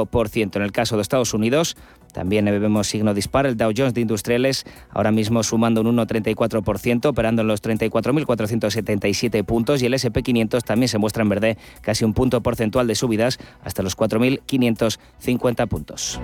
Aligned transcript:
En 0.00 0.62
el 0.62 0.70
caso 0.70 0.94
de 0.94 1.02
Estados 1.02 1.34
Unidos, 1.34 1.76
también 2.12 2.44
vemos 2.44 2.86
signo 2.86 3.14
dispar. 3.14 3.46
El 3.46 3.56
Dow 3.56 3.72
Jones 3.76 3.94
de 3.94 4.00
Industriales 4.00 4.64
ahora 4.90 5.10
mismo 5.10 5.42
sumando 5.42 5.80
un 5.80 5.96
1,34%, 5.96 7.06
operando 7.06 7.42
en 7.42 7.48
los 7.48 7.60
34.477 7.64 9.44
puntos 9.44 9.82
y 9.82 9.86
el 9.86 9.94
SP500 9.94 10.62
también 10.62 10.88
se 10.88 10.98
muestra 10.98 11.24
en 11.24 11.28
verde 11.30 11.58
casi 11.80 12.04
un 12.04 12.14
punto 12.14 12.40
porcentual 12.42 12.86
de 12.86 12.94
subidas 12.94 13.40
hasta 13.64 13.82
los 13.82 13.96
4.550 13.96 15.66
puntos. 15.66 16.20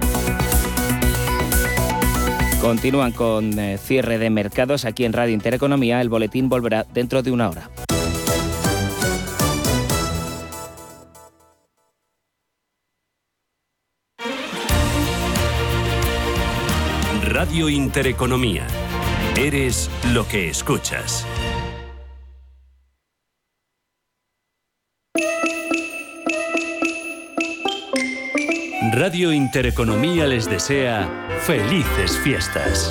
Continúan 2.61 3.11
con 3.11 3.59
eh, 3.59 3.77
cierre 3.79 4.19
de 4.19 4.31
mercados 4.31 4.85
aquí 4.85 5.05
en 5.05 5.13
Radio 5.13 5.35
Intereconomía. 5.35 6.01
El 6.01 6.11
boletín 6.11 6.49
volverá 6.49 6.87
dentro 6.95 7.25
de 7.25 7.33
una 7.33 7.51
hora. 7.51 7.71
Radio 17.45 17.69
Intereconomía. 17.69 18.67
Eres 19.37 19.91
lo 20.15 20.27
que 20.27 20.49
escuchas. 20.49 21.27
Radio 28.93 29.31
Intereconomía 29.31 30.27
les 30.27 30.49
desea 30.49 31.29
felices 31.43 32.19
fiestas. 32.21 32.91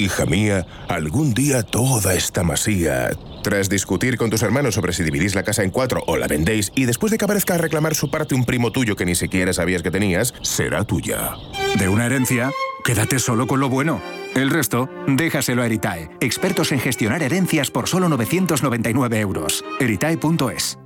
Hija 0.00 0.24
mía, 0.24 0.66
algún 0.88 1.34
día 1.34 1.62
toda 1.62 2.14
esta 2.14 2.42
masía... 2.42 3.10
Tras 3.42 3.68
discutir 3.68 4.16
con 4.16 4.30
tus 4.30 4.42
hermanos 4.42 4.74
sobre 4.74 4.94
si 4.94 5.02
dividís 5.02 5.34
la 5.34 5.42
casa 5.42 5.62
en 5.62 5.70
cuatro 5.70 6.02
o 6.06 6.16
la 6.16 6.26
vendéis, 6.26 6.72
y 6.74 6.86
después 6.86 7.10
de 7.10 7.18
que 7.18 7.26
aparezca 7.26 7.54
a 7.54 7.58
reclamar 7.58 7.94
su 7.94 8.10
parte 8.10 8.34
un 8.34 8.46
primo 8.46 8.72
tuyo 8.72 8.96
que 8.96 9.04
ni 9.04 9.14
siquiera 9.14 9.52
sabías 9.52 9.82
que 9.82 9.90
tenías, 9.90 10.32
será 10.40 10.84
tuya. 10.84 11.32
De 11.78 11.88
una 11.88 12.06
herencia, 12.06 12.50
quédate 12.82 13.18
solo 13.18 13.46
con 13.46 13.60
lo 13.60 13.68
bueno. 13.68 14.00
El 14.34 14.48
resto, 14.48 14.88
déjaselo 15.06 15.62
a 15.62 15.66
Eritae, 15.66 16.10
expertos 16.20 16.72
en 16.72 16.80
gestionar 16.80 17.22
herencias 17.22 17.70
por 17.70 17.86
solo 17.86 18.08
999 18.08 19.20
euros. 19.20 19.64
Eritae.es 19.80 20.78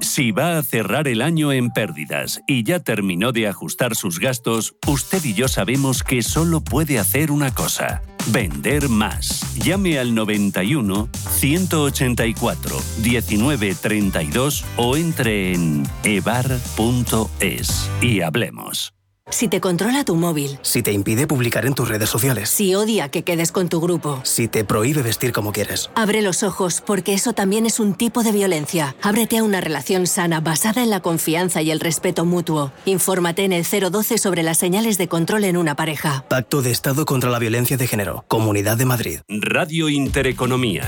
si 0.00 0.32
va 0.32 0.58
a 0.58 0.62
cerrar 0.62 1.08
el 1.08 1.22
año 1.22 1.52
en 1.52 1.70
pérdidas 1.70 2.40
y 2.46 2.62
ya 2.62 2.80
terminó 2.80 3.32
de 3.32 3.48
ajustar 3.48 3.94
sus 3.94 4.18
gastos, 4.18 4.74
usted 4.86 5.24
y 5.24 5.34
yo 5.34 5.48
sabemos 5.48 6.02
que 6.02 6.22
solo 6.22 6.60
puede 6.60 6.98
hacer 6.98 7.30
una 7.30 7.54
cosa. 7.54 8.02
Vender 8.32 8.88
más. 8.88 9.54
Llame 9.56 9.98
al 9.98 10.14
91 10.14 11.08
184 11.30 12.76
1932 13.02 14.64
o 14.76 14.96
entre 14.96 15.54
en 15.54 15.84
evar.es 16.04 17.90
y 18.02 18.20
hablemos. 18.20 18.97
Si 19.30 19.48
te 19.48 19.60
controla 19.60 20.04
tu 20.04 20.14
móvil. 20.14 20.58
Si 20.62 20.82
te 20.82 20.92
impide 20.92 21.26
publicar 21.26 21.66
en 21.66 21.74
tus 21.74 21.88
redes 21.88 22.08
sociales. 22.08 22.48
Si 22.48 22.74
odia 22.74 23.10
que 23.10 23.24
quedes 23.24 23.52
con 23.52 23.68
tu 23.68 23.80
grupo. 23.80 24.20
Si 24.24 24.48
te 24.48 24.64
prohíbe 24.64 25.02
vestir 25.02 25.32
como 25.32 25.52
quieres. 25.52 25.90
Abre 25.94 26.22
los 26.22 26.42
ojos, 26.42 26.82
porque 26.84 27.14
eso 27.14 27.32
también 27.34 27.66
es 27.66 27.78
un 27.78 27.94
tipo 27.94 28.22
de 28.22 28.32
violencia. 28.32 28.96
Ábrete 29.02 29.38
a 29.38 29.44
una 29.44 29.60
relación 29.60 30.06
sana 30.06 30.40
basada 30.40 30.82
en 30.82 30.90
la 30.90 31.00
confianza 31.00 31.62
y 31.62 31.70
el 31.70 31.80
respeto 31.80 32.24
mutuo. 32.24 32.72
Infórmate 32.86 33.44
en 33.44 33.52
el 33.52 33.64
012 33.64 34.18
sobre 34.18 34.42
las 34.42 34.58
señales 34.58 34.98
de 34.98 35.08
control 35.08 35.44
en 35.44 35.56
una 35.56 35.76
pareja. 35.76 36.24
Pacto 36.28 36.62
de 36.62 36.70
Estado 36.70 37.04
contra 37.04 37.30
la 37.30 37.38
Violencia 37.38 37.76
de 37.76 37.86
Género. 37.86 38.24
Comunidad 38.28 38.76
de 38.76 38.86
Madrid. 38.86 39.20
Radio 39.28 39.88
Intereconomía. 39.88 40.84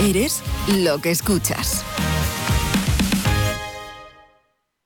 Eres 0.00 0.42
lo 0.68 1.00
que 1.00 1.10
escuchas. 1.10 1.84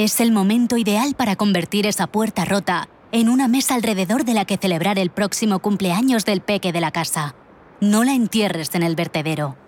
Es 0.00 0.18
el 0.22 0.32
momento 0.32 0.78
ideal 0.78 1.14
para 1.14 1.36
convertir 1.36 1.86
esa 1.86 2.06
puerta 2.06 2.46
rota 2.46 2.88
en 3.12 3.28
una 3.28 3.48
mesa 3.48 3.74
alrededor 3.74 4.24
de 4.24 4.32
la 4.32 4.46
que 4.46 4.56
celebrar 4.56 4.98
el 4.98 5.10
próximo 5.10 5.58
cumpleaños 5.58 6.24
del 6.24 6.40
peque 6.40 6.72
de 6.72 6.80
la 6.80 6.90
casa. 6.90 7.34
No 7.82 8.02
la 8.02 8.14
entierres 8.14 8.74
en 8.74 8.82
el 8.82 8.96
vertedero. 8.96 9.58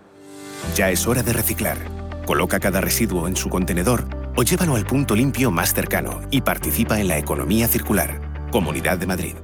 Ya 0.75 0.88
es 0.88 1.06
hora 1.06 1.22
de 1.22 1.34
reciclar. 1.34 1.76
Coloca 2.25 2.60
cada 2.60 2.81
residuo 2.81 3.28
en 3.28 3.37
su 3.37 3.50
contenedor 3.50 4.09
o 4.34 4.43
llévalo 4.43 4.76
al 4.76 4.87
punto 4.87 5.15
limpio 5.15 5.50
más 5.50 5.75
cercano 5.75 6.22
y 6.31 6.41
participa 6.41 6.99
en 6.99 7.09
la 7.09 7.19
economía 7.19 7.69
circular. 7.69 8.49
Comunidad 8.50 8.97
de 8.97 9.06
Madrid. 9.06 9.34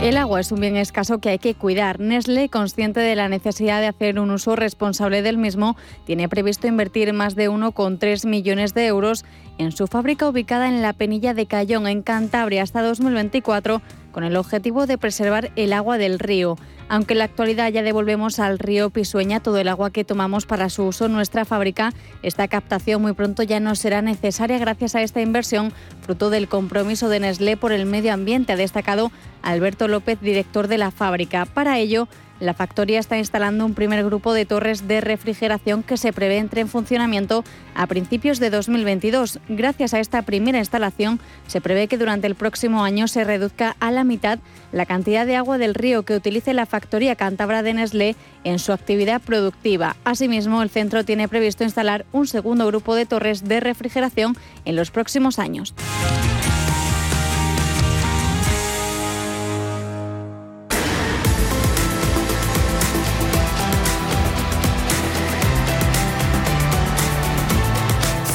El 0.00 0.16
agua 0.16 0.38
es 0.38 0.52
un 0.52 0.60
bien 0.60 0.76
escaso 0.76 1.18
que 1.18 1.28
hay 1.28 1.38
que 1.40 1.56
cuidar. 1.56 1.98
Nestlé, 1.98 2.48
consciente 2.48 3.00
de 3.00 3.16
la 3.16 3.28
necesidad 3.28 3.80
de 3.80 3.88
hacer 3.88 4.20
un 4.20 4.30
uso 4.30 4.54
responsable 4.54 5.22
del 5.22 5.38
mismo, 5.38 5.76
tiene 6.06 6.28
previsto 6.28 6.68
invertir 6.68 7.12
más 7.12 7.34
de 7.34 7.50
1,3 7.50 8.24
millones 8.24 8.74
de 8.74 8.86
euros 8.86 9.24
en 9.58 9.72
su 9.72 9.88
fábrica 9.88 10.28
ubicada 10.28 10.68
en 10.68 10.82
la 10.82 10.92
Penilla 10.92 11.34
de 11.34 11.46
Cayón, 11.46 11.88
en 11.88 12.02
Cantabria, 12.02 12.62
hasta 12.62 12.80
2024, 12.82 13.82
con 14.18 14.24
el 14.24 14.34
objetivo 14.34 14.86
de 14.88 14.98
preservar 14.98 15.52
el 15.54 15.72
agua 15.72 15.96
del 15.96 16.18
río. 16.18 16.56
Aunque 16.88 17.14
en 17.14 17.18
la 17.18 17.24
actualidad 17.26 17.70
ya 17.70 17.84
devolvemos 17.84 18.40
al 18.40 18.58
río 18.58 18.90
Pisueña 18.90 19.38
todo 19.38 19.58
el 19.58 19.68
agua 19.68 19.92
que 19.92 20.02
tomamos 20.02 20.44
para 20.44 20.70
su 20.70 20.86
uso 20.86 21.06
en 21.06 21.12
nuestra 21.12 21.44
fábrica, 21.44 21.92
esta 22.24 22.48
captación 22.48 23.00
muy 23.00 23.12
pronto 23.12 23.44
ya 23.44 23.60
no 23.60 23.76
será 23.76 24.02
necesaria 24.02 24.58
gracias 24.58 24.96
a 24.96 25.02
esta 25.02 25.20
inversión, 25.20 25.72
fruto 26.00 26.30
del 26.30 26.48
compromiso 26.48 27.08
de 27.08 27.20
Nestlé 27.20 27.56
por 27.56 27.70
el 27.70 27.86
medio 27.86 28.12
ambiente, 28.12 28.54
ha 28.54 28.56
destacado 28.56 29.12
Alberto 29.40 29.86
López, 29.86 30.20
director 30.20 30.66
de 30.66 30.78
la 30.78 30.90
fábrica. 30.90 31.46
Para 31.46 31.78
ello, 31.78 32.08
la 32.40 32.54
factoría 32.54 33.00
está 33.00 33.18
instalando 33.18 33.64
un 33.64 33.74
primer 33.74 34.04
grupo 34.04 34.32
de 34.32 34.46
torres 34.46 34.86
de 34.86 35.00
refrigeración 35.00 35.82
que 35.82 35.96
se 35.96 36.12
prevé 36.12 36.38
entre 36.38 36.60
en 36.60 36.68
funcionamiento 36.68 37.44
a 37.74 37.86
principios 37.86 38.38
de 38.38 38.50
2022. 38.50 39.40
Gracias 39.48 39.94
a 39.94 40.00
esta 40.00 40.22
primera 40.22 40.58
instalación, 40.58 41.20
se 41.46 41.60
prevé 41.60 41.88
que 41.88 41.98
durante 41.98 42.26
el 42.26 42.34
próximo 42.34 42.84
año 42.84 43.08
se 43.08 43.24
reduzca 43.24 43.76
a 43.80 43.90
la 43.90 44.04
mitad 44.04 44.38
la 44.72 44.86
cantidad 44.86 45.26
de 45.26 45.36
agua 45.36 45.58
del 45.58 45.74
río 45.74 46.04
que 46.04 46.14
utilice 46.14 46.54
la 46.54 46.66
factoría 46.66 47.16
cántabra 47.16 47.62
de 47.62 47.74
Nestlé 47.74 48.16
en 48.44 48.58
su 48.58 48.72
actividad 48.72 49.20
productiva. 49.20 49.96
Asimismo, 50.04 50.62
el 50.62 50.70
centro 50.70 51.04
tiene 51.04 51.28
previsto 51.28 51.64
instalar 51.64 52.06
un 52.12 52.26
segundo 52.26 52.66
grupo 52.66 52.94
de 52.94 53.06
torres 53.06 53.44
de 53.44 53.60
refrigeración 53.60 54.36
en 54.64 54.76
los 54.76 54.90
próximos 54.90 55.38
años. 55.38 55.74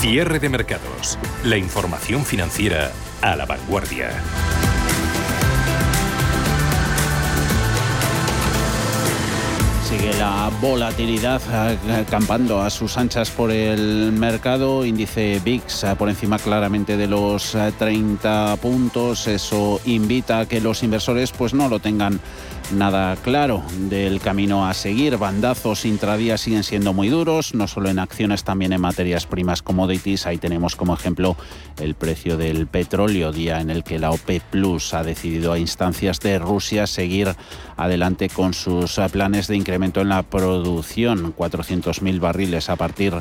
Cierre 0.03 0.38
de 0.39 0.50
mercados. 0.50 1.17
La 1.45 1.55
información 1.55 2.25
financiera 2.25 2.91
a 3.21 3.38
la 3.38 3.45
vanguardia. 3.45 4.09
Sigue 9.88 10.13
la 10.19 10.51
volatilidad 10.59 11.41
acampando 12.01 12.61
a 12.61 12.69
sus 12.69 12.97
anchas 12.97 13.31
por 13.31 13.50
el 13.50 14.11
mercado. 14.11 14.83
Índice 14.83 15.39
VIX 15.41 15.85
por 15.97 16.09
encima 16.09 16.38
claramente 16.38 16.97
de 16.97 17.07
los 17.07 17.56
30 17.79 18.57
puntos. 18.57 19.27
Eso 19.27 19.79
invita 19.85 20.39
a 20.39 20.45
que 20.47 20.59
los 20.59 20.83
inversores 20.83 21.31
pues 21.31 21.53
no 21.53 21.69
lo 21.69 21.79
tengan 21.79 22.19
nada 22.77 23.15
claro 23.17 23.63
del 23.89 24.19
camino 24.19 24.67
a 24.67 24.73
seguir. 24.73 25.17
Bandazos 25.17 25.85
intradía 25.85 26.37
siguen 26.37 26.63
siendo 26.63 26.93
muy 26.93 27.09
duros, 27.09 27.53
no 27.53 27.67
solo 27.67 27.89
en 27.89 27.99
acciones, 27.99 28.43
también 28.43 28.73
en 28.73 28.81
materias 28.81 29.25
primas 29.25 29.61
commodities. 29.61 30.25
Ahí 30.25 30.37
tenemos 30.37 30.75
como 30.75 30.93
ejemplo 30.93 31.35
el 31.79 31.95
precio 31.95 32.37
del 32.37 32.67
petróleo, 32.67 33.31
día 33.31 33.61
en 33.61 33.69
el 33.69 33.83
que 33.83 33.99
la 33.99 34.11
OPEP 34.11 34.43
Plus 34.43 34.93
ha 34.93 35.03
decidido 35.03 35.53
a 35.53 35.59
instancias 35.59 36.19
de 36.19 36.39
Rusia 36.39 36.87
seguir 36.87 37.35
adelante 37.77 38.29
con 38.29 38.53
sus 38.53 38.99
planes 39.11 39.47
de 39.47 39.55
incremento 39.55 40.01
en 40.01 40.09
la 40.09 40.23
producción, 40.23 41.35
400.000 41.35 42.19
barriles 42.19 42.69
a 42.69 42.75
partir 42.75 43.13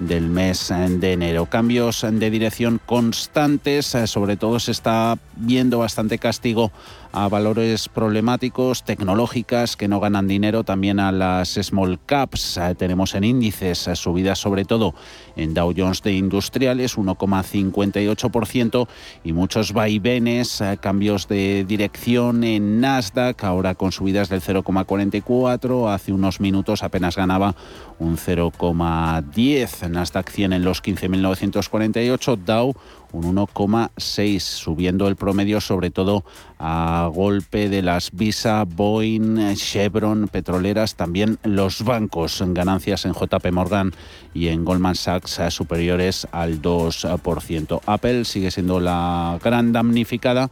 del 0.00 0.28
mes 0.28 0.72
de 0.88 1.12
enero. 1.12 1.46
Cambios 1.46 2.06
de 2.08 2.30
dirección 2.30 2.80
constantes, 2.84 3.96
sobre 4.06 4.36
todo 4.36 4.60
se 4.60 4.72
está 4.72 5.18
viendo 5.36 5.78
bastante 5.78 6.18
castigo 6.18 6.70
a 7.12 7.28
valores 7.28 7.88
problemáticos, 7.88 8.84
tecnológicas 8.84 9.76
que 9.76 9.88
no 9.88 10.00
ganan 10.00 10.28
dinero, 10.28 10.64
también 10.64 11.00
a 11.00 11.12
las 11.12 11.58
small 11.60 11.98
caps. 12.04 12.56
Eh, 12.56 12.74
tenemos 12.76 13.14
en 13.14 13.24
índices 13.24 13.88
eh, 13.88 13.96
subidas 13.96 14.38
sobre 14.38 14.64
todo 14.64 14.94
en 15.36 15.54
Dow 15.54 15.72
Jones 15.76 16.02
de 16.02 16.12
industriales, 16.12 16.96
1,58% 16.96 18.88
y 19.24 19.32
muchos 19.32 19.72
vaivenes, 19.72 20.60
eh, 20.60 20.78
cambios 20.80 21.28
de 21.28 21.64
dirección 21.66 22.44
en 22.44 22.80
Nasdaq, 22.80 23.44
ahora 23.44 23.74
con 23.74 23.92
subidas 23.92 24.28
del 24.28 24.40
0,44, 24.40 25.92
hace 25.92 26.12
unos 26.12 26.40
minutos 26.40 26.82
apenas 26.82 27.16
ganaba 27.16 27.54
un 27.98 28.16
0,10, 28.16 29.88
Nasdaq 29.90 30.30
100 30.30 30.52
en 30.52 30.64
los 30.64 30.82
15.948, 30.82 32.36
Dow 32.44 32.74
un 33.16 33.36
1,6, 33.36 34.40
subiendo 34.40 35.08
el 35.08 35.16
promedio 35.16 35.60
sobre 35.60 35.90
todo 35.90 36.24
a 36.58 37.10
golpe 37.12 37.68
de 37.68 37.82
las 37.82 38.10
Visa, 38.12 38.64
Boeing, 38.64 39.54
Chevron, 39.54 40.28
petroleras, 40.28 40.94
también 40.94 41.38
los 41.42 41.82
bancos, 41.82 42.42
ganancias 42.48 43.06
en 43.06 43.12
JP 43.12 43.52
Morgan 43.52 43.92
y 44.34 44.48
en 44.48 44.64
Goldman 44.64 44.94
Sachs 44.94 45.40
superiores 45.48 46.28
al 46.32 46.60
2%. 46.60 47.80
Apple 47.86 48.24
sigue 48.24 48.50
siendo 48.50 48.80
la 48.80 49.38
gran 49.42 49.72
damnificada 49.72 50.50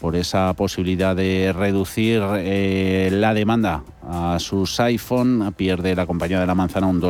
por 0.00 0.16
esa 0.16 0.52
posibilidad 0.54 1.16
de 1.16 1.52
reducir 1.56 2.22
eh, 2.36 3.08
la 3.12 3.32
demanda 3.32 3.84
a 4.06 4.38
sus 4.38 4.78
iPhone. 4.80 5.54
Pierde 5.56 5.94
la 5.94 6.06
compañía 6.06 6.40
de 6.40 6.46
la 6.46 6.54
manzana 6.54 6.86
un 6.86 7.00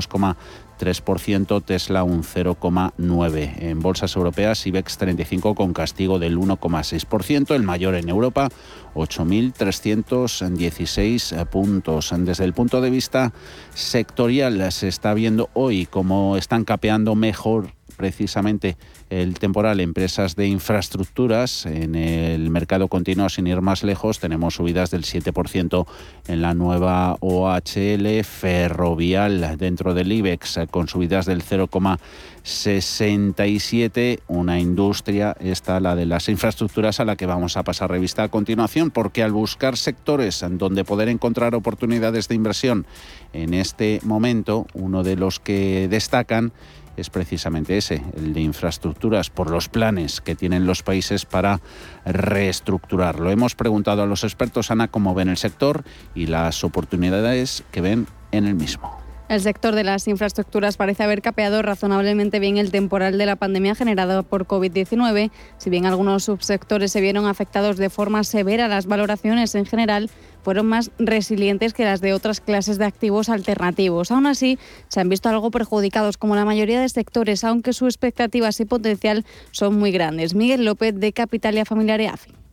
2,3%, 0.84 1.64
Tesla 1.64 2.04
un 2.04 2.22
0,9%. 2.22 3.54
En 3.58 3.80
bolsas 3.80 4.14
europeas, 4.16 4.66
IBEX 4.66 4.98
35 4.98 5.54
con 5.54 5.72
castigo 5.72 6.18
del 6.18 6.36
1,6%, 6.36 7.54
el 7.54 7.62
mayor 7.62 7.94
en 7.94 8.08
Europa, 8.08 8.48
8.316 8.94 11.46
puntos. 11.46 12.12
Desde 12.16 12.44
el 12.44 12.52
punto 12.52 12.80
de 12.80 12.90
vista 12.90 13.32
sectorial, 13.74 14.72
se 14.72 14.88
está 14.88 15.14
viendo 15.14 15.50
hoy 15.54 15.86
cómo 15.86 16.36
están 16.36 16.64
capeando 16.64 17.14
mejor 17.14 17.72
precisamente 17.96 18.76
el 19.20 19.38
temporal 19.38 19.78
empresas 19.80 20.34
de 20.36 20.46
infraestructuras. 20.48 21.66
En 21.66 21.94
el 21.94 22.48
mercado 22.50 22.88
continuo 22.88 23.28
sin 23.28 23.46
ir 23.46 23.60
más 23.60 23.84
lejos 23.84 24.18
tenemos 24.18 24.54
subidas 24.54 24.90
del 24.90 25.04
7% 25.04 25.86
en 26.26 26.40
la 26.42 26.54
nueva 26.54 27.16
OHL 27.20 28.24
ferrovial. 28.24 29.56
Dentro 29.58 29.94
del 29.94 30.10
IBEX 30.10 30.58
con 30.70 30.88
subidas 30.88 31.26
del 31.26 31.44
0,67 31.44 34.20
una 34.26 34.58
industria 34.58 35.36
esta 35.38 35.78
la 35.80 35.94
de 35.94 36.06
las 36.06 36.28
infraestructuras 36.28 36.98
a 37.00 37.04
la 37.04 37.14
que 37.16 37.26
vamos 37.26 37.56
a 37.56 37.62
pasar 37.62 37.90
revista 37.90 38.24
a 38.24 38.28
continuación 38.28 38.90
porque 38.90 39.22
al 39.22 39.30
buscar 39.32 39.76
sectores 39.76 40.42
en 40.42 40.58
donde 40.58 40.84
poder 40.84 41.08
encontrar 41.08 41.54
oportunidades 41.54 42.26
de 42.28 42.34
inversión 42.34 42.86
en 43.32 43.54
este 43.54 44.00
momento 44.02 44.66
uno 44.74 45.02
de 45.02 45.16
los 45.16 45.40
que 45.40 45.88
destacan 45.88 46.52
es 46.96 47.10
precisamente 47.10 47.76
ese, 47.76 48.02
el 48.16 48.32
de 48.32 48.40
infraestructuras, 48.40 49.30
por 49.30 49.50
los 49.50 49.68
planes 49.68 50.20
que 50.20 50.34
tienen 50.34 50.66
los 50.66 50.82
países 50.82 51.24
para 51.24 51.60
reestructurarlo. 52.04 53.30
Hemos 53.30 53.54
preguntado 53.54 54.02
a 54.02 54.06
los 54.06 54.24
expertos, 54.24 54.70
Ana, 54.70 54.88
cómo 54.88 55.14
ven 55.14 55.28
el 55.28 55.36
sector 55.36 55.84
y 56.14 56.26
las 56.26 56.64
oportunidades 56.64 57.64
que 57.70 57.80
ven 57.80 58.06
en 58.32 58.46
el 58.46 58.54
mismo. 58.54 59.03
El 59.26 59.40
sector 59.40 59.74
de 59.74 59.84
las 59.84 60.06
infraestructuras 60.06 60.76
parece 60.76 61.02
haber 61.02 61.22
capeado 61.22 61.62
razonablemente 61.62 62.40
bien 62.40 62.58
el 62.58 62.70
temporal 62.70 63.16
de 63.16 63.24
la 63.24 63.36
pandemia 63.36 63.74
generado 63.74 64.22
por 64.22 64.46
COVID-19. 64.46 65.30
Si 65.56 65.70
bien 65.70 65.86
algunos 65.86 66.24
subsectores 66.24 66.92
se 66.92 67.00
vieron 67.00 67.24
afectados 67.24 67.78
de 67.78 67.88
forma 67.88 68.22
severa, 68.24 68.68
las 68.68 68.84
valoraciones 68.86 69.54
en 69.54 69.64
general 69.64 70.10
fueron 70.42 70.66
más 70.66 70.90
resilientes 70.98 71.72
que 71.72 71.86
las 71.86 72.02
de 72.02 72.12
otras 72.12 72.42
clases 72.42 72.76
de 72.76 72.84
activos 72.84 73.30
alternativos. 73.30 74.10
Aún 74.10 74.26
así, 74.26 74.58
se 74.88 75.00
han 75.00 75.08
visto 75.08 75.30
algo 75.30 75.50
perjudicados, 75.50 76.18
como 76.18 76.36
la 76.36 76.44
mayoría 76.44 76.80
de 76.80 76.88
sectores, 76.90 77.44
aunque 77.44 77.72
sus 77.72 77.88
expectativas 77.88 78.60
y 78.60 78.66
potencial 78.66 79.24
son 79.52 79.78
muy 79.78 79.90
grandes. 79.90 80.34
Miguel 80.34 80.66
López, 80.66 80.94
de 81.00 81.14
Capitalia 81.14 81.64
Familiar 81.64 81.98
EAFI. 81.98 82.43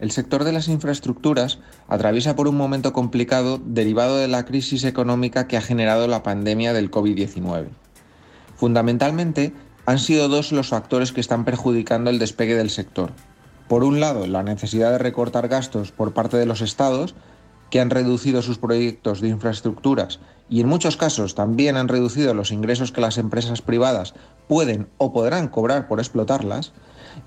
El 0.00 0.10
sector 0.12 0.44
de 0.44 0.52
las 0.52 0.68
infraestructuras 0.68 1.58
atraviesa 1.88 2.36
por 2.36 2.46
un 2.46 2.56
momento 2.56 2.92
complicado 2.92 3.60
derivado 3.64 4.16
de 4.16 4.28
la 4.28 4.44
crisis 4.44 4.84
económica 4.84 5.48
que 5.48 5.56
ha 5.56 5.60
generado 5.60 6.06
la 6.06 6.22
pandemia 6.22 6.72
del 6.72 6.90
COVID-19. 6.90 7.68
Fundamentalmente, 8.56 9.52
han 9.86 9.98
sido 9.98 10.28
dos 10.28 10.52
los 10.52 10.68
factores 10.68 11.12
que 11.12 11.20
están 11.20 11.44
perjudicando 11.44 12.10
el 12.10 12.18
despegue 12.18 12.54
del 12.54 12.70
sector. 12.70 13.10
Por 13.68 13.84
un 13.84 14.00
lado, 14.00 14.26
la 14.26 14.42
necesidad 14.42 14.92
de 14.92 14.98
recortar 14.98 15.48
gastos 15.48 15.92
por 15.92 16.12
parte 16.12 16.36
de 16.36 16.46
los 16.46 16.60
estados, 16.60 17.14
que 17.70 17.80
han 17.80 17.90
reducido 17.90 18.42
sus 18.42 18.58
proyectos 18.58 19.20
de 19.20 19.28
infraestructuras 19.28 20.20
y 20.48 20.60
en 20.60 20.68
muchos 20.68 20.96
casos 20.96 21.34
también 21.34 21.76
han 21.76 21.88
reducido 21.88 22.32
los 22.34 22.50
ingresos 22.50 22.92
que 22.92 23.00
las 23.00 23.18
empresas 23.18 23.62
privadas 23.62 24.14
pueden 24.46 24.88
o 24.96 25.12
podrán 25.12 25.48
cobrar 25.48 25.88
por 25.88 25.98
explotarlas, 26.00 26.72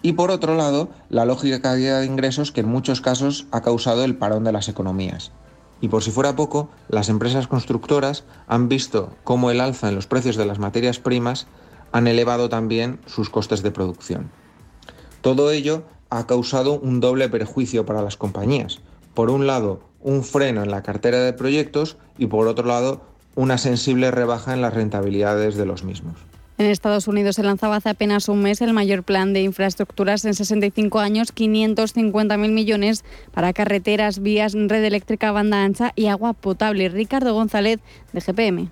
y 0.02 0.14
por 0.14 0.32
otro 0.32 0.56
lado, 0.56 0.90
la 1.10 1.26
lógica 1.26 1.62
caída 1.62 2.00
de 2.00 2.06
ingresos 2.06 2.52
que 2.52 2.62
en 2.62 2.70
muchos 2.70 3.02
casos 3.02 3.48
ha 3.52 3.62
causado 3.62 4.04
el 4.04 4.16
parón 4.16 4.44
de 4.44 4.52
las 4.52 4.68
economías. 4.68 5.32
Y 5.80 5.88
por 5.88 6.04
si 6.04 6.12
fuera 6.12 6.36
poco, 6.36 6.70
las 6.90 7.10
empresas 7.10 7.48
constructoras 7.48 8.24
han 8.48 8.70
visto 8.70 9.12
cómo 9.24 9.52
el 9.52 9.62
alza 9.62 9.90
en 9.90 9.96
los 9.96 10.08
precios 10.08 10.36
de 10.36 10.46
las 10.46 10.60
materias 10.60 11.00
primas 11.00 11.48
han 11.92 12.08
elevado 12.08 12.50
también 12.50 13.00
sus 13.06 13.30
costes 13.30 13.64
de 13.64 13.72
producción. 13.72 14.32
Todo 15.22 15.52
ello 15.52 15.84
ha 16.10 16.26
causado 16.26 16.80
un 16.80 17.00
doble 17.00 17.30
perjuicio 17.30 17.86
para 17.86 18.02
las 18.02 18.18
compañías. 18.18 18.80
Por 19.14 19.30
un 19.30 19.48
lado, 19.48 19.82
un 20.00 20.24
freno 20.24 20.64
en 20.64 20.72
la 20.72 20.84
cartera 20.84 21.20
de 21.20 21.34
proyectos 21.34 21.98
y 22.18 22.28
por 22.28 22.48
otro 22.48 22.66
lado, 22.66 23.02
una 23.36 23.58
sensible 23.58 24.12
rebaja 24.12 24.54
en 24.54 24.62
las 24.62 24.74
rentabilidades 24.74 25.56
de 25.56 25.66
los 25.66 25.84
mismos. 25.84 26.16
En 26.62 26.68
Estados 26.68 27.08
Unidos 27.08 27.38
se 27.38 27.44
lanzaba 27.44 27.78
hace 27.78 27.90
apenas 27.90 28.30
un 28.30 28.44
mes 28.44 28.62
el 28.62 28.72
mayor 28.72 29.02
plan 29.02 29.34
de 29.34 29.42
infraestructuras 29.42 30.26
en 30.26 30.36
65 30.36 31.00
años, 31.00 31.34
550.000 31.34 32.52
millones 32.52 33.04
para 33.32 33.52
carreteras, 33.52 34.22
vías, 34.22 34.54
red 34.54 34.84
eléctrica, 34.84 35.32
banda 35.32 35.64
ancha 35.64 35.92
y 35.96 36.06
agua 36.06 36.34
potable. 36.34 36.88
Ricardo 36.90 37.34
González, 37.34 37.80
de 38.14 38.22
GPM 38.22 38.70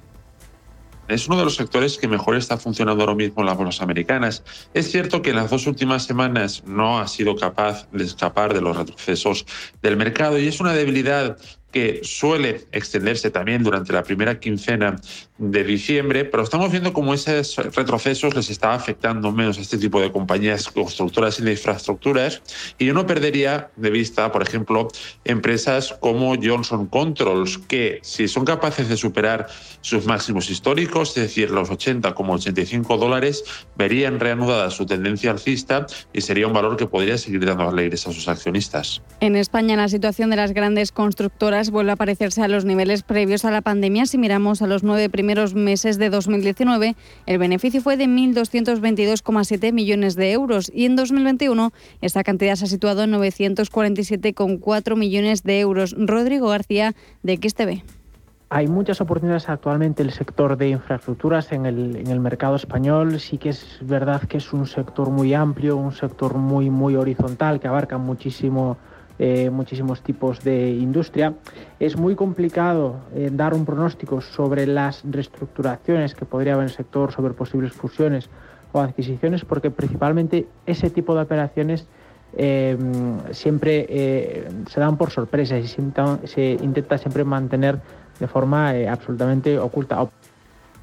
es 1.10 1.28
uno 1.28 1.40
de 1.40 1.44
los 1.46 1.56
sectores 1.56 1.98
que 1.98 2.08
mejor 2.08 2.36
está 2.36 2.58
funcionando 2.58 3.02
ahora 3.02 3.16
mismo 3.16 3.42
en 3.42 3.48
las 3.48 3.58
bolsas 3.58 3.82
americanas. 3.82 4.44
Es 4.76 4.92
cierto 4.92 5.22
que 5.22 5.32
en 5.32 5.38
las 5.38 5.50
dos 5.50 5.66
últimas 5.66 6.06
semanas 6.06 6.64
no 6.66 7.00
ha 7.00 7.08
sido 7.08 7.36
capaz 7.36 7.90
de 7.92 8.04
escapar 8.04 8.54
de 8.54 8.62
los 8.62 8.78
retrocesos 8.78 9.46
del 9.82 9.98
mercado 9.98 10.38
y 10.38 10.48
es 10.48 10.60
una 10.62 10.74
debilidad 10.74 11.38
que 11.72 12.02
suele 12.04 12.66
extenderse 12.72 13.30
también 13.30 13.64
durante 13.64 13.94
la 13.94 14.04
primera 14.04 14.40
quincena 14.40 14.96
de 15.38 15.64
diciembre, 15.64 16.26
pero 16.26 16.44
estamos 16.44 16.72
viendo 16.72 16.92
cómo 16.92 17.14
esos 17.14 17.56
retrocesos 17.76 18.36
les 18.36 18.50
está 18.50 18.74
afectando 18.74 19.32
menos 19.32 19.58
a 19.58 19.62
este 19.62 19.78
tipo 19.78 20.02
de 20.02 20.12
compañías 20.12 20.68
constructoras 20.68 21.40
y 21.40 21.44
de 21.44 21.52
infraestructuras. 21.52 22.42
Y 22.78 22.86
yo 22.86 22.94
no 22.94 23.06
perdería 23.06 23.70
de 23.76 23.90
vista, 23.90 24.32
por 24.32 24.42
ejemplo, 24.42 24.90
empresas 25.24 25.96
como 26.00 26.36
Johnson 26.42 26.88
Controls, 26.88 27.58
que 27.58 28.00
si 28.02 28.28
son 28.28 28.46
capaces 28.46 28.90
de 28.90 28.98
superar 28.98 29.48
sus 29.82 30.06
máximos 30.06 30.50
históricos, 30.50 31.10
es 31.10 31.24
decir, 31.24 31.52
los 31.52 31.70
80 31.70 32.14
como 32.16 32.34
85 32.34 32.98
dólares, 32.98 33.44
verían 33.78 34.20
reanudada 34.20 34.70
su 34.72 34.86
tendencia 34.86 35.32
alcista 35.32 35.86
y 36.12 36.22
sería 36.22 36.48
un 36.48 36.54
valor 36.54 36.76
que 36.76 36.88
podría 36.88 37.18
seguir 37.18 37.46
dando 37.46 37.70
alegres 37.70 38.06
a 38.08 38.12
sus 38.12 38.28
accionistas. 38.28 39.02
En 39.22 39.36
España, 39.36 39.78
la 39.78 39.88
situación 39.88 40.30
de 40.30 40.36
las 40.36 40.54
grandes 40.54 40.92
constructoras 40.92 41.59
vuelve 41.70 41.92
a 41.92 41.96
parecerse 41.98 42.42
a 42.42 42.48
los 42.48 42.64
niveles 42.64 43.04
previos 43.04 43.44
a 43.44 43.52
la 43.52 43.62
pandemia. 43.62 44.06
Si 44.06 44.18
miramos 44.18 44.62
a 44.62 44.68
los 44.68 44.84
nueve 44.84 45.10
primeros 45.10 45.54
meses 45.54 45.98
de 45.98 46.10
2019, 46.10 46.96
el 47.26 47.38
beneficio 47.38 47.82
fue 47.82 47.98
de 47.98 48.06
1.222,7 48.06 49.74
millones 49.74 50.16
de 50.16 50.32
euros 50.32 50.72
y 50.74 50.86
en 50.86 50.96
2021 50.96 51.74
esta 52.02 52.24
cantidad 52.24 52.56
se 52.56 52.66
ha 52.66 52.68
situado 52.70 53.04
en 53.04 53.12
947,4 53.12 54.96
millones 54.96 55.44
de 55.44 55.60
euros. 55.60 55.94
Rodrigo 55.98 56.48
García, 56.48 56.96
de 57.22 57.36
XTV. 57.36 57.84
Hay 58.52 58.68
muchas 58.68 59.00
oportunidades 59.00 59.48
actualmente 59.48 60.02
en 60.02 60.10
el 60.10 60.14
sector 60.14 60.58
de 60.58 60.70
infraestructuras 60.70 61.52
en 61.52 61.68
el, 61.68 61.96
en 61.98 62.08
el, 62.08 62.20
mercado 62.20 62.56
español. 62.56 63.20
Sí 63.20 63.38
que 63.38 63.50
es 63.50 63.78
verdad 63.82 64.24
que 64.24 64.38
es 64.38 64.54
un 64.54 64.66
sector 64.66 65.12
muy 65.12 65.36
amplio, 65.36 65.78
un 65.78 65.92
sector 65.92 66.34
muy, 66.34 66.72
muy 66.72 66.96
horizontal 66.96 67.60
que 67.60 67.68
abarca 67.68 68.00
muchísimo, 68.00 68.78
eh, 69.22 69.50
muchísimos 69.50 70.02
tipos 70.02 70.42
de 70.46 70.70
industria. 70.70 71.34
Es 71.78 71.98
muy 71.98 72.16
complicado 72.16 73.02
eh, 73.14 73.30
dar 73.34 73.54
un 73.54 73.66
pronóstico 73.66 74.22
sobre 74.22 74.66
las 74.66 75.04
reestructuraciones 75.04 76.16
que 76.16 76.24
podría 76.24 76.54
haber 76.54 76.64
en 76.64 76.70
el 76.70 76.76
sector, 76.76 77.12
sobre 77.12 77.34
posibles 77.34 77.74
fusiones 77.74 78.30
o 78.72 78.80
adquisiciones, 78.80 79.44
porque 79.44 79.72
principalmente 79.72 80.48
ese 80.66 80.90
tipo 80.90 81.14
de 81.16 81.22
operaciones 81.24 81.86
eh, 82.38 82.78
siempre 83.32 84.48
se 84.70 84.80
dan 84.80 84.96
por 84.96 85.10
sorpresa 85.10 85.58
y 85.58 85.68
se 85.68 85.82
intenta, 86.62 86.98
siempre 86.98 87.26
mantener 87.26 87.82
de 88.22 88.28
forma 88.28 88.70
absolutamente 88.90 89.60
oculta. 89.60 90.08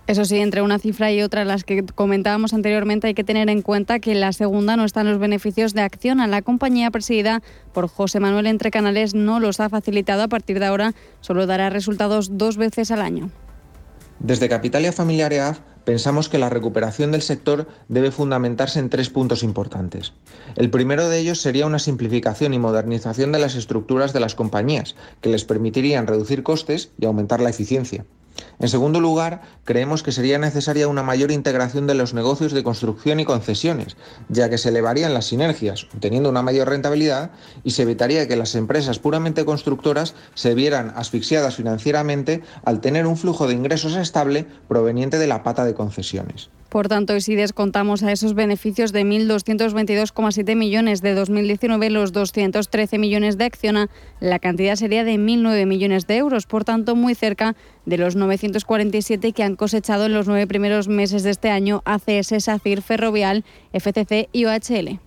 Eso 0.07 0.25
sí, 0.25 0.37
entre 0.37 0.63
una 0.63 0.79
cifra 0.79 1.11
y 1.11 1.21
otra, 1.21 1.45
las 1.45 1.65
que 1.65 1.85
comentábamos 1.85 2.55
anteriormente, 2.55 3.09
hay 3.09 3.15
que 3.15 3.25
tener 3.25 3.51
en 3.51 3.61
cuenta 3.61 3.99
que 3.99 4.15
la 4.15 4.33
segunda 4.33 4.77
no 4.77 4.85
están 4.85 5.11
los 5.11 5.19
beneficios 5.19 5.75
de 5.75 5.81
acción. 5.81 6.21
A 6.21 6.29
la 6.29 6.43
compañía 6.43 6.93
presidida 6.93 7.43
por 7.73 7.89
José 7.89 8.21
Manuel 8.21 8.47
Entre 8.47 8.71
Canales 8.71 9.15
no 9.15 9.41
los 9.41 9.59
ha 9.59 9.69
facilitado. 9.69 10.23
A 10.23 10.29
partir 10.29 10.61
de 10.61 10.67
ahora 10.67 10.95
solo 11.21 11.47
dará 11.47 11.71
resultados 11.71 12.39
dos 12.39 12.57
veces 12.57 12.93
al 12.93 13.03
año. 13.03 13.31
Desde 14.21 14.49
Capitalia 14.49 14.93
Familiar 14.93 15.33
EAF 15.33 15.59
pensamos 15.85 16.29
que 16.29 16.39
la 16.39 16.51
recuperación 16.51 17.11
del 17.11 17.23
sector 17.23 17.69
debe 17.89 18.13
fundamentarse 18.13 18.79
en 18.79 18.91
tres 18.91 19.11
puntos 19.11 19.43
importantes. 19.43 20.13
El 20.55 20.71
primero 20.71 21.09
de 21.09 21.19
ellos 21.19 21.41
sería 21.41 21.67
una 21.67 21.81
simplificación 21.81 22.55
y 22.55 22.61
modernización 22.61 23.33
de 23.33 23.41
las 23.41 23.57
estructuras 23.57 24.13
de 24.13 24.21
las 24.21 24.37
compañías, 24.37 24.95
que 25.21 25.31
les 25.31 25.45
permitirían 25.45 26.07
reducir 26.07 26.45
costes 26.45 26.93
y 26.99 27.07
aumentar 27.07 27.41
la 27.41 27.51
eficiencia. 27.51 28.05
En 28.59 28.69
segundo 28.69 29.01
lugar, 29.01 29.43
creemos 29.65 30.03
que 30.03 30.13
sería 30.13 30.39
necesaria 30.39 30.89
una 30.89 31.03
mayor 31.03 31.31
integración 31.31 31.87
de 31.87 31.95
los 31.95 32.15
negocios 32.15 32.53
de 32.53 32.63
construcción 32.63 33.21
y 33.21 33.25
concesiones, 33.25 33.97
ya 34.29 34.49
que 34.49 34.59
se 34.59 34.71
elevarían 34.71 35.15
las 35.15 35.27
sinergias, 35.27 35.87
obteniendo 35.95 36.29
una 36.29 36.43
mayor 36.43 36.69
rentabilidad, 36.69 37.31
y 37.65 37.73
se 37.73 37.83
evitaría 37.83 38.27
que 38.29 38.37
las 38.37 38.55
empresas 38.55 38.99
puramente 38.99 39.45
constructoras 39.45 40.15
se 40.35 40.55
vieran 40.55 40.93
asfixiadas 40.97 41.57
financieramente 41.57 42.43
al 42.65 42.81
tener 42.81 43.07
un 43.07 43.17
flujo 43.17 43.47
de 43.47 43.55
ingresos 43.55 43.95
estable 43.97 44.47
proveniente 44.69 45.19
de 45.19 45.27
la 45.27 45.43
pata 45.43 45.65
de 45.65 45.75
concesiones. 45.75 46.51
Por 46.77 46.89
tanto, 46.89 47.17
y 47.17 47.23
si 47.23 47.37
descontamos 47.37 48.03
a 48.03 48.13
esos 48.13 48.35
beneficios 48.35 48.93
de 48.93 49.03
1.222,7 49.03 50.57
millones 50.57 51.01
de 51.01 51.15
2019 51.15 51.89
los 51.89 52.13
213 52.13 52.99
millones 52.99 53.39
de 53.39 53.47
Acciona, 53.47 53.89
la 54.21 54.39
cantidad 54.41 54.77
sería 54.77 55.03
de 55.03 55.15
1.009 55.15 55.65
millones 55.65 56.07
de 56.07 56.19
euros, 56.19 56.45
por 56.45 56.65
tanto 56.65 56.95
muy 56.95 57.15
cerca 57.15 57.57
de 57.87 57.97
los 57.97 58.15
947 58.15 59.33
que 59.33 59.43
han 59.43 59.57
cosechado 59.57 60.05
en 60.05 60.13
los 60.13 60.29
nueve 60.29 60.47
primeros 60.47 60.87
meses 60.87 61.23
de 61.23 61.31
este 61.31 61.49
año 61.49 61.81
ACS, 61.87 62.45
SACIR, 62.45 62.83
Ferrovial, 62.83 63.47
FCC 63.73 64.29
y 64.33 64.45
OHL. 64.45 65.01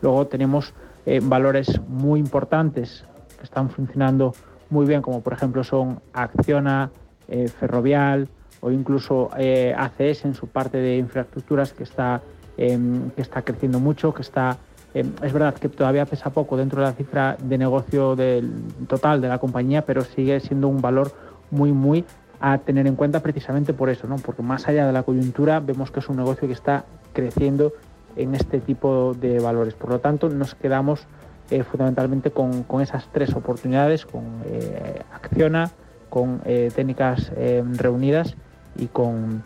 Luego 0.00 0.28
tenemos 0.28 0.74
eh, 1.06 1.18
valores 1.20 1.80
muy 1.88 2.20
importantes 2.20 3.04
que 3.36 3.42
están 3.42 3.68
funcionando 3.68 4.32
muy 4.70 4.86
bien, 4.86 5.02
como 5.02 5.22
por 5.22 5.32
ejemplo 5.32 5.64
son 5.64 6.00
Acciona, 6.12 6.92
eh, 7.26 7.48
Ferrovial, 7.48 8.28
o 8.60 8.70
incluso 8.70 9.30
eh, 9.38 9.74
ACS 9.76 10.24
en 10.24 10.34
su 10.34 10.48
parte 10.48 10.78
de 10.78 10.96
infraestructuras 10.96 11.72
que 11.72 11.84
está, 11.84 12.22
em, 12.56 13.10
que 13.10 13.22
está 13.22 13.42
creciendo 13.42 13.80
mucho, 13.80 14.12
que 14.12 14.22
está... 14.22 14.58
Em, 14.94 15.12
es 15.22 15.32
verdad 15.32 15.54
que 15.54 15.68
todavía 15.68 16.06
pesa 16.06 16.30
poco 16.30 16.56
dentro 16.56 16.80
de 16.80 16.86
la 16.86 16.92
cifra 16.92 17.36
de 17.40 17.58
negocio 17.58 18.16
del 18.16 18.50
total 18.88 19.20
de 19.20 19.28
la 19.28 19.38
compañía, 19.38 19.82
pero 19.82 20.02
sigue 20.02 20.40
siendo 20.40 20.68
un 20.68 20.80
valor 20.80 21.12
muy, 21.50 21.72
muy 21.72 22.04
a 22.40 22.58
tener 22.58 22.86
en 22.86 22.94
cuenta 22.94 23.20
precisamente 23.20 23.72
por 23.72 23.90
eso, 23.90 24.06
¿no? 24.06 24.16
porque 24.16 24.42
más 24.42 24.68
allá 24.68 24.86
de 24.86 24.92
la 24.92 25.02
coyuntura 25.02 25.60
vemos 25.60 25.90
que 25.90 26.00
es 26.00 26.08
un 26.08 26.16
negocio 26.16 26.46
que 26.46 26.54
está 26.54 26.84
creciendo 27.12 27.72
en 28.16 28.34
este 28.34 28.60
tipo 28.60 29.14
de 29.14 29.40
valores. 29.40 29.74
Por 29.74 29.90
lo 29.90 29.98
tanto, 29.98 30.28
nos 30.28 30.54
quedamos 30.54 31.06
eh, 31.50 31.62
fundamentalmente 31.62 32.30
con, 32.30 32.62
con, 32.64 32.80
esas 32.80 33.08
tres 33.12 33.34
oportunidades, 33.34 34.06
con 34.06 34.24
eh, 34.46 35.02
Acciona, 35.12 35.70
con 36.08 36.40
eh, 36.44 36.70
técnicas 36.74 37.32
reunidas 37.76 38.36
y 38.78 38.86
con, 38.86 39.42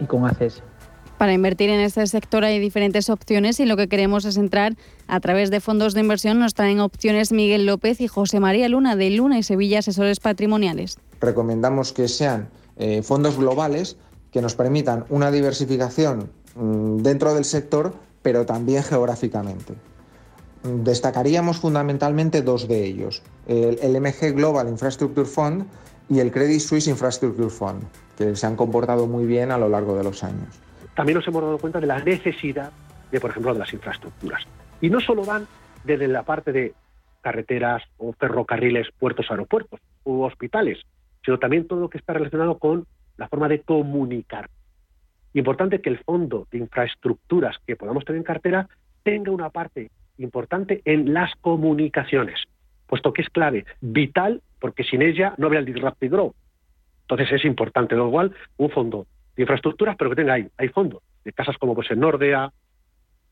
y 0.00 0.06
con 0.06 0.26
ACS. 0.26 0.62
Para 1.22 1.34
invertir 1.34 1.70
en 1.70 1.78
este 1.78 2.04
sector 2.08 2.44
hay 2.44 2.58
diferentes 2.58 3.08
opciones 3.08 3.60
y 3.60 3.64
lo 3.64 3.76
que 3.76 3.86
queremos 3.86 4.24
es 4.24 4.36
entrar 4.36 4.74
a 5.06 5.20
través 5.20 5.52
de 5.52 5.60
fondos 5.60 5.94
de 5.94 6.00
inversión. 6.00 6.40
Nos 6.40 6.54
traen 6.54 6.80
opciones 6.80 7.30
Miguel 7.30 7.64
López 7.64 8.00
y 8.00 8.08
José 8.08 8.40
María 8.40 8.68
Luna 8.68 8.96
de 8.96 9.08
Luna 9.10 9.38
y 9.38 9.44
Sevilla 9.44 9.78
Asesores 9.78 10.18
Patrimoniales. 10.18 10.98
Recomendamos 11.20 11.92
que 11.92 12.08
sean 12.08 12.48
eh, 12.76 13.02
fondos 13.02 13.38
globales 13.38 13.98
que 14.32 14.42
nos 14.42 14.56
permitan 14.56 15.04
una 15.10 15.30
diversificación 15.30 16.32
mm, 16.56 16.96
dentro 17.02 17.34
del 17.34 17.44
sector, 17.44 17.94
pero 18.22 18.44
también 18.44 18.82
geográficamente. 18.82 19.74
Destacaríamos 20.64 21.58
fundamentalmente 21.58 22.42
dos 22.42 22.66
de 22.66 22.84
ellos, 22.84 23.22
el, 23.46 23.78
el 23.80 24.00
MG 24.00 24.32
Global 24.34 24.68
Infrastructure 24.68 25.28
Fund 25.28 25.66
y 26.08 26.18
el 26.18 26.32
Credit 26.32 26.60
Suisse 26.60 26.88
Infrastructure 26.88 27.48
Fund, 27.48 27.84
que 28.16 28.36
se 28.36 28.46
han 28.46 28.56
comportado 28.56 29.06
muy 29.06 29.26
bien 29.26 29.50
a 29.50 29.58
lo 29.58 29.68
largo 29.68 29.96
de 29.96 30.04
los 30.04 30.22
años. 30.24 30.60
También 30.94 31.16
nos 31.18 31.26
hemos 31.26 31.42
dado 31.42 31.58
cuenta 31.58 31.80
de 31.80 31.86
la 31.86 31.98
necesidad 32.00 32.72
de, 33.10 33.20
por 33.20 33.30
ejemplo, 33.30 33.52
de 33.52 33.60
las 33.60 33.72
infraestructuras. 33.72 34.42
Y 34.80 34.90
no 34.90 35.00
solo 35.00 35.24
van 35.24 35.46
desde 35.84 36.08
la 36.08 36.22
parte 36.22 36.52
de 36.52 36.74
carreteras 37.20 37.82
o 37.98 38.12
ferrocarriles, 38.12 38.88
puertos, 38.98 39.30
aeropuertos 39.30 39.80
u 40.04 40.22
hospitales, 40.22 40.78
sino 41.24 41.38
también 41.38 41.66
todo 41.66 41.80
lo 41.80 41.88
que 41.88 41.98
está 41.98 42.12
relacionado 42.12 42.58
con 42.58 42.86
la 43.16 43.28
forma 43.28 43.48
de 43.48 43.60
comunicar. 43.60 44.50
Importante 45.34 45.80
que 45.80 45.88
el 45.88 45.98
fondo 45.98 46.46
de 46.50 46.58
infraestructuras 46.58 47.56
que 47.66 47.76
podamos 47.76 48.04
tener 48.04 48.18
en 48.18 48.24
cartera 48.24 48.68
tenga 49.02 49.30
una 49.30 49.50
parte 49.50 49.90
importante 50.18 50.82
en 50.84 51.14
las 51.14 51.34
comunicaciones, 51.40 52.40
puesto 52.86 53.12
que 53.12 53.22
es 53.22 53.30
clave, 53.30 53.64
vital 53.80 54.42
porque 54.60 54.84
sin 54.84 55.02
ella 55.02 55.34
no 55.38 55.46
habría 55.46 55.60
el 55.60 55.66
disruptive 55.66 56.14
growth. 56.14 56.34
Entonces 57.12 57.40
es 57.40 57.44
importante, 57.44 57.94
lo 57.94 58.06
igual, 58.06 58.32
un 58.56 58.70
fondo 58.70 59.06
de 59.36 59.42
infraestructuras, 59.42 59.96
pero 59.98 60.08
que 60.08 60.16
tenga 60.16 60.32
ahí, 60.32 60.48
hay 60.56 60.68
fondos 60.68 61.02
de 61.24 61.32
casas 61.32 61.58
como 61.58 61.74
puede 61.74 61.88
ser 61.88 61.98
Nordea, 61.98 62.50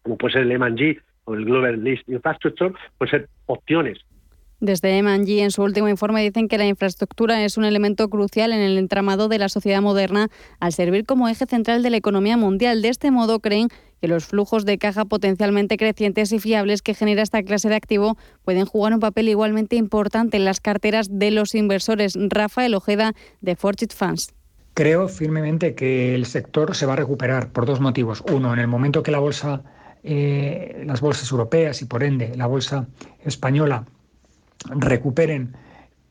como 0.03 0.19
puede 0.19 0.35
ser 0.35 0.43
el 0.43 0.53
M&G 0.53 1.01
o 1.25 1.35
el 1.35 1.47
Global 1.47 1.83
List 1.83 2.07
Infrastructure, 2.07 2.75
pueden 2.99 3.11
ser 3.11 3.29
opciones 3.47 3.99
desde 4.61 4.99
M&G 4.99 5.41
en 5.41 5.51
su 5.51 5.63
último 5.63 5.89
informe 5.89 6.23
dicen 6.23 6.47
que 6.47 6.59
la 6.59 6.67
infraestructura 6.67 7.43
es 7.45 7.57
un 7.57 7.65
elemento 7.65 8.09
crucial 8.09 8.53
en 8.53 8.61
el 8.61 8.79
entramado 8.79 9.29
de 9.29 9.39
la 9.39 9.49
sociedad 9.49 9.81
moderna 9.81 10.29
al 10.61 10.73
servir 10.73 11.07
como 11.07 11.29
eje 11.29 11.47
central 11.47 11.83
de 11.83 11.91
la 11.91 11.97
economía 11.97 12.37
mundial. 12.37 12.83
De 12.83 12.89
este 12.89 13.11
modo 13.11 13.41
creen 13.41 13.69
que 14.01 14.09
los 14.09 14.27
flujos 14.27 14.65
de 14.65 14.79
caja 14.79 15.05
potencialmente 15.05 15.77
crecientes 15.77 16.33
y 16.33 16.39
fiables 16.39 16.83
que 16.83 16.95
genera 16.95 17.23
esta 17.23 17.43
clase 17.43 17.69
de 17.69 17.75
activo 17.75 18.17
pueden 18.45 18.67
jugar 18.67 18.95
un 18.95 19.01
papel 19.01 19.29
igualmente 19.29 19.77
importante 19.77 20.37
en 20.37 20.45
las 20.45 20.61
carteras 20.61 21.09
de 21.11 21.31
los 21.31 21.55
inversores. 21.55 22.19
Rafael 22.29 22.75
Ojeda 22.75 23.15
de 23.41 23.57
Fortune 23.57 23.95
Funds. 23.95 24.35
Creo 24.75 25.09
firmemente 25.09 25.75
que 25.75 26.15
el 26.15 26.27
sector 26.27 26.77
se 26.77 26.87
va 26.87 26.93
a 26.93 26.97
recuperar 26.97 27.51
por 27.53 27.67
dos 27.67 27.81
motivos. 27.81 28.23
Uno, 28.31 28.53
en 28.53 28.61
el 28.61 28.69
momento 28.69 29.03
que 29.03 29.11
la 29.11 29.19
bolsa, 29.19 29.63
eh, 30.03 30.85
las 30.87 31.01
bolsas 31.01 31.31
europeas 31.31 31.83
y 31.83 31.87
por 31.87 32.03
ende 32.03 32.33
la 32.37 32.47
bolsa 32.47 32.87
española 33.25 33.85
recuperen 34.69 35.55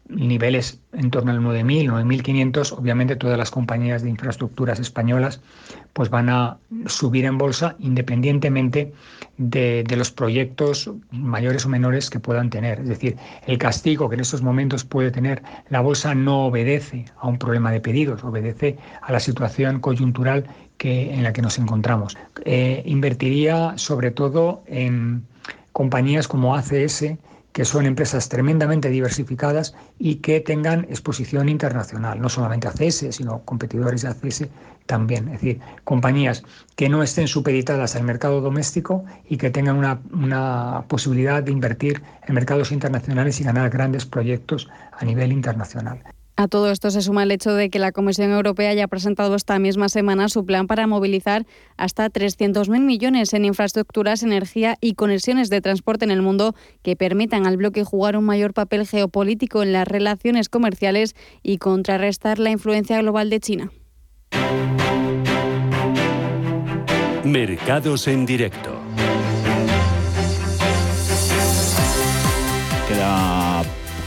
niveles 0.10 0.82
en 0.94 1.12
torno 1.12 1.32
al 1.32 1.39
9.000, 1.39 1.91
9.500, 1.91 2.74
obviamente 2.74 3.15
todas 3.15 3.38
las 3.38 3.51
compañías 3.51 4.01
de 4.01 4.10
infraestructuras 4.10 4.79
españolas 4.79 5.39
pues 5.94 6.10
van 6.10 6.29
a 6.29 6.58
subir 6.88 7.25
en 7.25 7.38
bolsa 7.38 7.75
independientemente 7.77 8.91
de, 9.38 9.84
de, 9.88 9.96
los 9.96 10.10
proyectos 10.10 10.89
mayores 11.12 11.65
o 11.65 11.70
menores 11.70 12.10
que 12.10 12.20
puedan 12.20 12.50
tener. 12.50 12.79
Es 12.79 12.89
decir, 12.89 13.18
el 13.46 13.60
castigo 13.60 14.10
que 14.10 14.15
en 14.15 14.22
estos 14.22 14.41
momentos 14.41 14.84
puede 14.84 15.12
tener 15.12 15.44
la 15.70 15.82
bolsa 15.82 16.15
no 16.15 16.48
obedece 16.48 17.06
a 17.20 17.27
un 17.27 17.38
problema 17.38 17.72
de 17.72 17.79
pedidos, 17.79 18.24
obedece 18.24 18.77
a 19.01 19.12
la 19.12 19.20
situación 19.20 19.79
coyuntural 19.79 20.46
que, 20.77 21.13
en 21.13 21.22
la 21.22 21.34
que 21.34 21.44
nos 21.44 21.60
encontramos. 21.60 22.18
Eh, 22.46 22.82
invertiría 22.86 23.74
sobre 23.77 24.10
todo 24.10 24.63
en 24.65 25.24
compañías 25.72 26.27
como 26.27 26.56
ACS, 26.56 27.06
que 27.59 27.65
son 27.65 27.85
empresas 27.85 28.29
tremendamente 28.29 28.89
diversificadas 28.89 29.75
y 29.97 30.15
que 30.23 30.39
tengan 30.39 30.85
exposición 30.85 31.49
internacional, 31.49 32.21
no 32.21 32.29
solamente 32.29 32.69
ACS, 32.69 33.07
sino 33.13 33.41
competidores 33.43 34.01
de 34.01 34.07
ACS 34.07 34.47
también. 34.85 35.27
Es 35.27 35.41
decir, 35.41 35.59
compañías 35.83 36.45
que 36.77 36.87
no 36.87 37.03
estén 37.03 37.27
supeditadas 37.27 37.97
al 37.97 38.03
mercado 38.03 38.39
doméstico 38.39 39.03
y 39.27 39.35
que 39.35 39.49
tengan 39.49 39.75
una, 39.75 39.99
una 40.13 40.85
posibilidad 40.87 41.43
de 41.43 41.51
invertir 41.51 42.01
en 42.25 42.35
mercados 42.35 42.71
internacionales 42.71 43.41
y 43.41 43.43
ganar 43.43 43.69
grandes 43.69 44.05
proyectos 44.05 44.69
a 44.93 45.03
nivel 45.03 45.33
internacional. 45.33 46.01
A 46.39 46.48
todo 46.48 46.72
esto 46.72 46.89
se 46.89 47.01
suma 47.01 47.24
el 47.24 47.31
hecho 47.31 47.53
de 47.53 47.69
que 47.69 47.79
la 47.79 47.91
Comisión 47.91 48.31
Europea 48.31 48.69
haya 48.69 48.88
presentado 48.88 49.36
esta 49.36 49.60
misma 49.60 49.89
semana 49.89 50.29
su 50.29 50.46
plan 50.46 50.67
para 50.67 50.88
movilizar 50.88 51.46
hasta 51.75 52.10
300.000 52.10 52.79
millones 52.79 53.34
en 53.34 53.43
infraestructuras, 53.43 54.24
energía 54.24 54.77
y 54.79 54.93
conexiones 54.93 55.50
de 55.50 55.60
transporte 55.60 56.05
en 56.05 56.12
el 56.12 56.22
mundo 56.22 56.55
que 56.81 56.96
permitan 56.96 57.46
al 57.46 57.58
bloque 57.58 57.84
jugar 57.84 58.15
un 58.15 58.24
mayor 58.24 58.53
papel 58.53 58.88
geopolítico 58.88 59.63
en 59.63 59.74
las 59.74 59.86
relaciones 59.86 60.48
comerciales 60.48 61.13
y 61.43 61.58
contrarrestar 61.58 62.39
la 62.39 62.51
influencia 62.51 63.01
global 63.01 63.29
de 63.29 63.41
China. 63.41 63.72
Mercados 67.25 68.08
en 68.08 68.25
directo. 68.25 68.78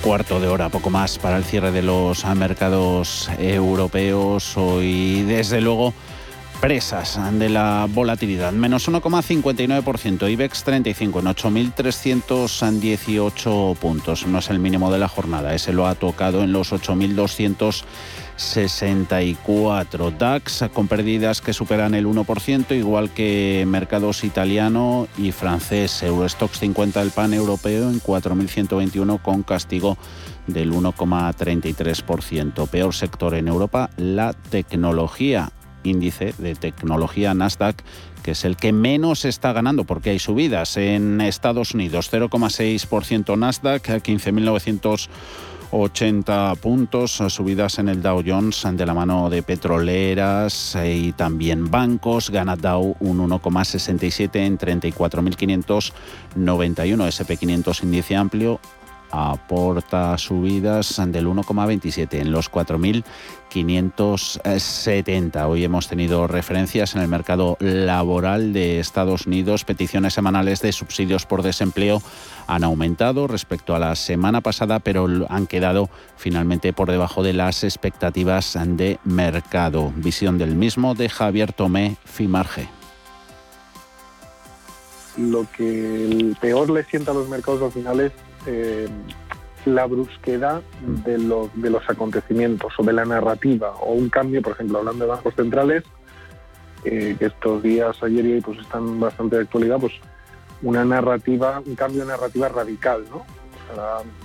Cuarto 0.02 0.40
de 0.40 0.48
hora, 0.48 0.68
poco 0.68 0.90
más 0.90 1.18
para 1.18 1.36
el 1.36 1.44
cierre 1.44 1.70
de 1.70 1.82
los 1.82 2.24
mercados 2.34 3.30
europeos. 3.38 4.56
Hoy, 4.56 5.22
desde 5.22 5.60
luego, 5.60 5.94
presas 6.60 7.20
de 7.38 7.48
la 7.48 7.86
volatilidad. 7.88 8.50
Menos 8.52 8.88
1,59%. 8.88 10.28
IBEX 10.28 10.64
35 10.64 11.20
en 11.20 11.26
8.318 11.26 13.76
puntos. 13.76 14.26
No 14.26 14.40
es 14.40 14.50
el 14.50 14.58
mínimo 14.58 14.90
de 14.92 14.98
la 14.98 15.06
jornada. 15.06 15.54
Ese 15.54 15.72
lo 15.72 15.86
ha 15.86 15.94
tocado 15.94 16.42
en 16.42 16.50
los 16.52 16.72
8.200 16.72 17.84
64. 18.36 20.10
DAX 20.10 20.64
con 20.72 20.88
pérdidas 20.88 21.40
que 21.40 21.52
superan 21.52 21.94
el 21.94 22.06
1%, 22.06 22.76
igual 22.76 23.10
que 23.10 23.64
mercados 23.66 24.24
italiano 24.24 25.08
y 25.18 25.32
francés. 25.32 26.02
Eurostox 26.02 26.58
50 26.58 27.02
el 27.02 27.10
pan 27.10 27.34
europeo 27.34 27.90
en 27.90 28.00
4.121 28.00 29.20
con 29.22 29.42
castigo 29.42 29.96
del 30.46 30.72
1,33%. 30.72 32.68
Peor 32.68 32.94
sector 32.94 33.34
en 33.34 33.48
Europa, 33.48 33.90
la 33.96 34.32
tecnología. 34.32 35.50
Índice 35.84 36.32
de 36.38 36.54
tecnología 36.54 37.34
Nasdaq 37.34 37.82
que 38.22 38.30
es 38.32 38.44
el 38.44 38.56
que 38.56 38.72
menos 38.72 39.24
está 39.24 39.52
ganando 39.52 39.84
porque 39.84 40.10
hay 40.10 40.18
subidas 40.18 40.76
en 40.76 41.20
Estados 41.20 41.74
Unidos, 41.74 42.10
0,6% 42.12 43.36
Nasdaq, 43.36 43.82
15.900 43.82 45.08
80 45.74 46.54
puntos, 46.56 47.12
subidas 47.12 47.78
en 47.78 47.88
el 47.88 48.02
Dow 48.02 48.22
Jones 48.24 48.66
de 48.72 48.84
la 48.84 48.92
mano 48.92 49.30
de 49.30 49.42
petroleras 49.42 50.76
eh, 50.76 50.94
y 50.94 51.12
también 51.12 51.70
bancos. 51.70 52.28
Gana 52.28 52.56
Dow 52.56 52.94
un 53.00 53.18
1,67 53.18 54.36
en 54.36 54.58
34.591. 54.58 55.92
SP500 56.36 57.82
índice 57.82 58.14
amplio 58.16 58.60
aporta 59.12 60.16
subidas 60.18 61.00
del 61.06 61.26
1,27 61.26 62.14
en 62.14 62.32
los 62.32 62.48
4.570. 63.52 65.48
Hoy 65.48 65.64
hemos 65.64 65.88
tenido 65.88 66.26
referencias 66.26 66.94
en 66.94 67.02
el 67.02 67.08
mercado 67.08 67.56
laboral 67.60 68.52
de 68.52 68.80
Estados 68.80 69.26
Unidos. 69.26 69.64
Peticiones 69.64 70.14
semanales 70.14 70.62
de 70.62 70.72
subsidios 70.72 71.26
por 71.26 71.42
desempleo 71.42 72.02
han 72.46 72.64
aumentado 72.64 73.26
respecto 73.26 73.74
a 73.74 73.78
la 73.78 73.94
semana 73.94 74.40
pasada, 74.40 74.78
pero 74.80 75.06
han 75.28 75.46
quedado 75.46 75.90
finalmente 76.16 76.72
por 76.72 76.90
debajo 76.90 77.22
de 77.22 77.34
las 77.34 77.62
expectativas 77.64 78.58
de 78.64 78.98
mercado. 79.04 79.92
Visión 79.96 80.38
del 80.38 80.54
mismo 80.54 80.94
de 80.94 81.08
Javier 81.08 81.52
Tomé 81.52 81.96
Fimarge 82.04 82.68
lo 85.18 85.46
que 85.54 86.34
peor 86.40 86.70
le 86.70 86.84
sienta 86.84 87.10
a 87.10 87.14
los 87.14 87.28
mercados 87.28 87.60
al 87.62 87.72
final 87.72 88.00
es 88.00 88.12
eh, 88.46 88.88
la 89.64 89.86
brusquedad 89.86 90.62
de 91.04 91.18
los, 91.18 91.48
de 91.54 91.70
los 91.70 91.88
acontecimientos 91.88 92.72
o 92.78 92.82
de 92.82 92.92
la 92.92 93.04
narrativa 93.04 93.70
o 93.80 93.92
un 93.92 94.08
cambio, 94.08 94.42
por 94.42 94.52
ejemplo, 94.52 94.78
hablando 94.78 95.04
de 95.04 95.10
bancos 95.10 95.34
centrales, 95.34 95.84
eh, 96.84 97.16
que 97.18 97.26
estos 97.26 97.62
días, 97.62 98.02
ayer 98.02 98.26
y 98.26 98.32
hoy, 98.34 98.40
pues 98.40 98.58
están 98.58 98.98
bastante 98.98 99.36
de 99.36 99.42
actualidad, 99.42 99.78
pues 99.78 99.92
una 100.62 100.84
narrativa, 100.84 101.62
un 101.64 101.74
cambio 101.74 102.02
de 102.02 102.08
narrativa 102.08 102.48
radical, 102.48 103.04
¿no? 103.10 103.24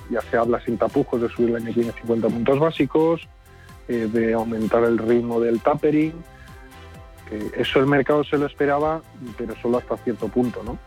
ya 0.10 0.20
se 0.30 0.36
habla 0.36 0.60
sin 0.60 0.78
tapujos 0.78 1.22
de 1.22 1.30
subir 1.30 1.52
el 1.52 1.56
año 1.56 1.72
50 1.74 2.28
puntos 2.28 2.60
básicos, 2.60 3.30
eh, 3.88 4.10
de 4.12 4.34
aumentar 4.34 4.84
el 4.84 4.98
ritmo 4.98 5.40
del 5.40 5.62
tapering. 5.62 6.14
eso 7.56 7.80
el 7.80 7.86
mercado 7.86 8.26
se 8.26 8.38
lo 8.38 8.46
esperaba, 8.46 9.02
pero 9.38 9.56
solo 9.62 9.78
hasta 9.78 9.96
cierto 9.98 10.28
punto, 10.28 10.64
¿no? 10.64 10.78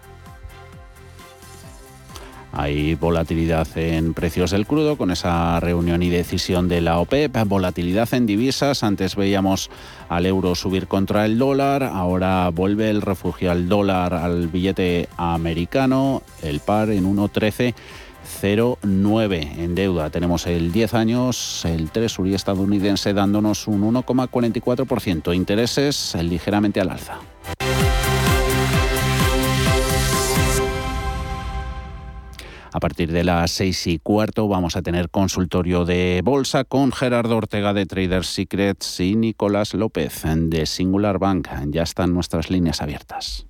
Hay 2.52 2.97
volatilidad 2.97 3.69
en 3.76 4.12
precios 4.12 4.50
del 4.50 4.66
crudo 4.66 4.97
con 4.97 5.12
esa 5.12 5.61
reunión 5.61 6.02
y 6.02 6.11
decisión 6.11 6.66
de 6.69 6.80
la 6.80 6.99
OPEP, 6.99 7.37
volatilidad 7.47 8.12
en 8.12 8.27
divisas, 8.27 8.83
antes 8.83 9.14
veíamos 9.14 9.70
al 10.09 10.27
euro 10.27 10.57
subir 10.57 10.88
contra 10.88 11.27
el 11.27 11.38
dólar, 11.38 11.85
ahora 11.85 12.51
vuelve 12.51 12.90
el 12.90 13.03
refugio 13.03 13.53
al 13.53 13.68
dólar 13.68 14.14
al 14.14 14.48
billete 14.48 15.09
americano, 15.16 16.25
el 16.42 16.59
par 16.59 16.90
en 16.90 17.05
1.1309 17.05 19.59
en 19.59 19.77
deuda. 19.77 20.11
Tenemos 20.11 20.48
el 20.48 20.72
10 20.72 20.94
años, 20.94 21.64
el 21.64 21.90
Treasury 21.90 22.35
estadounidense 22.35 23.14
dándonos 23.14 23.68
un 23.68 23.94
1,44%. 23.94 25.37
Intereses 25.37 26.16
ligeramente 26.20 26.81
al 26.81 26.90
alza. 26.90 27.18
A 32.72 32.80
partir 32.80 33.11
de 33.11 33.24
las 33.24 33.50
seis 33.50 33.87
y 33.87 33.98
cuarto 33.98 34.46
vamos 34.46 34.76
a 34.76 34.83
tener 34.83 35.11
consultorio 35.11 35.85
de 35.85 36.20
bolsa 36.24 36.64
con 36.64 36.92
Gerardo 36.92 37.37
Ortega 37.37 37.74
de 37.74 37.87
Trader 37.87 38.24
Secrets 38.24 39.00
y 39.00 39.16
Nicolás 39.16 39.74
López 39.74 40.22
de 40.24 40.66
Singular 40.66 41.18
Bank. 41.18 41.48
Ya 41.68 41.83
están 41.83 42.14
nuestras 42.14 42.50
líneas 42.50 42.80
abiertas. 42.80 43.50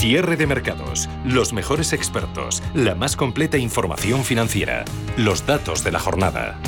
Cierre 0.00 0.38
de 0.38 0.46
mercados, 0.46 1.10
los 1.26 1.52
mejores 1.52 1.92
expertos, 1.92 2.62
la 2.72 2.94
más 2.94 3.16
completa 3.16 3.58
información 3.58 4.24
financiera, 4.24 4.86
los 5.18 5.44
datos 5.44 5.84
de 5.84 5.92
la 5.92 5.98
jornada. 5.98 6.58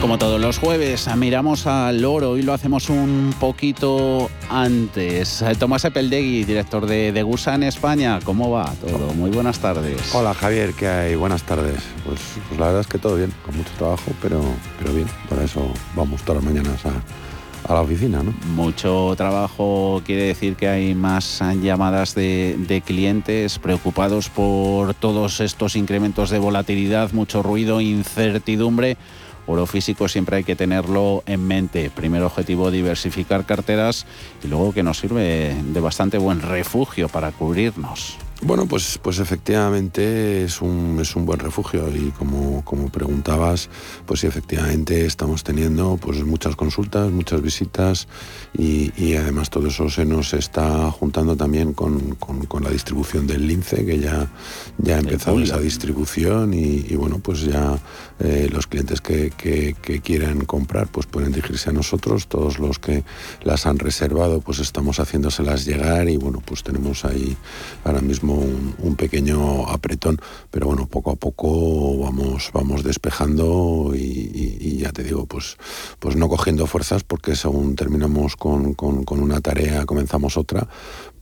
Como 0.00 0.18
todos 0.18 0.40
los 0.40 0.58
jueves, 0.58 1.08
miramos 1.16 1.68
al 1.68 2.04
oro 2.04 2.36
y 2.36 2.42
lo 2.42 2.52
hacemos 2.52 2.90
un 2.90 3.32
poquito 3.38 4.28
antes. 4.50 5.44
Tomás 5.60 5.84
Epeldegui, 5.84 6.42
director 6.42 6.84
de, 6.84 7.12
de 7.12 7.20
en 7.20 7.62
España, 7.62 8.18
¿cómo 8.24 8.50
va 8.50 8.74
todo? 8.80 9.14
Muy 9.14 9.30
buenas 9.30 9.60
tardes. 9.60 10.12
Hola 10.12 10.34
Javier, 10.34 10.74
¿qué 10.74 10.88
hay? 10.88 11.14
Buenas 11.14 11.44
tardes. 11.44 11.80
Pues, 12.04 12.18
pues 12.48 12.58
la 12.58 12.66
verdad 12.66 12.80
es 12.80 12.88
que 12.88 12.98
todo 12.98 13.14
bien, 13.14 13.32
con 13.44 13.56
mucho 13.56 13.70
trabajo, 13.78 14.10
pero, 14.20 14.42
pero 14.80 14.92
bien. 14.94 15.06
Para 15.28 15.44
eso 15.44 15.72
vamos 15.94 16.22
todas 16.22 16.42
las 16.42 16.52
mañanas 16.52 16.84
a, 16.86 16.90
a 17.68 17.74
la 17.74 17.82
oficina. 17.82 18.22
¿no? 18.22 18.34
Mucho 18.54 19.14
trabajo 19.16 20.02
quiere 20.04 20.24
decir 20.24 20.56
que 20.56 20.68
hay 20.68 20.94
más 20.94 21.42
llamadas 21.62 22.14
de, 22.14 22.82
clientes 22.84 23.58
preocupados 23.58 24.30
por 24.30 24.94
todos 24.94 25.40
estos 25.40 25.76
incrementos 25.76 26.30
de 26.30 26.38
volatilidad, 26.38 27.12
mucho 27.12 27.42
ruido, 27.42 27.80
incertidumbre. 27.80 28.96
Oro 29.46 29.66
físico 29.66 30.08
siempre 30.08 30.38
hay 30.38 30.44
que 30.44 30.56
tenerlo 30.56 31.22
en 31.26 31.46
mente. 31.46 31.90
Primer 31.90 32.22
objetivo, 32.22 32.70
diversificar 32.70 33.46
carteras 33.46 34.06
y 34.42 34.48
luego 34.48 34.72
que 34.72 34.82
nos 34.82 34.98
sirve 34.98 35.56
de 35.62 35.80
bastante 35.80 36.18
buen 36.18 36.42
refugio 36.42 37.08
para 37.08 37.32
cubrirnos. 37.32 38.18
Bueno, 38.40 38.66
pues, 38.66 39.00
pues 39.02 39.18
efectivamente 39.18 40.44
es 40.44 40.62
un, 40.62 40.98
es 41.00 41.16
un 41.16 41.26
buen 41.26 41.40
refugio 41.40 41.88
y 41.92 42.12
como, 42.12 42.64
como 42.64 42.88
preguntabas, 42.88 43.68
pues 44.06 44.20
sí, 44.20 44.28
efectivamente 44.28 45.06
estamos 45.06 45.42
teniendo 45.42 45.96
pues 45.96 46.22
muchas 46.22 46.54
consultas, 46.54 47.10
muchas 47.10 47.42
visitas 47.42 48.06
y, 48.56 49.16
además 49.16 49.50
todo 49.50 49.66
eso 49.66 49.90
se 49.90 50.04
nos 50.04 50.34
está 50.34 50.88
juntando 50.92 51.36
también 51.36 51.72
con, 51.72 52.16
la 52.62 52.70
distribución 52.70 53.26
del 53.26 53.48
lince, 53.48 53.84
que 53.84 53.98
ya, 53.98 54.30
ya 54.78 54.96
ha 54.96 55.00
empezado 55.00 55.40
esa 55.40 55.58
distribución 55.58 56.54
y, 56.54 56.94
bueno, 56.94 57.18
pues 57.18 57.42
ya 57.42 57.76
eh, 58.20 58.48
los 58.52 58.68
clientes 58.68 59.00
que, 59.00 59.30
que, 59.30 59.74
quieren 60.00 60.44
comprar 60.44 60.86
pues 60.86 61.06
pueden 61.06 61.32
dirigirse 61.32 61.70
a 61.70 61.72
nosotros, 61.72 62.28
todos 62.28 62.60
los 62.60 62.78
que 62.78 63.02
las 63.42 63.66
han 63.66 63.78
reservado 63.78 64.40
pues 64.40 64.60
estamos 64.60 65.00
haciéndoselas 65.00 65.64
llegar 65.64 66.08
y 66.08 66.16
bueno, 66.16 66.40
pues 66.44 66.62
tenemos 66.62 67.04
ahí 67.04 67.36
ahora 67.84 68.00
mismo 68.00 68.27
un, 68.34 68.96
pequeño 68.96 69.68
apretón, 69.68 70.18
pero 70.50 70.66
bueno, 70.66 70.86
poco 70.86 71.12
a 71.12 71.16
poco 71.16 71.98
vamos, 71.98 72.50
vamos 72.52 72.82
despejando 72.82 73.92
y, 73.94 74.76
ya 74.78 74.92
te 74.92 75.04
digo, 75.04 75.26
pues, 75.26 75.56
pues 75.98 76.16
no 76.16 76.28
cogiendo 76.28 76.66
fuerzas 76.66 77.04
porque 77.04 77.36
según 77.36 77.76
terminamos 77.76 78.36
con, 78.36 78.74
con 78.74 79.20
una 79.20 79.40
tarea 79.40 79.86
comenzamos 79.86 80.36
otra, 80.36 80.68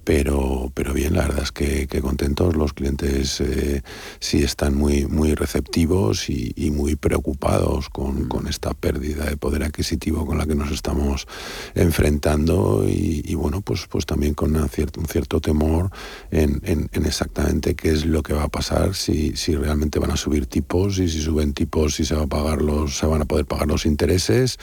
pero, 0.06 0.70
pero 0.72 0.92
bien, 0.92 1.14
la 1.14 1.22
verdad 1.22 1.42
es 1.42 1.50
que, 1.50 1.88
contentos, 2.00 2.54
los 2.54 2.72
clientes 2.74 3.40
eh, 3.40 3.82
sí 4.20 4.40
están 4.40 4.76
muy, 4.76 5.04
muy 5.06 5.34
receptivos 5.34 6.30
y, 6.30 6.70
muy 6.70 6.94
preocupados 6.94 7.88
con, 7.88 8.28
esta 8.48 8.72
pérdida 8.72 9.24
de 9.24 9.36
poder 9.36 9.64
adquisitivo 9.64 10.24
con 10.24 10.38
la 10.38 10.46
que 10.46 10.54
nos 10.54 10.70
estamos 10.70 11.26
enfrentando 11.74 12.84
y, 12.86 13.34
bueno, 13.34 13.62
pues, 13.62 13.88
pues 13.88 14.06
también 14.06 14.34
con 14.34 14.54
un 14.54 14.68
cierto 14.68 15.40
temor 15.40 15.90
en, 16.30 16.88
exactamente 16.92 17.74
qué 17.74 17.90
es 17.90 18.06
lo 18.06 18.22
que 18.22 18.32
va 18.32 18.44
a 18.44 18.48
pasar, 18.48 18.94
si, 18.94 19.34
si 19.34 19.56
realmente 19.56 19.98
van 19.98 20.12
a 20.12 20.16
subir 20.16 20.46
tipos 20.46 21.00
y 21.00 21.08
si 21.08 21.20
suben 21.20 21.52
tipos, 21.52 21.96
si 21.96 22.04
se, 22.04 22.14
va 22.14 22.22
a 22.22 22.26
pagar 22.28 22.62
los, 22.62 22.96
se 22.96 23.06
van 23.06 23.22
a 23.22 23.24
poder 23.24 23.46
pagar 23.46 23.66
los 23.66 23.84
intereses 23.84 24.58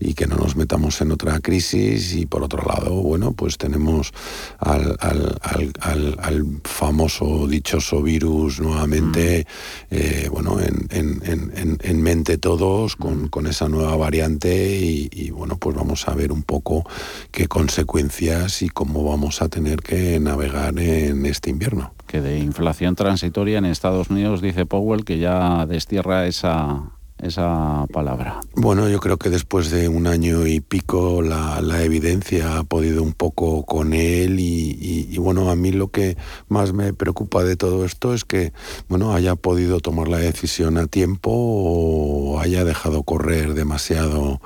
y 0.00 0.14
que 0.14 0.26
no 0.26 0.36
nos 0.36 0.56
metamos 0.56 0.98
en 1.02 1.12
otra 1.12 1.38
crisis 1.40 2.14
y 2.14 2.24
por 2.24 2.42
otro 2.42 2.62
lado, 2.66 2.94
bueno, 2.94 3.32
pues 3.32 3.58
tenemos 3.58 4.14
al 4.58 4.85
al, 5.00 6.60
famoso 6.64 7.46
dichoso 7.46 8.02
virus 8.02 8.60
nuevamente, 8.60 9.46
mm. 9.90 9.94
eh, 9.94 10.28
bueno, 10.30 10.58
en, 10.60 12.02
mente 12.02 12.38
todos 12.38 12.96
con, 12.96 13.30
mm. 13.32 13.46
esa 13.46 13.68
nueva 13.68 13.96
variante 13.96 14.78
y, 14.78 15.30
bueno, 15.30 15.56
pues 15.56 15.76
vamos 15.76 16.06
a 16.08 16.14
ver 16.14 16.32
un 16.32 16.42
poco 16.42 16.84
qué 17.30 17.48
consecuencias 17.48 18.62
y 18.62 18.68
cómo 18.68 19.04
vamos 19.04 19.42
a 19.42 19.48
tener 19.48 19.80
que 19.80 20.20
navegar 20.20 20.78
en 20.78 21.26
este 21.26 21.50
invierno. 21.50 21.92
Que 22.06 22.20
de 22.20 22.38
inflación 22.38 22.94
transitoria 22.94 23.58
en 23.58 23.64
Estados 23.64 24.10
Unidos 24.10 24.40
dice 24.40 24.66
Powell 24.66 25.04
que 25.04 25.18
ya 25.18 25.66
destierra 25.66 26.26
esa 26.26 26.95
esa 27.18 27.86
palabra? 27.92 28.40
Bueno, 28.54 28.88
yo 28.88 29.00
creo 29.00 29.16
que 29.16 29.30
después 29.30 29.70
de 29.70 29.88
un 29.88 30.06
año 30.06 30.46
y 30.46 30.60
pico 30.60 31.22
la, 31.22 31.82
evidencia 31.82 32.58
ha 32.58 32.64
podido 32.64 33.02
un 33.02 33.12
poco 33.12 33.64
con 33.64 33.92
él 33.92 34.38
y, 34.40 35.16
bueno, 35.18 35.50
a 35.50 35.56
mí 35.56 35.72
lo 35.72 35.88
que 35.88 36.16
más 36.48 36.72
me 36.72 36.92
preocupa 36.92 37.44
de 37.44 37.56
todo 37.56 37.84
esto 37.84 38.14
es 38.14 38.24
que, 38.24 38.52
bueno, 38.88 39.14
haya 39.14 39.34
podido 39.36 39.80
tomar 39.80 40.08
la 40.08 40.18
decisión 40.18 40.78
a 40.78 40.86
tiempo 40.86 41.30
o 41.32 42.40
haya 42.40 42.64
dejado 42.64 43.02
correr 43.02 43.54
demasiado 43.54 44.40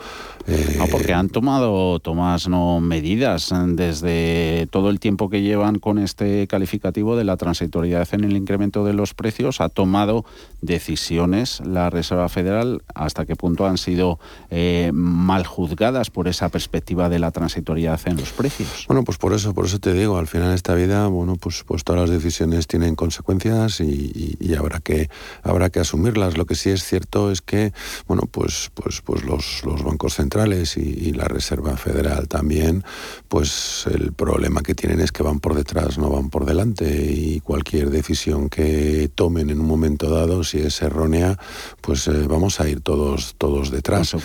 no, 0.78 0.86
porque 0.88 1.12
han 1.12 1.28
tomado, 1.28 1.98
Tomás, 2.00 2.48
no 2.48 2.80
medidas 2.80 3.52
desde 3.68 4.66
todo 4.70 4.90
el 4.90 4.98
tiempo 4.98 5.30
que 5.30 5.42
llevan 5.42 5.78
con 5.78 5.98
este 5.98 6.46
calificativo 6.46 7.16
de 7.16 7.24
la 7.24 7.36
transitoriedad 7.36 8.08
en 8.12 8.24
el 8.24 8.36
incremento 8.36 8.84
de 8.84 8.92
los 8.92 9.14
precios, 9.14 9.60
ha 9.60 9.68
tomado 9.68 10.24
decisiones 10.60 11.60
la 11.64 11.90
Reserva 11.90 12.28
Federal, 12.28 12.82
hasta 12.94 13.26
qué 13.26 13.36
punto 13.36 13.66
han 13.66 13.78
sido 13.78 14.18
eh, 14.50 14.90
mal 14.92 15.46
juzgadas 15.46 16.10
por 16.10 16.28
esa 16.28 16.48
perspectiva 16.48 17.08
de 17.08 17.18
la 17.18 17.30
transitoriedad 17.30 18.00
en 18.06 18.16
los 18.16 18.32
precios. 18.32 18.84
Bueno, 18.88 19.04
pues 19.04 19.18
por 19.18 19.32
eso, 19.32 19.54
por 19.54 19.66
eso 19.66 19.78
te 19.78 19.92
digo, 19.92 20.18
al 20.18 20.26
final 20.26 20.52
esta 20.52 20.74
vida, 20.74 21.06
bueno, 21.06 21.36
pues, 21.36 21.64
pues 21.64 21.84
todas 21.84 22.02
las 22.02 22.10
decisiones 22.10 22.66
tienen 22.66 22.96
consecuencias 22.96 23.80
y, 23.80 24.36
habrá 24.58 24.80
que 24.80 25.08
habrá 25.42 25.70
que 25.70 25.80
asumirlas. 25.80 26.36
Lo 26.36 26.44
que 26.44 26.54
sí 26.54 26.70
es 26.70 26.84
cierto 26.84 27.30
es 27.30 27.40
que, 27.40 27.72
bueno, 28.06 28.24
pues, 28.30 28.70
pues, 28.74 29.00
pues 29.00 29.24
los, 29.24 29.62
los 29.64 29.82
bancos 29.82 30.14
centrales 30.14 30.39
y, 30.46 31.12
la 31.12 31.24
Reserva 31.24 31.76
Federal 31.76 32.28
también, 32.28 32.82
pues 33.28 33.84
el 33.92 34.12
problema 34.12 34.62
que 34.62 34.74
tienen 34.74 35.00
es 35.00 35.12
que 35.12 35.22
van 35.22 35.38
por 35.38 35.54
detrás, 35.54 35.98
no 35.98 36.08
van 36.08 36.30
por 36.30 36.46
delante 36.46 37.12
y 37.12 37.40
cualquier 37.40 37.90
decisión 37.90 38.48
que 38.48 39.10
tomen 39.14 39.50
en 39.50 39.60
un 39.60 39.66
momento 39.66 40.08
dado, 40.08 40.42
si 40.42 40.58
es 40.58 40.80
errónea, 40.80 41.38
pues 41.80 42.06
eh, 42.08 42.26
vamos 42.26 42.60
a 42.60 42.68
ir 42.68 42.80
todos, 42.80 43.34
todos 43.36 43.70
detrás. 43.70 44.16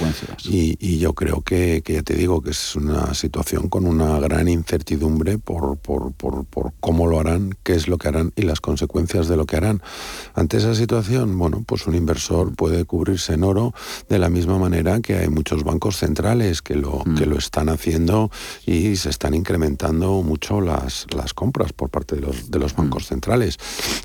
Y, 0.46 0.78
y, 0.80 1.00
yo 1.00 1.14
creo 1.14 1.42
que, 1.42 1.82
que, 1.84 1.94
ya 1.94 2.04
te 2.04 2.14
digo 2.14 2.42
que 2.42 2.52
es 2.52 2.76
una 2.76 3.14
situación 3.14 3.68
con 3.68 3.86
una 3.86 4.20
gran 4.20 4.48
incertidumbre 4.48 5.38
por, 5.38 5.78
por, 5.78 6.14
por, 6.14 6.46
por 6.46 6.72
cómo 6.80 7.08
lo 7.08 7.20
harán, 7.20 7.58
qué 7.64 7.74
es 7.74 7.88
lo 7.88 7.98
que 7.98 8.08
harán 8.08 8.32
y 8.36 8.44
las 8.44 8.62
consecuencias 8.62 9.28
de 9.28 9.36
lo 9.36 9.46
que 9.46 9.58
harán. 9.58 9.82
Ante 10.34 10.58
esa 10.58 10.76
situación, 10.76 11.38
bueno, 11.38 11.64
pues 11.66 11.88
un 11.88 11.96
inversor 11.96 12.56
puede 12.56 12.86
cubrirse 12.86 13.34
en 13.34 13.44
oro 13.44 13.74
de 14.08 14.20
la 14.20 14.30
misma 14.30 14.58
manera 14.58 15.02
que 15.02 15.18
hay 15.18 15.28
muchos 15.28 15.64
bancos 15.64 15.98
centrales 15.98 16.05
que 16.64 16.76
lo, 16.76 17.04
que 17.18 17.26
mm. 17.26 17.30
lo 17.30 17.38
están 17.38 17.70
haciendo 17.70 18.30
y 18.66 18.96
se 18.96 19.10
están 19.10 19.34
incrementando 19.34 20.22
mucho 20.22 20.62
las, 20.62 21.08
las 21.16 21.34
compras 21.34 21.74
por 21.74 21.90
parte 21.90 22.16
de 22.16 22.22
los, 22.22 22.52
de 22.52 22.60
los 22.60 22.74
mm. 22.74 22.78
bancos 22.78 23.08
centrales. 23.08 23.58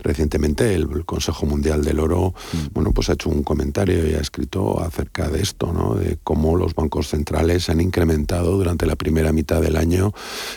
Recientemente 0.02 0.74
el, 0.74 0.88
Consejo 1.04 1.46
Mundial 1.46 1.84
del 1.84 1.98
Oro 1.98 2.34
mm. 2.52 2.72
bueno, 2.72 2.92
pues 2.92 3.10
ha 3.10 3.14
hecho 3.14 3.28
un 3.28 3.42
comentario 3.42 4.08
y 4.08 4.14
ha 4.14 4.20
escrito 4.20 4.80
acerca 4.80 5.28
de 5.28 5.42
esto, 5.42 5.72
¿no? 5.72 5.94
de 5.94 6.18
cómo 6.22 6.56
los 6.56 6.74
bancos 6.74 7.08
centrales 7.08 7.68
han 7.68 7.80
incrementado 7.80 8.56
durante 8.56 8.86
la 8.86 8.96
primera 8.96 9.32
mitad 9.32 9.60
del 9.60 9.76
año 9.76 10.12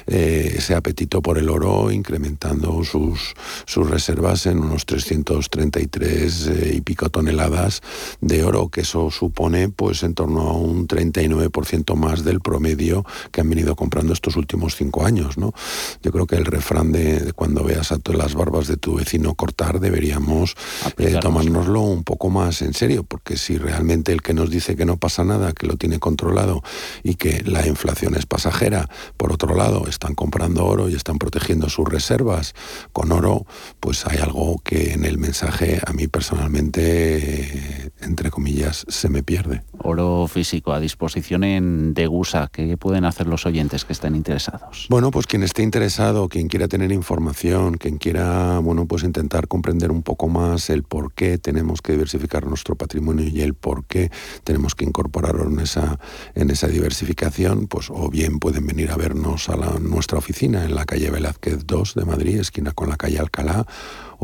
eh, 0.08 0.56
ese 0.58 0.76
apetito 0.76 1.22
por 1.22 1.38
el 1.38 1.50
oro, 1.50 1.92
incrementando 1.92 2.84
sus, 2.84 3.34
sus 3.66 3.90
reservas 3.90 4.46
en 4.46 4.60
unos 4.60 4.86
333 4.86 6.48
eh, 6.48 6.74
y 6.78 6.82
pico 6.82 7.10
toneladas 7.10 7.82
de 8.22 8.44
oro, 8.44 8.70
que 8.70 8.82
eso 8.82 9.12
supone 9.12 9.70
pues 9.70 10.04
en 10.04 10.14
torno 10.14 10.42
a 10.42 10.54
un 10.54 10.88
30 10.88 11.23
9% 11.30 11.96
más 11.96 12.24
del 12.24 12.40
promedio 12.40 13.06
que 13.32 13.42
han 13.42 13.50
venido 13.50 13.76
comprando 13.76 14.14
estos 14.14 14.36
últimos 14.36 14.76
cinco 14.76 15.06
años. 15.06 15.38
¿no? 15.38 15.54
Yo 16.02 16.12
creo 16.12 16.28
que 16.28 16.36
el 16.36 16.46
refrán 16.46 16.92
de, 16.92 17.34
cuando 17.34 17.64
veas 17.64 17.92
a 17.92 18.00
todas 18.00 18.20
las 18.20 18.36
barbas 18.36 18.68
de 18.68 18.78
tu 18.78 18.96
vecino 18.96 19.34
cortar 19.36 19.80
deberíamos 19.80 20.56
eh, 20.98 21.18
tomárnoslo 21.20 21.82
un 21.82 22.04
poco 22.04 22.30
más 22.30 22.62
en 22.62 22.74
serio, 22.74 23.04
porque 23.04 23.38
si 23.38 23.58
realmente 23.58 24.12
el 24.12 24.22
que 24.22 24.34
nos 24.34 24.50
dice 24.50 24.76
que 24.76 24.86
no 24.86 24.98
pasa 24.98 25.24
nada, 25.24 25.54
que 25.54 25.68
lo 25.68 25.78
tiene 25.78 26.00
controlado 26.00 26.64
y 27.04 27.16
que 27.16 27.44
la 27.46 27.66
inflación 27.68 28.16
es 28.16 28.26
pasajera, 28.26 28.90
por 29.18 29.32
otro 29.32 29.56
lado 29.56 29.88
están 29.88 30.16
comprando 30.16 30.66
oro 30.66 30.90
y 30.90 30.96
están 30.96 31.18
protegiendo 31.18 31.70
sus 31.70 31.88
reservas 31.88 32.54
con 32.92 33.12
oro, 33.12 33.46
pues 33.80 34.06
hay 34.06 34.18
algo 34.18 34.60
que 34.64 34.94
en 34.94 35.06
el 35.06 35.18
mensaje 35.18 35.80
a 35.86 35.94
mí 35.94 36.08
personalmente, 36.08 37.92
entre 38.02 38.30
comillas, 38.30 38.86
se 38.88 39.10
me 39.10 39.24
pierde. 39.24 39.64
Oro 39.80 40.28
físico 40.28 40.74
a 40.74 40.80
disposición 40.80 41.13
exposición 41.14 41.44
en 41.44 41.94
Degusa. 41.94 42.50
¿Qué 42.52 42.76
pueden 42.76 43.06
hacer 43.06 43.28
los 43.28 43.46
oyentes 43.46 43.86
que 43.86 43.94
estén 43.94 44.16
interesados? 44.16 44.88
Bueno, 44.90 45.12
pues 45.12 45.28
quien 45.28 45.44
esté 45.44 45.62
interesado, 45.62 46.28
quien 46.28 46.48
quiera 46.48 46.68
tener 46.68 46.92
información, 46.92 47.76
quien 47.76 47.98
quiera, 48.00 48.58
bueno, 48.60 48.88
pues 48.88 49.04
intentar 49.04 49.48
comprender 49.48 49.92
un 49.92 50.02
poco 50.02 50.28
más 50.28 50.72
el 50.72 50.82
por 50.82 51.14
qué 51.14 51.38
tenemos 51.38 51.84
que 51.84 51.92
diversificar 51.92 52.48
nuestro 52.48 52.76
patrimonio 52.76 53.28
y 53.28 53.42
el 53.42 53.54
por 53.54 53.86
qué 53.86 54.10
tenemos 54.44 54.74
que 54.74 54.86
incorporarlo 54.86 55.48
en 55.48 55.60
esa, 55.60 56.00
en 56.34 56.50
esa 56.50 56.68
diversificación, 56.68 57.68
pues 57.68 57.92
o 57.92 58.10
bien 58.10 58.40
pueden 58.40 58.66
venir 58.66 58.90
a 58.90 58.98
vernos 58.98 59.50
a 59.50 59.56
nuestra 59.80 60.18
oficina 60.18 60.66
en 60.66 60.74
la 60.74 60.86
calle 60.86 61.12
Velázquez 61.12 61.68
2 61.68 61.94
de 61.94 62.06
Madrid, 62.06 62.40
esquina 62.40 62.72
con 62.72 62.90
la 62.90 62.98
calle 62.98 63.20
Alcalá, 63.20 63.68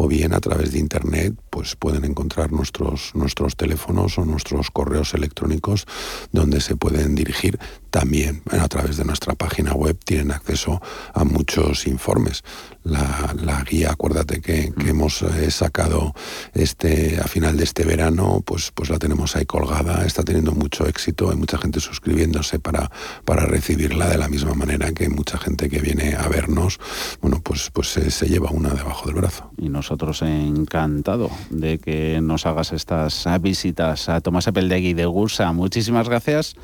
o 0.02 0.08
bien 0.08 0.34
a 0.34 0.40
través 0.40 0.72
de 0.72 0.80
internet 0.80 1.34
pues 1.50 1.76
pueden 1.76 2.06
encontrar 2.06 2.54
nuestros, 2.54 3.12
nuestros 3.16 3.58
teléfonos 3.58 4.18
o 4.18 4.24
nuestros 4.24 4.72
correos 4.72 5.14
electrónicos 5.14 5.88
donde 6.32 6.62
se 6.62 6.78
pueden 6.78 7.16
dirigir 7.16 7.60
también 7.90 8.42
a 8.52 8.68
través 8.68 8.98
de 8.98 9.06
nuestra 9.06 9.36
página 9.36 9.74
web 9.74 9.98
tienen 10.04 10.32
acceso 10.32 10.82
a 11.14 11.24
muchos 11.24 11.88
informes. 11.88 12.44
La, 12.84 13.64
guía, 13.70 13.92
acuérdate 13.92 14.42
que, 14.42 14.72
mm. 14.76 14.88
hemos 14.88 15.22
eh, 15.22 15.52
sacado 15.52 16.14
este 16.54 17.20
a 17.20 17.28
final 17.28 17.58
de 17.58 17.64
este 17.64 17.84
verano, 17.84 18.42
pues, 18.46 18.72
pues 18.74 18.90
la 18.90 18.98
tenemos 18.98 19.36
ahí 19.36 19.46
colgada, 19.46 20.06
está 20.06 20.24
teniendo 20.24 20.54
mucho 20.54 20.88
éxito, 20.88 21.30
hay 21.30 21.36
mucha 21.36 21.58
gente 21.58 21.80
suscribiéndose 21.80 22.60
para, 22.60 22.90
para 23.26 23.46
recibirla 23.46 24.08
de 24.08 24.18
la 24.18 24.30
misma 24.30 24.54
manera 24.54 24.92
que 24.92 25.10
mucha 25.10 25.38
gente 25.38 25.70
que 25.70 25.80
viene 25.80 26.16
a 26.16 26.28
vernos, 26.28 26.80
bueno, 27.22 27.42
pues, 27.44 27.70
pues 27.72 27.90
se, 27.90 28.28
lleva 28.28 28.52
una 28.52 28.70
debajo 28.70 29.08
del 29.08 29.16
brazo. 29.16 29.52
Y 29.58 29.70
nosotros 29.70 30.22
encantado 30.22 31.30
de 31.50 31.80
que 31.80 32.20
nos 32.22 32.46
hagas 32.46 32.72
estas 32.72 33.28
visitas 33.42 34.10
a 34.10 34.22
Tomás 34.22 34.48
Epeldegui 34.48 34.94
de 34.94 35.06
Gursa. 35.06 35.52
Muchísimas 35.52 36.08
gracias 36.08 36.56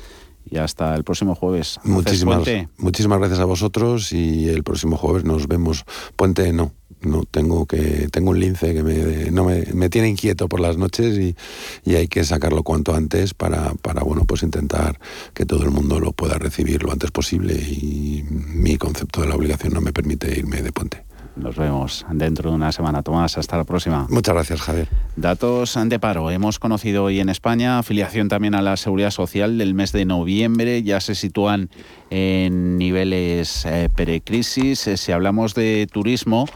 y 0.48 0.58
hasta 0.58 0.94
el 0.94 1.04
próximo 1.04 1.34
jueves. 1.34 1.78
Muchísimas, 1.84 2.46
muchísimas 2.78 3.18
gracias 3.18 3.40
a 3.40 3.44
vosotros 3.44 4.12
y 4.12 4.48
el 4.48 4.62
próximo 4.62 4.96
jueves 4.96 5.24
nos 5.24 5.48
vemos. 5.48 5.84
Puente 6.16 6.52
no, 6.52 6.72
no 7.00 7.24
tengo 7.24 7.66
que 7.66 8.08
tengo 8.10 8.30
un 8.30 8.40
lince 8.40 8.74
que 8.74 8.82
me, 8.82 9.30
no 9.30 9.44
me, 9.44 9.88
tiene 9.88 10.08
inquieto 10.08 10.48
por 10.48 10.60
las 10.60 10.76
noches 10.76 11.18
y, 11.18 11.36
y, 11.84 11.94
hay 11.94 12.08
que 12.08 12.24
sacarlo 12.24 12.62
cuanto 12.62 12.94
antes 12.94 13.34
para, 13.34 13.74
para 13.74 14.02
bueno 14.02 14.24
pues 14.24 14.42
intentar 14.42 14.98
que 15.34 15.46
todo 15.46 15.62
el 15.64 15.70
mundo 15.70 16.00
lo 16.00 16.12
pueda 16.12 16.38
recibir 16.38 16.82
lo 16.82 16.92
antes 16.92 17.10
posible 17.10 17.54
y 17.54 18.24
mi 18.30 18.76
concepto 18.76 19.22
de 19.22 19.28
la 19.28 19.34
obligación 19.34 19.72
no 19.72 19.80
me 19.80 19.92
permite 19.92 20.38
irme 20.38 20.62
de 20.62 20.72
puente. 20.72 21.05
Nos 21.36 21.54
vemos 21.54 22.06
dentro 22.10 22.50
de 22.50 22.56
una 22.56 22.72
semana. 22.72 23.02
Tomás, 23.02 23.36
hasta 23.36 23.58
la 23.58 23.64
próxima. 23.64 24.06
Muchas 24.08 24.34
gracias, 24.34 24.62
Javier. 24.62 24.88
Datos 25.16 25.78
de 25.84 25.98
paro. 25.98 26.30
Hemos 26.30 26.58
conocido 26.58 27.04
hoy 27.04 27.20
en 27.20 27.28
España 27.28 27.78
afiliación 27.78 28.28
también 28.28 28.54
a 28.54 28.62
la 28.62 28.76
Seguridad 28.78 29.10
Social 29.10 29.58
del 29.58 29.74
mes 29.74 29.92
de 29.92 30.06
noviembre. 30.06 30.82
Ya 30.82 31.00
se 31.00 31.14
sitúan 31.14 31.68
en 32.08 32.78
niveles 32.78 33.66
eh, 33.66 33.90
precrisis. 33.94 34.86
Eh, 34.86 34.96
si 34.96 35.12
hablamos 35.12 35.54
de 35.54 35.86
turismo, 35.92 36.46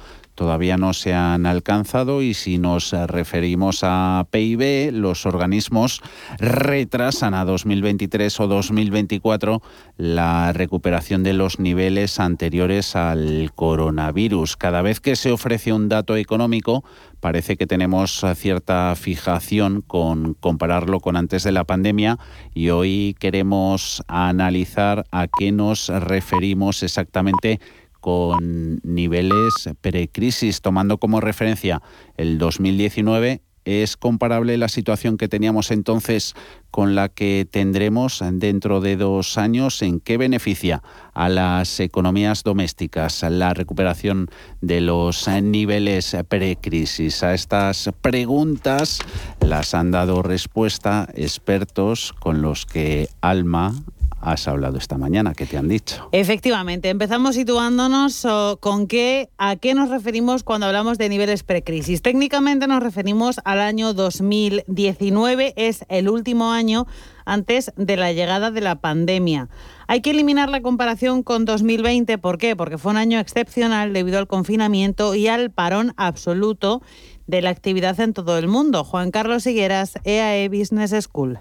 todavía 0.40 0.78
no 0.78 0.94
se 0.94 1.12
han 1.12 1.44
alcanzado 1.44 2.22
y 2.22 2.32
si 2.32 2.56
nos 2.56 2.92
referimos 2.92 3.80
a 3.82 4.26
PIB, 4.30 4.90
los 4.90 5.26
organismos 5.26 6.00
retrasan 6.38 7.34
a 7.34 7.44
2023 7.44 8.40
o 8.40 8.46
2024 8.46 9.60
la 9.98 10.54
recuperación 10.54 11.24
de 11.24 11.34
los 11.34 11.60
niveles 11.60 12.18
anteriores 12.18 12.96
al 12.96 13.52
coronavirus. 13.54 14.56
Cada 14.56 14.80
vez 14.80 14.98
que 15.00 15.14
se 15.14 15.30
ofrece 15.30 15.74
un 15.74 15.90
dato 15.90 16.16
económico, 16.16 16.84
parece 17.20 17.58
que 17.58 17.66
tenemos 17.66 18.24
cierta 18.34 18.94
fijación 18.96 19.82
con 19.86 20.32
compararlo 20.32 21.00
con 21.00 21.18
antes 21.18 21.44
de 21.44 21.52
la 21.52 21.64
pandemia 21.64 22.18
y 22.54 22.70
hoy 22.70 23.14
queremos 23.20 24.02
analizar 24.08 25.04
a 25.10 25.26
qué 25.28 25.52
nos 25.52 25.88
referimos 25.88 26.82
exactamente 26.82 27.60
con 28.00 28.80
niveles 28.82 29.68
precrisis, 29.80 30.60
tomando 30.60 30.98
como 30.98 31.20
referencia 31.20 31.82
el 32.16 32.38
2019 32.38 33.42
¿Es 33.64 33.98
comparable 33.98 34.56
la 34.56 34.68
situación 34.68 35.18
que 35.18 35.28
teníamos 35.28 35.70
entonces 35.70 36.34
con 36.70 36.94
la 36.94 37.10
que 37.10 37.46
tendremos 37.50 38.22
dentro 38.32 38.80
de 38.80 38.96
dos 38.96 39.36
años? 39.36 39.82
¿En 39.82 40.00
qué 40.00 40.16
beneficia 40.16 40.82
a 41.12 41.28
las 41.28 41.78
economías 41.78 42.42
domésticas 42.42 43.22
la 43.28 43.52
recuperación 43.52 44.28
de 44.62 44.80
los 44.80 45.28
niveles 45.28 46.16
precrisis? 46.28 47.22
A 47.22 47.34
estas 47.34 47.90
preguntas 48.00 49.00
las 49.40 49.74
han 49.74 49.90
dado 49.90 50.22
respuesta 50.22 51.06
expertos 51.14 52.14
con 52.18 52.40
los 52.40 52.64
que 52.64 53.08
Alma 53.20 53.74
has 54.20 54.46
hablado 54.48 54.78
esta 54.78 54.98
mañana. 54.98 55.34
¿Qué 55.34 55.46
te 55.46 55.56
han 55.56 55.68
dicho? 55.68 56.08
Efectivamente, 56.12 56.88
empezamos 56.88 57.34
situándonos 57.34 58.26
con 58.60 58.86
qué, 58.86 59.30
a 59.38 59.56
qué 59.56 59.74
nos 59.74 59.88
referimos 59.88 60.44
cuando 60.44 60.66
hablamos 60.66 60.98
de 60.98 61.08
niveles 61.08 61.42
precrisis. 61.42 62.02
Técnicamente 62.02 62.66
nos 62.66 62.82
referimos 62.82 63.40
al 63.44 63.60
año 63.60 63.94
2019, 63.94 65.54
es 65.56 65.84
el 65.88 66.08
último 66.08 66.52
año 66.52 66.86
antes 67.24 67.72
de 67.76 67.96
la 67.96 68.12
llegada 68.12 68.50
de 68.50 68.60
la 68.60 68.80
pandemia. 68.80 69.48
Hay 69.86 70.02
que 70.02 70.10
eliminar 70.10 70.48
la 70.48 70.62
comparación 70.62 71.22
con 71.22 71.44
2020, 71.44 72.18
¿por 72.18 72.38
qué? 72.38 72.56
Porque 72.56 72.78
fue 72.78 72.92
un 72.92 72.98
año 72.98 73.18
excepcional 73.18 73.92
debido 73.92 74.18
al 74.18 74.26
confinamiento 74.26 75.14
y 75.14 75.28
al 75.28 75.50
parón 75.50 75.94
absoluto 75.96 76.82
de 77.26 77.42
la 77.42 77.50
actividad 77.50 77.98
en 78.00 78.12
todo 78.12 78.38
el 78.38 78.48
mundo. 78.48 78.84
Juan 78.84 79.10
Carlos 79.10 79.46
Higueras, 79.46 79.98
EAE 80.04 80.48
Business 80.48 80.92
School. 81.04 81.38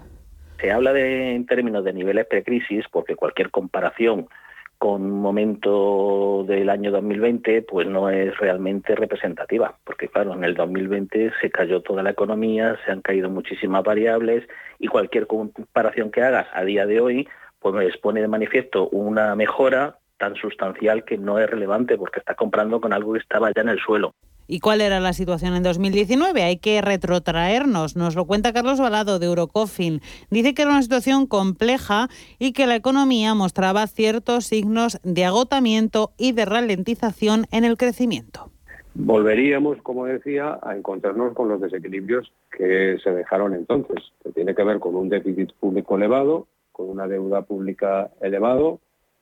Se 0.60 0.70
habla 0.70 0.98
en 0.98 1.46
términos 1.46 1.84
de 1.84 1.92
niveles 1.92 2.26
precrisis 2.26 2.84
porque 2.90 3.16
cualquier 3.16 3.50
comparación 3.50 4.28
con 4.76 5.02
un 5.02 5.20
momento 5.20 6.44
del 6.48 6.70
año 6.70 6.90
2020 6.90 7.62
pues 7.62 7.86
no 7.86 8.08
es 8.08 8.36
realmente 8.38 8.94
representativa, 8.94 9.76
porque 9.84 10.08
claro, 10.08 10.32
en 10.34 10.42
el 10.42 10.54
2020 10.54 11.32
se 11.40 11.50
cayó 11.50 11.82
toda 11.82 12.02
la 12.02 12.10
economía, 12.10 12.78
se 12.84 12.90
han 12.90 13.02
caído 13.02 13.28
muchísimas 13.28 13.84
variables 13.84 14.48
y 14.78 14.88
cualquier 14.88 15.26
comparación 15.26 16.10
que 16.10 16.22
hagas 16.22 16.46
a 16.54 16.64
día 16.64 16.86
de 16.86 17.00
hoy 17.00 17.28
pues 17.58 17.96
pone 17.98 18.22
de 18.22 18.28
manifiesto 18.28 18.88
una 18.88 19.34
mejora 19.36 19.98
tan 20.16 20.34
sustancial 20.34 21.04
que 21.04 21.18
no 21.18 21.38
es 21.38 21.48
relevante 21.48 21.96
porque 21.96 22.20
está 22.20 22.34
comprando 22.34 22.80
con 22.80 22.92
algo 22.92 23.12
que 23.12 23.18
estaba 23.18 23.50
ya 23.54 23.62
en 23.62 23.68
el 23.68 23.80
suelo. 23.80 24.14
¿Y 24.52 24.58
cuál 24.58 24.80
era 24.80 24.98
la 24.98 25.12
situación 25.12 25.54
en 25.54 25.62
2019? 25.62 26.42
Hay 26.42 26.56
que 26.56 26.82
retrotraernos. 26.82 27.94
Nos 27.94 28.16
lo 28.16 28.24
cuenta 28.24 28.52
Carlos 28.52 28.80
Balado 28.80 29.20
de 29.20 29.26
Eurocofin. 29.26 30.00
Dice 30.28 30.54
que 30.54 30.62
era 30.62 30.72
una 30.72 30.82
situación 30.82 31.28
compleja 31.28 32.08
y 32.40 32.52
que 32.52 32.66
la 32.66 32.74
economía 32.74 33.32
mostraba 33.36 33.86
ciertos 33.86 34.46
signos 34.46 34.98
de 35.04 35.24
agotamiento 35.24 36.10
y 36.18 36.32
de 36.32 36.46
ralentización 36.46 37.46
en 37.52 37.62
el 37.62 37.76
crecimiento. 37.76 38.50
Volveríamos, 38.94 39.80
como 39.82 40.06
decía, 40.06 40.58
a 40.64 40.74
encontrarnos 40.74 41.32
con 41.34 41.48
los 41.48 41.60
desequilibrios 41.60 42.32
que 42.50 42.98
se 43.04 43.12
dejaron 43.12 43.54
entonces, 43.54 44.02
que 44.24 44.32
tiene 44.32 44.56
que 44.56 44.64
ver 44.64 44.80
con 44.80 44.96
un 44.96 45.08
déficit 45.08 45.52
público 45.60 45.94
elevado, 45.94 46.48
con 46.72 46.90
una 46.90 47.06
deuda 47.06 47.42
pública 47.42 48.10
elevado, 48.20 48.80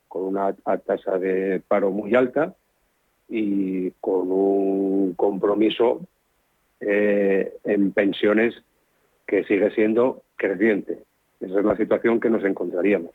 con 0.09 0.23
una 0.23 0.55
tasa 0.55 1.19
de 1.19 1.61
paro 1.69 1.91
muy 1.91 2.15
alta 2.15 2.55
y 3.29 3.91
con 4.01 4.31
un 4.31 5.15
compromiso 5.15 6.01
eh, 6.81 7.55
en 7.65 7.93
pensiones 7.93 8.55
que 9.27 9.45
sigue 9.45 9.71
siendo 9.73 10.23
creciente. 10.37 10.99
Esa 11.41 11.59
es 11.59 11.65
la 11.65 11.77
situación 11.77 12.21
que 12.21 12.31
nos 12.31 12.45
encontraríamos. 12.45 13.13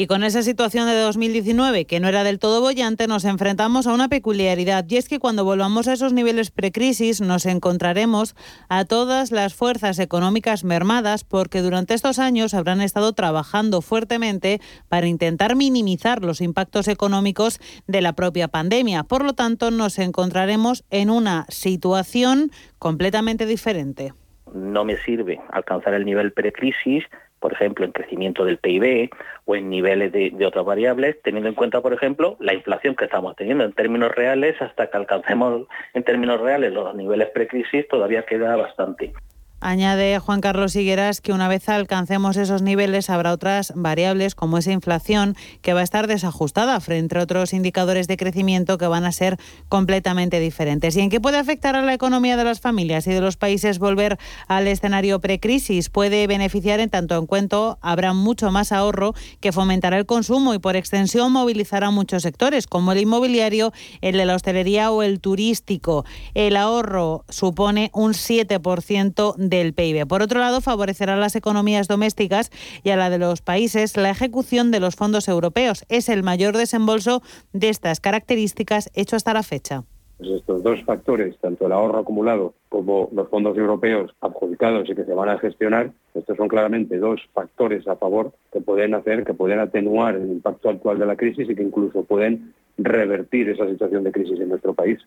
Y 0.00 0.06
con 0.06 0.22
esa 0.22 0.42
situación 0.42 0.86
de 0.86 0.94
2019, 0.94 1.84
que 1.84 1.98
no 1.98 2.06
era 2.06 2.22
del 2.22 2.38
todo 2.38 2.60
bollante, 2.60 3.08
nos 3.08 3.24
enfrentamos 3.24 3.88
a 3.88 3.92
una 3.92 4.06
peculiaridad. 4.06 4.84
Y 4.88 4.96
es 4.96 5.08
que 5.08 5.18
cuando 5.18 5.44
volvamos 5.44 5.88
a 5.88 5.92
esos 5.92 6.12
niveles 6.12 6.52
precrisis, 6.52 7.20
nos 7.20 7.46
encontraremos 7.46 8.36
a 8.68 8.84
todas 8.84 9.32
las 9.32 9.54
fuerzas 9.54 9.98
económicas 9.98 10.62
mermadas, 10.62 11.24
porque 11.24 11.62
durante 11.62 11.94
estos 11.94 12.20
años 12.20 12.54
habrán 12.54 12.80
estado 12.80 13.12
trabajando 13.12 13.82
fuertemente 13.82 14.60
para 14.88 15.08
intentar 15.08 15.56
minimizar 15.56 16.22
los 16.22 16.42
impactos 16.42 16.86
económicos 16.86 17.58
de 17.88 18.00
la 18.00 18.12
propia 18.12 18.46
pandemia. 18.46 19.02
Por 19.02 19.24
lo 19.24 19.32
tanto, 19.32 19.72
nos 19.72 19.98
encontraremos 19.98 20.84
en 20.90 21.10
una 21.10 21.44
situación 21.48 22.52
completamente 22.78 23.46
diferente. 23.46 24.12
No 24.54 24.84
me 24.84 24.96
sirve 24.98 25.40
alcanzar 25.50 25.92
el 25.94 26.04
nivel 26.04 26.32
precrisis 26.32 27.02
por 27.40 27.52
ejemplo, 27.52 27.84
en 27.84 27.92
crecimiento 27.92 28.44
del 28.44 28.58
PIB 28.58 29.10
o 29.44 29.56
en 29.56 29.70
niveles 29.70 30.12
de, 30.12 30.46
otras 30.46 30.64
variables, 30.64 31.20
teniendo 31.22 31.48
en 31.48 31.54
cuenta, 31.54 31.80
por 31.80 31.92
ejemplo, 31.92 32.36
la 32.40 32.54
inflación 32.54 32.94
que 32.94 33.04
estamos 33.04 33.36
teniendo 33.36 33.64
en 33.64 33.72
términos 33.72 34.14
reales, 34.14 34.60
hasta 34.60 34.88
que 34.88 34.96
alcancemos 34.96 35.66
en 35.94 36.02
términos 36.02 36.40
reales 36.40 36.72
los 36.72 36.94
niveles 36.94 37.28
precrisis, 37.30 37.86
todavía 37.88 38.24
queda 38.24 38.56
bastante. 38.56 39.12
Añade 39.60 40.20
Juan 40.20 40.40
Carlos 40.40 40.76
Higueras 40.76 41.20
que 41.20 41.32
una 41.32 41.48
vez 41.48 41.68
alcancemos 41.68 42.36
esos 42.36 42.62
niveles 42.62 43.10
habrá 43.10 43.32
otras 43.32 43.72
variables 43.74 44.36
como 44.36 44.56
esa 44.58 44.70
inflación 44.70 45.34
que 45.62 45.74
va 45.74 45.80
a 45.80 45.82
estar 45.82 46.06
desajustada 46.06 46.78
frente 46.78 47.18
a 47.18 47.22
otros 47.22 47.52
indicadores 47.52 48.06
de 48.06 48.16
crecimiento 48.16 48.78
que 48.78 48.86
van 48.86 49.04
a 49.04 49.10
ser 49.10 49.36
completamente 49.68 50.38
diferentes. 50.38 50.96
¿Y 50.96 51.00
en 51.00 51.10
qué 51.10 51.20
puede 51.20 51.38
afectar 51.38 51.74
a 51.74 51.82
la 51.82 51.92
economía 51.92 52.36
de 52.36 52.44
las 52.44 52.60
familias 52.60 53.08
y 53.08 53.12
de 53.12 53.20
los 53.20 53.36
países 53.36 53.80
volver 53.80 54.16
al 54.46 54.68
escenario 54.68 55.20
precrisis? 55.20 55.88
Puede 55.88 56.28
beneficiar 56.28 56.78
en 56.78 56.90
tanto 56.90 57.18
en 57.18 57.26
cuanto 57.26 57.78
habrá 57.80 58.12
mucho 58.12 58.52
más 58.52 58.70
ahorro 58.70 59.14
que 59.40 59.50
fomentará 59.50 59.98
el 59.98 60.06
consumo 60.06 60.54
y 60.54 60.60
por 60.60 60.76
extensión 60.76 61.32
movilizará 61.32 61.90
muchos 61.90 62.22
sectores 62.22 62.68
como 62.68 62.92
el 62.92 62.98
inmobiliario, 62.98 63.72
el 64.02 64.18
de 64.18 64.24
la 64.24 64.36
hostelería 64.36 64.92
o 64.92 65.02
el 65.02 65.18
turístico. 65.18 66.04
El 66.34 66.56
ahorro 66.56 67.24
supone 67.28 67.90
un 67.92 68.12
7% 68.12 69.47
del 69.48 69.74
PIB. 69.74 70.06
Por 70.06 70.22
otro 70.22 70.40
lado, 70.40 70.60
favorecerá 70.60 71.14
a 71.14 71.16
las 71.16 71.36
economías 71.36 71.88
domésticas 71.88 72.50
y 72.82 72.90
a 72.90 72.96
la 72.96 73.10
de 73.10 73.18
los 73.18 73.42
países 73.42 73.96
la 73.96 74.10
ejecución 74.10 74.70
de 74.70 74.80
los 74.80 74.96
fondos 74.96 75.28
europeos. 75.28 75.84
Es 75.88 76.08
el 76.08 76.22
mayor 76.22 76.56
desembolso 76.56 77.22
de 77.52 77.68
estas 77.68 78.00
características 78.00 78.90
hecho 78.94 79.16
hasta 79.16 79.34
la 79.34 79.42
fecha. 79.42 79.84
Pues 80.18 80.30
estos 80.30 80.64
dos 80.64 80.82
factores, 80.82 81.38
tanto 81.38 81.66
el 81.66 81.72
ahorro 81.72 82.00
acumulado 82.00 82.54
como 82.68 83.08
los 83.12 83.28
fondos 83.28 83.56
europeos 83.56 84.10
adjudicados 84.20 84.90
y 84.90 84.94
que 84.96 85.04
se 85.04 85.14
van 85.14 85.28
a 85.28 85.38
gestionar, 85.38 85.92
estos 86.12 86.36
son 86.36 86.48
claramente 86.48 86.98
dos 86.98 87.20
factores 87.32 87.86
a 87.86 87.94
favor 87.94 88.32
que 88.52 88.60
pueden 88.60 88.94
hacer, 88.94 89.24
que 89.24 89.32
pueden 89.32 89.60
atenuar 89.60 90.16
el 90.16 90.26
impacto 90.26 90.70
actual 90.70 90.98
de 90.98 91.06
la 91.06 91.14
crisis 91.14 91.48
y 91.48 91.54
que 91.54 91.62
incluso 91.62 92.02
pueden 92.02 92.52
revertir 92.78 93.48
esa 93.48 93.68
situación 93.68 94.02
de 94.02 94.10
crisis 94.10 94.40
en 94.40 94.48
nuestro 94.48 94.74
país. 94.74 94.98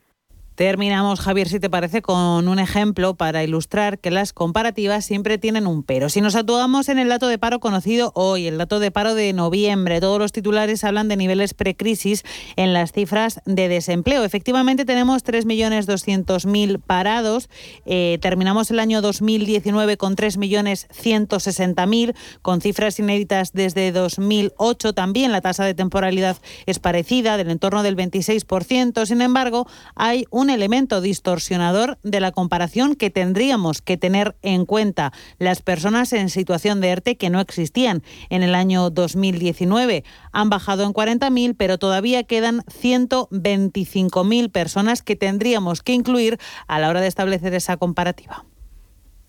Terminamos, 0.62 1.20
Javier, 1.22 1.50
si 1.50 1.60
te 1.60 1.72
parece, 1.72 2.04
con 2.04 2.48
un 2.48 2.60
ejemplo 2.60 3.16
para 3.16 3.44
ilustrar 3.44 3.98
que 3.98 4.12
las 4.12 4.32
comparativas 4.32 5.04
siempre 5.04 5.40
tienen 5.40 5.66
un 5.66 5.82
pero. 5.82 6.08
Si 6.08 6.22
nos 6.22 6.36
actuamos 6.36 6.88
en 6.88 7.00
el 7.00 7.10
dato 7.10 7.28
de 7.28 7.40
paro 7.40 7.60
conocido 7.60 8.12
hoy, 8.14 8.46
el 8.46 8.60
dato 8.60 8.80
de 8.80 8.92
paro 8.92 9.16
de 9.16 9.34
noviembre, 9.34 10.00
todos 10.00 10.20
los 10.20 10.32
titulares 10.32 10.84
hablan 10.84 11.08
de 11.08 11.18
niveles 11.18 11.56
precrisis 11.56 12.24
en 12.58 12.74
las 12.74 12.92
cifras 12.92 13.42
de 13.46 13.70
desempleo. 13.70 14.24
Efectivamente, 14.24 14.86
tenemos 14.86 15.24
3.200.000 15.24 16.80
parados. 16.80 17.50
Eh, 17.88 18.20
terminamos 18.22 18.70
el 18.70 18.80
año 18.80 19.02
2019 19.02 19.98
con 19.98 20.16
3.160.000, 20.16 22.14
con 22.44 22.62
cifras 22.62 23.00
inéditas 23.00 23.54
desde 23.54 23.92
2008. 23.92 24.94
También 24.94 25.32
la 25.32 25.42
tasa 25.42 25.66
de 25.66 25.74
temporalidad 25.74 26.38
es 26.68 26.78
parecida, 26.78 27.38
del 27.38 27.50
entorno 27.50 27.82
del 27.82 27.98
26%. 27.98 29.08
Sin 29.08 29.22
embargo, 29.22 29.66
hay 29.96 30.26
un 30.30 30.42
un 30.42 30.50
elemento 30.52 31.02
distorsionador 31.02 31.98
de 32.04 32.20
la 32.20 32.32
comparación 32.32 32.96
que 32.96 33.10
tendríamos 33.10 33.82
que 33.82 33.98
tener 33.98 34.36
en 34.42 34.66
cuenta. 34.66 35.12
Las 35.40 35.62
personas 35.62 36.14
en 36.14 36.30
situación 36.30 36.82
de 36.82 36.90
ERTE 36.90 37.18
que 37.18 37.30
no 37.30 37.40
existían 37.40 38.04
en 38.30 38.44
el 38.44 38.56
año 38.56 38.90
2019 38.90 40.04
han 40.32 40.50
bajado 40.50 40.84
en 40.84 40.94
40.000, 40.94 41.56
pero 41.58 41.78
todavía 41.78 42.24
quedan 42.24 42.62
125.000 42.62 44.52
personas 44.52 45.02
que 45.02 45.16
tendríamos 45.16 45.82
que 45.82 45.94
incluir 45.94 46.38
a 46.68 46.80
la 46.80 46.90
hora 46.90 47.02
de 47.02 47.08
establecer 47.08 47.54
esa 47.54 47.78
comparativa. 47.78 48.46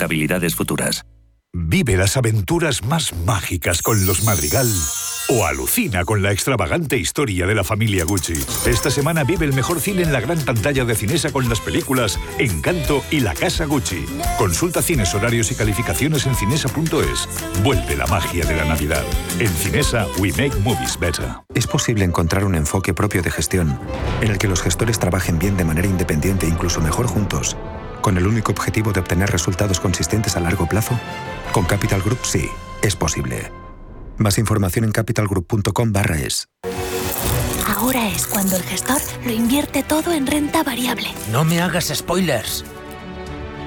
rentabilidades 0.00 0.54
futuras. 0.54 1.04
Vive 1.52 1.96
las 1.96 2.16
aventuras 2.16 2.84
más 2.84 3.12
mágicas 3.26 3.82
con 3.82 4.06
los 4.06 4.22
Madrigal 4.24 4.68
o 5.28 5.44
alucina 5.44 6.04
con 6.04 6.22
la 6.22 6.32
extravagante 6.32 6.96
historia 6.96 7.46
de 7.46 7.54
la 7.54 7.64
familia 7.64 8.04
Gucci. 8.04 8.34
Esta 8.66 8.90
semana 8.90 9.24
vive 9.24 9.44
el 9.44 9.52
mejor 9.52 9.80
cine 9.80 10.02
en 10.02 10.12
la 10.12 10.20
gran 10.20 10.38
pantalla 10.40 10.84
de 10.84 10.94
Cinesa 10.94 11.32
con 11.32 11.48
las 11.48 11.60
películas 11.60 12.18
Encanto 12.38 13.02
y 13.10 13.20
La 13.20 13.34
Casa 13.34 13.66
Gucci. 13.66 14.06
Consulta 14.38 14.80
cines, 14.80 15.14
horarios 15.14 15.50
y 15.52 15.54
calificaciones 15.54 16.24
en 16.24 16.34
cinesa.es. 16.34 17.28
Vuelve 17.62 17.96
la 17.96 18.06
magia 18.06 18.44
de 18.46 18.56
la 18.56 18.64
Navidad. 18.64 19.04
En 19.38 19.48
Cinesa, 19.48 20.06
we 20.18 20.30
make 20.30 20.56
movies 20.64 20.98
better. 20.98 21.26
Es 21.54 21.66
posible 21.66 22.04
encontrar 22.04 22.44
un 22.44 22.54
enfoque 22.54 22.94
propio 22.94 23.22
de 23.22 23.30
gestión 23.30 23.78
en 24.22 24.30
el 24.30 24.38
que 24.38 24.48
los 24.48 24.62
gestores 24.62 24.98
trabajen 24.98 25.38
bien 25.38 25.56
de 25.58 25.64
manera 25.64 25.88
independiente 25.88 26.46
e 26.46 26.48
incluso 26.48 26.80
mejor 26.80 27.06
juntos 27.06 27.56
con 28.00 28.16
el 28.18 28.26
único 28.26 28.52
objetivo 28.52 28.92
de 28.92 29.00
obtener 29.00 29.30
resultados 29.30 29.80
consistentes 29.80 30.36
a 30.36 30.40
largo 30.40 30.66
plazo? 30.66 30.98
Con 31.52 31.64
Capital 31.64 32.02
Group 32.02 32.20
sí, 32.24 32.48
es 32.82 32.96
posible. 32.96 33.52
Más 34.16 34.38
información 34.38 34.84
en 34.84 34.92
capitalgroup.com 34.92 35.92
barra 35.92 36.18
es. 36.18 36.48
Ahora 37.66 38.08
es 38.08 38.26
cuando 38.26 38.56
el 38.56 38.62
gestor 38.62 39.00
lo 39.24 39.32
invierte 39.32 39.82
todo 39.82 40.12
en 40.12 40.26
renta 40.26 40.62
variable. 40.62 41.08
No 41.32 41.44
me 41.44 41.60
hagas 41.60 41.92
spoilers. 41.94 42.64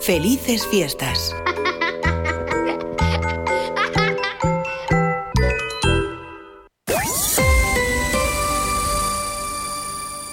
Felices 0.00 0.66
fiestas. 0.66 1.32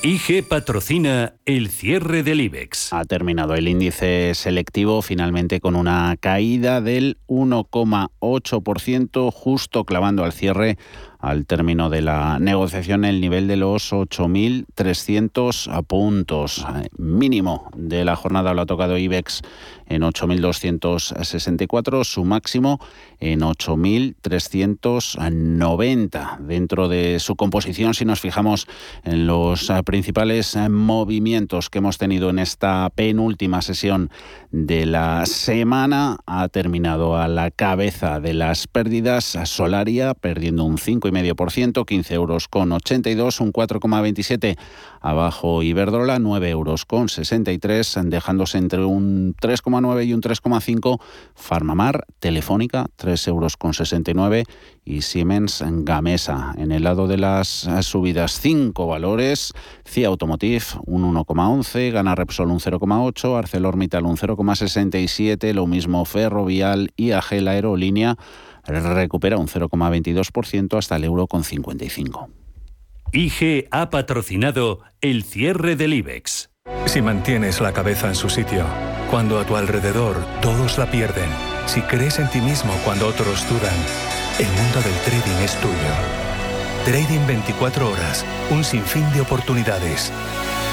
IG 0.07 0.47
patrocina 0.47 1.33
el 1.45 1.67
cierre 1.67 2.23
del 2.23 2.39
IBEX. 2.39 2.93
Ha 2.93 3.03
terminado 3.03 3.55
el 3.55 3.67
índice 3.67 4.33
selectivo 4.35 5.01
finalmente 5.01 5.59
con 5.59 5.75
una 5.75 6.15
caída 6.17 6.79
del 6.79 7.17
1,8%, 7.27 9.33
justo 9.33 9.83
clavando 9.83 10.23
al 10.23 10.31
cierre 10.31 10.77
al 11.19 11.45
término 11.45 11.89
de 11.89 12.01
la 12.01 12.39
negociación 12.39 13.03
el 13.03 13.19
nivel 13.19 13.47
de 13.47 13.57
los 13.57 13.91
8.300 13.91 15.85
puntos. 15.85 16.65
Mínimo 16.97 17.69
de 17.75 18.05
la 18.05 18.15
jornada 18.15 18.53
lo 18.53 18.61
ha 18.61 18.65
tocado 18.65 18.97
IBEX 18.97 19.41
en 19.87 20.03
8.264, 20.03 22.03
su 22.03 22.23
máximo 22.23 22.79
en 23.19 23.41
8.390. 23.41 26.37
Dentro 26.39 26.87
de 26.87 27.19
su 27.19 27.35
composición, 27.35 27.93
si 27.93 28.05
nos 28.05 28.21
fijamos 28.21 28.67
en 29.03 29.27
los 29.27 29.69
principales 29.97 30.55
movimientos 30.69 31.71
que 31.71 31.79
hemos 31.79 31.97
tenido 31.97 32.29
en 32.29 32.37
esta 32.37 32.87
penúltima 32.93 33.63
sesión 33.63 34.11
de 34.51 34.85
la 34.85 35.25
semana, 35.25 36.17
ha 36.27 36.47
terminado 36.49 37.17
a 37.17 37.27
la 37.27 37.49
cabeza 37.49 38.19
de 38.19 38.35
las 38.35 38.67
pérdidas. 38.67 39.39
Solaria, 39.45 40.13
perdiendo 40.13 40.65
un 40.65 40.77
5,5%, 40.77 41.83
15 41.83 42.13
euros 42.13 42.47
con 42.47 42.71
82, 42.73 43.41
un 43.41 43.51
4,27 43.51 44.55
abajo 45.01 45.63
Iberdrola, 45.63 46.19
9 46.19 46.47
euros 46.47 46.85
con 46.85 47.09
63, 47.09 47.97
dejándose 48.03 48.59
entre 48.59 48.85
un 48.85 49.35
3,9 49.35 50.05
y 50.05 50.13
un 50.13 50.21
3,5 50.21 51.01
Farmamar, 51.33 52.05
Telefónica, 52.19 52.85
3 52.97 53.29
euros 53.29 53.57
con 53.57 53.73
69 53.73 54.43
y 54.87 55.01
Siemens 55.01 55.63
Gamesa. 55.65 56.53
En 56.57 56.71
el 56.71 56.83
lado 56.83 57.07
de 57.07 57.17
las 57.17 57.67
subidas, 57.81 58.39
5 58.39 58.87
valores, 58.87 59.53
CIA 59.85 60.07
Automotive 60.07 60.63
un 60.85 61.03
1,11, 61.13 61.91
Gana 61.91 62.15
Repsol 62.15 62.51
un 62.51 62.59
0,8, 62.59 63.37
ArcelorMittal 63.37 64.05
un 64.05 64.17
0,67, 64.17 65.53
lo 65.53 65.67
mismo 65.67 66.05
Ferrovial 66.05 66.91
y 66.95 67.11
Agel 67.11 67.47
Aerolínea 67.47 68.15
recupera 68.65 69.37
un 69.37 69.47
0,22% 69.47 70.77
hasta 70.77 70.95
el 70.95 71.03
euro 71.03 71.27
con 71.27 71.43
55. 71.43 72.29
IG 73.11 73.67
ha 73.71 73.89
patrocinado 73.89 74.81
el 75.01 75.23
cierre 75.23 75.75
del 75.75 75.93
IBEX. 75.93 76.49
Si 76.85 77.01
mantienes 77.01 77.61
la 77.61 77.73
cabeza 77.73 78.07
en 78.07 78.15
su 78.15 78.29
sitio, 78.29 78.65
cuando 79.09 79.39
a 79.39 79.45
tu 79.45 79.55
alrededor 79.55 80.17
todos 80.41 80.77
la 80.77 80.91
pierden, 80.91 81.29
si 81.65 81.81
crees 81.81 82.19
en 82.19 82.29
ti 82.29 82.39
mismo 82.41 82.73
cuando 82.83 83.07
otros 83.07 83.47
dudan, 83.49 83.75
el 84.39 84.47
mundo 84.51 84.81
del 84.81 84.93
trading 85.01 85.43
es 85.43 85.55
tuyo. 85.55 85.73
Trading 86.85 87.25
24 87.25 87.89
horas, 87.89 88.23
un 88.51 88.63
sinfín 88.63 89.11
de 89.13 89.21
oportunidades. 89.21 90.11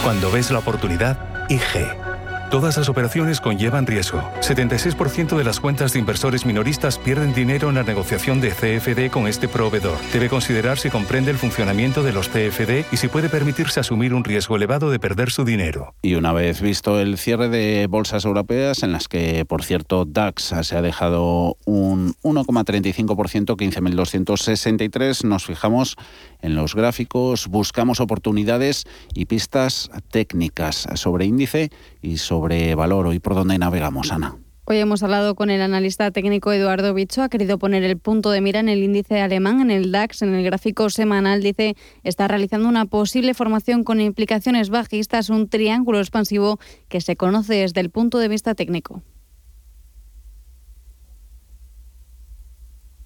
Cuando 0.03 0.31
ves 0.31 0.51
la 0.51 0.59
oportunidad, 0.59 1.17
IG 1.49 2.14
Todas 2.55 2.77
las 2.77 2.89
operaciones 2.89 3.41
conllevan 3.41 3.85
riesgo. 3.85 4.23
76% 4.41 5.37
de 5.37 5.43
las 5.43 5.59
cuentas 5.59 5.93
de 5.93 5.99
inversores 5.99 6.47
minoristas 6.47 7.01
pierden 7.01 7.35
dinero 7.35 7.69
en 7.69 7.75
la 7.75 7.83
negociación 7.83 8.41
de 8.41 8.51
CFD 8.51 9.11
con 9.11 9.27
este 9.27 9.49
proveedor. 9.49 9.99
Debe 10.13 10.29
considerar 10.29 10.79
si 10.79 10.89
comprende 10.89 11.33
el 11.33 11.37
funcionamiento 11.37 12.05
de 12.05 12.13
los 12.13 12.29
CFD 12.29 12.85
y 12.93 12.97
si 12.97 13.09
puede 13.09 13.29
permitirse 13.29 13.81
asumir 13.81 14.15
un 14.15 14.23
riesgo 14.23 14.55
elevado 14.55 14.93
de 14.93 15.01
perder 15.01 15.33
su 15.33 15.45
dinero. 15.45 15.97
Y 16.01 16.15
una 16.15 16.33
vez 16.33 16.61
visto 16.61 17.01
el 17.01 17.19
cierre 17.19 17.49
de 17.49 17.89
bolsas 17.89 18.25
europeas, 18.25 18.85
en 18.85 18.93
las 18.93 19.09
que, 19.09 19.45
por 19.45 19.65
cierto, 19.65 20.05
DAX 20.05 20.55
se 20.63 20.77
ha 20.77 20.83
dejado 20.83 21.57
un 21.65 22.15
1,35%, 22.23 23.57
15.263, 23.57 25.25
nos 25.25 25.45
fijamos 25.45 25.97
en 26.41 26.55
los 26.55 26.77
gráficos, 26.77 27.49
buscamos 27.49 27.99
oportunidades 27.99 28.85
y 29.13 29.25
pistas 29.25 29.91
técnicas 30.13 30.87
sobre 30.95 31.25
índice 31.25 31.71
y 32.01 32.19
sobre 32.19 32.44
valor. 32.77 33.07
¿Hoy 33.07 33.19
por 33.21 33.35
dónde 33.35 33.59
navegamos, 33.59 34.13
Ana? 34.13 34.37
Hoy 34.67 34.79
hemos 34.79 35.03
hablado 35.03 35.35
con 35.35 35.51
el 35.51 35.61
analista 35.61 36.11
técnico 36.11 36.51
Eduardo 36.51 36.95
Bicho, 36.95 37.23
ha 37.23 37.29
querido 37.29 37.59
poner 37.59 37.85
el 37.85 37.99
punto 37.99 38.31
de 38.31 38.41
mira 38.41 38.61
en 38.61 38.71
el 38.71 38.83
índice 38.83 39.21
alemán, 39.21 39.61
en 39.61 39.71
el 39.71 39.93
DAX, 39.93 40.23
en 40.23 40.35
el 40.35 40.43
gráfico 40.43 40.89
semanal, 40.89 41.43
dice, 41.43 41.77
está 42.03 42.29
realizando 42.29 42.69
una 42.69 42.87
posible 42.87 43.35
formación 43.35 43.85
con 43.85 44.01
implicaciones 44.01 44.71
bajistas, 44.71 45.29
un 45.29 45.49
triángulo 45.49 45.99
expansivo 45.99 46.59
que 46.89 47.03
se 47.03 47.15
conoce 47.15 47.57
desde 47.57 47.83
el 47.83 47.91
punto 47.91 48.19
de 48.19 48.29
vista 48.29 48.55
técnico. 48.55 49.03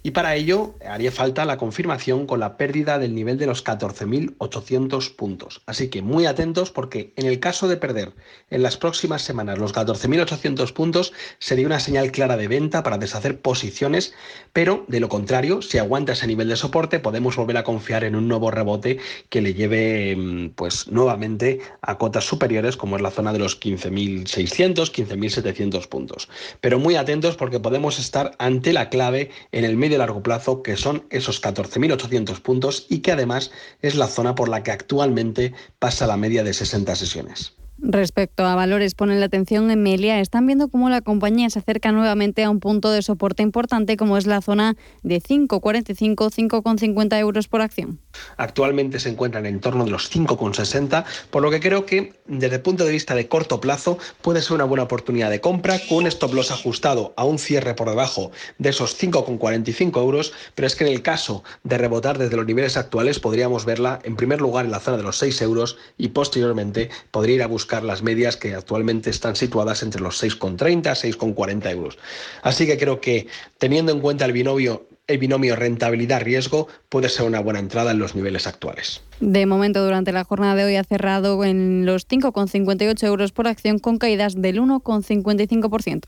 Y 0.08 0.10
para 0.10 0.36
ello 0.36 0.74
haría 0.88 1.12
falta 1.12 1.44
la 1.44 1.58
confirmación 1.58 2.26
con 2.26 2.40
la 2.40 2.56
pérdida 2.56 2.98
del 2.98 3.14
nivel 3.14 3.36
de 3.36 3.44
los 3.44 3.62
14.800 3.62 5.14
puntos. 5.14 5.60
Así 5.66 5.88
que 5.90 6.00
muy 6.00 6.24
atentos 6.24 6.70
porque 6.70 7.12
en 7.16 7.26
el 7.26 7.40
caso 7.40 7.68
de 7.68 7.76
perder 7.76 8.14
en 8.48 8.62
las 8.62 8.78
próximas 8.78 9.20
semanas 9.20 9.58
los 9.58 9.74
14.800 9.74 10.72
puntos 10.72 11.12
sería 11.40 11.66
una 11.66 11.78
señal 11.78 12.10
clara 12.10 12.38
de 12.38 12.48
venta 12.48 12.82
para 12.82 12.96
deshacer 12.96 13.42
posiciones, 13.42 14.14
pero 14.54 14.86
de 14.88 15.00
lo 15.00 15.10
contrario, 15.10 15.60
si 15.60 15.76
aguanta 15.76 16.14
ese 16.14 16.26
nivel 16.26 16.48
de 16.48 16.56
soporte 16.56 17.00
podemos 17.00 17.36
volver 17.36 17.58
a 17.58 17.64
confiar 17.64 18.02
en 18.02 18.16
un 18.16 18.28
nuevo 18.28 18.50
rebote 18.50 19.00
que 19.28 19.42
le 19.42 19.52
lleve 19.52 20.16
mm, 20.16 20.50
pues 20.54 20.88
nuevamente 20.88 21.60
a 21.82 21.98
cotas 21.98 22.24
superiores 22.24 22.78
como 22.78 22.96
es 22.96 23.02
la 23.02 23.10
zona 23.10 23.34
de 23.34 23.40
los 23.40 23.60
15.600, 23.60 24.90
15.700 24.90 25.86
puntos. 25.86 26.30
Pero 26.62 26.78
muy 26.78 26.96
atentos 26.96 27.36
porque 27.36 27.60
podemos 27.60 27.98
estar 27.98 28.34
ante 28.38 28.72
la 28.72 28.88
clave 28.88 29.32
en 29.52 29.66
el 29.66 29.76
medio 29.76 29.97
largo 29.98 30.22
plazo, 30.22 30.62
que 30.62 30.76
son 30.76 31.04
esos 31.10 31.42
14.800 31.42 32.40
puntos 32.40 32.86
y 32.88 33.00
que 33.00 33.12
además 33.12 33.50
es 33.82 33.94
la 33.94 34.06
zona 34.06 34.34
por 34.34 34.48
la 34.48 34.62
que 34.62 34.70
actualmente 34.70 35.52
pasa 35.78 36.06
la 36.06 36.16
media 36.16 36.42
de 36.42 36.54
60 36.54 36.94
sesiones. 36.96 37.58
Respecto 37.80 38.44
a 38.44 38.56
valores, 38.56 38.96
ponen 38.96 39.20
la 39.20 39.26
atención 39.26 39.70
en 39.70 39.82
Melia. 39.84 40.18
Están 40.18 40.46
viendo 40.46 40.68
cómo 40.68 40.90
la 40.90 41.00
compañía 41.00 41.48
se 41.48 41.60
acerca 41.60 41.92
nuevamente 41.92 42.42
a 42.42 42.50
un 42.50 42.58
punto 42.58 42.90
de 42.90 43.02
soporte 43.02 43.44
importante 43.44 43.96
como 43.96 44.16
es 44.16 44.26
la 44.26 44.40
zona 44.40 44.76
de 45.04 45.20
5,45, 45.20 46.16
5,50 46.16 47.18
euros 47.20 47.46
por 47.46 47.60
acción. 47.60 48.00
Actualmente 48.36 49.00
se 49.00 49.08
encuentran 49.08 49.46
en 49.46 49.60
torno 49.60 49.84
de 49.84 49.90
los 49.90 50.10
5,60, 50.14 51.04
por 51.30 51.42
lo 51.42 51.50
que 51.50 51.60
creo 51.60 51.86
que 51.86 52.14
desde 52.26 52.56
el 52.56 52.62
punto 52.62 52.84
de 52.84 52.92
vista 52.92 53.14
de 53.14 53.28
corto 53.28 53.60
plazo 53.60 53.98
puede 54.22 54.42
ser 54.42 54.54
una 54.54 54.64
buena 54.64 54.84
oportunidad 54.84 55.30
de 55.30 55.40
compra 55.40 55.78
con 55.88 55.98
un 55.98 56.06
stop 56.06 56.34
loss 56.34 56.50
ajustado 56.50 57.14
a 57.16 57.24
un 57.24 57.38
cierre 57.38 57.74
por 57.74 57.88
debajo 57.88 58.30
de 58.58 58.70
esos 58.70 59.00
5,45 59.00 60.00
euros, 60.00 60.32
pero 60.54 60.66
es 60.66 60.76
que 60.76 60.84
en 60.84 60.92
el 60.92 61.02
caso 61.02 61.42
de 61.64 61.78
rebotar 61.78 62.18
desde 62.18 62.36
los 62.36 62.46
niveles 62.46 62.76
actuales 62.76 63.18
podríamos 63.18 63.64
verla 63.64 63.98
en 64.04 64.16
primer 64.16 64.40
lugar 64.40 64.64
en 64.64 64.72
la 64.72 64.80
zona 64.80 64.96
de 64.96 65.02
los 65.02 65.18
6 65.18 65.40
euros 65.42 65.76
y 65.96 66.08
posteriormente 66.08 66.90
podría 67.10 67.36
ir 67.36 67.42
a 67.42 67.46
buscar 67.46 67.82
las 67.82 68.02
medias 68.02 68.36
que 68.36 68.54
actualmente 68.54 69.10
están 69.10 69.36
situadas 69.36 69.82
entre 69.82 70.00
los 70.00 70.22
6,30 70.22 70.94
6,40 70.98 71.70
euros. 71.70 71.98
Así 72.42 72.66
que 72.66 72.78
creo 72.78 73.00
que 73.00 73.26
teniendo 73.58 73.92
en 73.92 74.00
cuenta 74.00 74.24
el 74.24 74.32
binomio 74.32 74.87
el 75.08 75.18
binomio 75.18 75.56
rentabilidad-riesgo 75.56 76.68
puede 76.88 77.08
ser 77.08 77.26
una 77.26 77.40
buena 77.40 77.58
entrada 77.58 77.90
en 77.90 77.98
los 77.98 78.14
niveles 78.14 78.46
actuales. 78.46 79.02
De 79.20 79.46
momento, 79.46 79.82
durante 79.82 80.12
la 80.12 80.22
jornada 80.22 80.54
de 80.54 80.64
hoy 80.64 80.76
ha 80.76 80.84
cerrado 80.84 81.44
en 81.44 81.86
los 81.86 82.06
5,58 82.06 83.02
euros 83.06 83.32
por 83.32 83.48
acción 83.48 83.78
con 83.78 83.98
caídas 83.98 84.40
del 84.40 84.60
1,55%. 84.60 86.04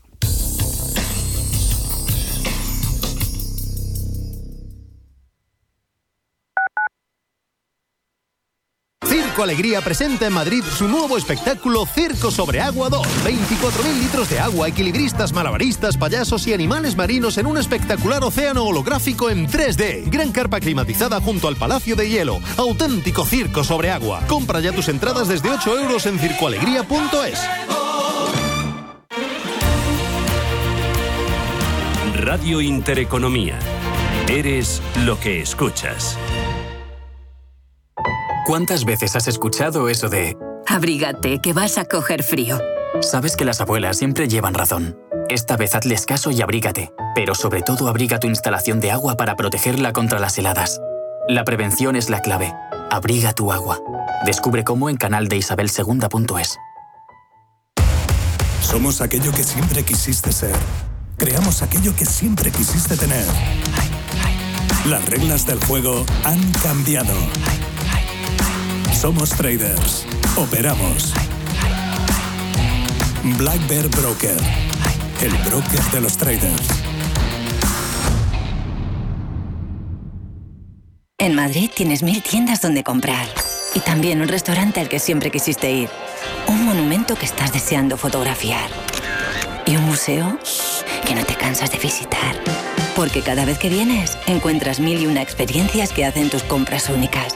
Circo 9.41 9.43
Alegría 9.43 9.81
presenta 9.81 10.27
en 10.27 10.33
Madrid 10.33 10.63
su 10.63 10.87
nuevo 10.87 11.17
espectáculo 11.17 11.87
Circo 11.87 12.29
sobre 12.29 12.61
Agua 12.61 12.89
2. 12.89 13.01
24.000 13.25 13.99
litros 13.99 14.29
de 14.29 14.39
agua, 14.39 14.67
equilibristas, 14.67 15.33
malabaristas, 15.33 15.97
payasos 15.97 16.45
y 16.45 16.53
animales 16.53 16.95
marinos 16.95 17.39
en 17.39 17.47
un 17.47 17.57
espectacular 17.57 18.23
océano 18.23 18.65
holográfico 18.65 19.31
en 19.31 19.47
3D. 19.47 20.11
Gran 20.11 20.31
carpa 20.31 20.59
climatizada 20.59 21.19
junto 21.21 21.47
al 21.47 21.55
Palacio 21.55 21.95
de 21.95 22.07
Hielo. 22.07 22.39
Auténtico 22.57 23.25
circo 23.25 23.63
sobre 23.63 23.89
agua. 23.89 24.21
Compra 24.27 24.59
ya 24.59 24.73
tus 24.73 24.89
entradas 24.89 25.27
desde 25.27 25.49
8 25.49 25.79
euros 25.79 26.05
en 26.05 26.19
circoalegría.es. 26.19 27.39
Radio 32.15 32.61
Intereconomía. 32.61 33.57
Eres 34.27 34.83
lo 35.03 35.19
que 35.19 35.41
escuchas. 35.41 36.17
¿Cuántas 38.45 38.85
veces 38.85 39.15
has 39.15 39.27
escuchado 39.27 39.87
eso 39.87 40.09
de... 40.09 40.35
Abrígate, 40.65 41.39
que 41.39 41.53
vas 41.53 41.77
a 41.77 41.85
coger 41.85 42.23
frío? 42.23 42.59
Sabes 43.01 43.35
que 43.35 43.45
las 43.45 43.61
abuelas 43.61 43.97
siempre 43.97 44.27
llevan 44.27 44.55
razón. 44.55 44.97
Esta 45.29 45.57
vez 45.57 45.75
hazles 45.75 46.07
caso 46.07 46.31
y 46.31 46.41
abrígate, 46.41 46.91
pero 47.13 47.35
sobre 47.35 47.61
todo 47.61 47.87
abriga 47.87 48.19
tu 48.19 48.27
instalación 48.27 48.79
de 48.79 48.91
agua 48.91 49.15
para 49.15 49.35
protegerla 49.35 49.93
contra 49.93 50.19
las 50.19 50.37
heladas. 50.39 50.81
La 51.27 51.43
prevención 51.45 51.95
es 51.95 52.09
la 52.09 52.21
clave. 52.21 52.51
Abriga 52.89 53.33
tu 53.33 53.51
agua. 53.51 53.79
Descubre 54.25 54.63
cómo 54.63 54.89
en 54.89 54.97
canal 54.97 55.27
de 55.27 55.37
Isabel 55.37 55.69
Somos 58.61 59.01
aquello 59.01 59.31
que 59.31 59.43
siempre 59.43 59.83
quisiste 59.83 60.31
ser. 60.31 60.55
Creamos 61.17 61.61
aquello 61.61 61.95
que 61.95 62.05
siempre 62.05 62.51
quisiste 62.51 62.97
tener. 62.97 63.25
Las 64.87 65.07
reglas 65.07 65.45
del 65.45 65.63
juego 65.63 66.03
han 66.23 66.51
cambiado. 66.53 67.13
Somos 68.93 69.29
traders. 69.31 70.05
Operamos. 70.37 71.13
Black 73.37 73.67
Bear 73.67 73.87
Broker. 73.89 74.37
El 75.21 75.31
broker 75.49 75.81
de 75.91 76.01
los 76.01 76.17
traders. 76.17 76.67
En 81.17 81.35
Madrid 81.35 81.69
tienes 81.75 82.03
mil 82.03 82.21
tiendas 82.21 82.61
donde 82.61 82.83
comprar. 82.83 83.27
Y 83.73 83.79
también 83.79 84.21
un 84.21 84.27
restaurante 84.27 84.79
al 84.79 84.89
que 84.89 84.99
siempre 84.99 85.31
quisiste 85.31 85.71
ir. 85.71 85.89
Un 86.47 86.65
monumento 86.65 87.15
que 87.15 87.25
estás 87.25 87.53
deseando 87.53 87.97
fotografiar. 87.97 88.69
Y 89.65 89.75
un 89.75 89.85
museo 89.85 90.37
que 91.07 91.15
no 91.15 91.23
te 91.25 91.35
cansas 91.35 91.71
de 91.71 91.79
visitar. 91.79 92.35
Porque 92.95 93.21
cada 93.21 93.45
vez 93.45 93.57
que 93.57 93.69
vienes, 93.69 94.17
encuentras 94.27 94.79
mil 94.79 95.01
y 95.01 95.07
una 95.07 95.21
experiencias 95.21 95.91
que 95.91 96.05
hacen 96.05 96.29
tus 96.29 96.43
compras 96.43 96.89
únicas. 96.89 97.35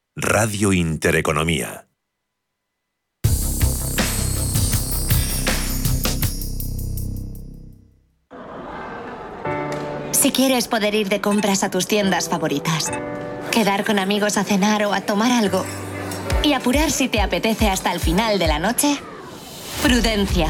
Radio 0.23 0.71
Intereconomía. 0.71 1.87
Si 10.11 10.31
quieres 10.31 10.67
poder 10.67 10.93
ir 10.93 11.09
de 11.09 11.21
compras 11.21 11.63
a 11.63 11.71
tus 11.71 11.87
tiendas 11.87 12.29
favoritas, 12.29 12.91
quedar 13.51 13.83
con 13.83 13.97
amigos 13.97 14.37
a 14.37 14.43
cenar 14.43 14.85
o 14.85 14.93
a 14.93 15.01
tomar 15.01 15.31
algo 15.31 15.65
y 16.43 16.53
apurar 16.53 16.91
si 16.91 17.09
te 17.09 17.19
apetece 17.19 17.67
hasta 17.67 17.91
el 17.91 17.99
final 17.99 18.37
de 18.37 18.47
la 18.47 18.59
noche, 18.59 18.97
prudencia. 19.81 20.49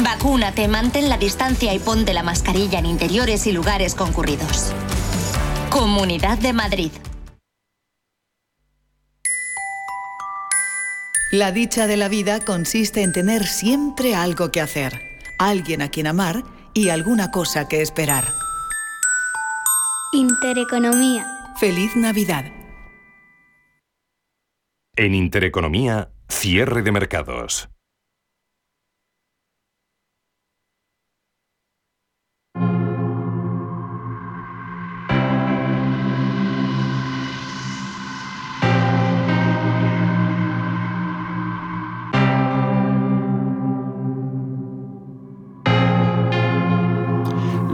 Vacúnate, 0.00 0.68
mantén 0.68 1.08
la 1.08 1.16
distancia 1.16 1.72
y 1.72 1.78
ponte 1.78 2.12
la 2.12 2.22
mascarilla 2.22 2.80
en 2.80 2.86
interiores 2.86 3.46
y 3.46 3.52
lugares 3.52 3.94
concurridos. 3.94 4.74
Comunidad 5.70 6.36
de 6.36 6.52
Madrid. 6.52 6.92
La 11.34 11.50
dicha 11.50 11.88
de 11.88 11.96
la 11.96 12.08
vida 12.08 12.38
consiste 12.44 13.02
en 13.02 13.10
tener 13.10 13.44
siempre 13.44 14.14
algo 14.14 14.52
que 14.52 14.60
hacer, 14.60 14.92
alguien 15.40 15.82
a 15.82 15.88
quien 15.88 16.06
amar 16.06 16.44
y 16.74 16.90
alguna 16.90 17.32
cosa 17.32 17.66
que 17.66 17.82
esperar. 17.82 18.22
Intereconomía. 20.12 21.26
Feliz 21.58 21.96
Navidad. 21.96 22.44
En 24.94 25.12
Intereconomía, 25.12 26.12
cierre 26.28 26.82
de 26.82 26.92
mercados. 26.92 27.68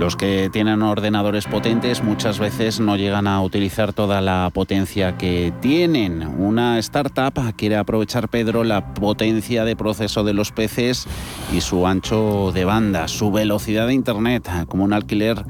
Los 0.01 0.17
que 0.17 0.49
tienen 0.51 0.81
ordenadores 0.81 1.45
potentes 1.45 2.03
muchas 2.03 2.39
veces 2.39 2.81
no 2.81 2.97
llegan 2.97 3.27
a 3.27 3.43
utilizar 3.43 3.93
toda 3.93 4.23
la 4.23 4.51
potencia 4.51 5.19
que 5.19 5.53
tienen. 5.61 6.23
Una 6.23 6.79
startup 6.79 7.35
quiere 7.55 7.77
aprovechar, 7.77 8.31
Pedro, 8.31 8.65
la 8.65 8.95
potencia 8.95 9.63
de 9.67 9.77
proceso 9.77 10.25
de 10.25 10.33
los 10.33 10.53
PCs 10.53 11.07
y 11.53 11.61
su 11.61 11.87
ancho 11.87 12.51
de 12.51 12.65
banda, 12.65 13.09
su 13.09 13.31
velocidad 13.31 13.89
de 13.89 13.93
Internet, 13.93 14.49
como 14.69 14.85
un 14.85 14.95
alquiler 14.95 15.45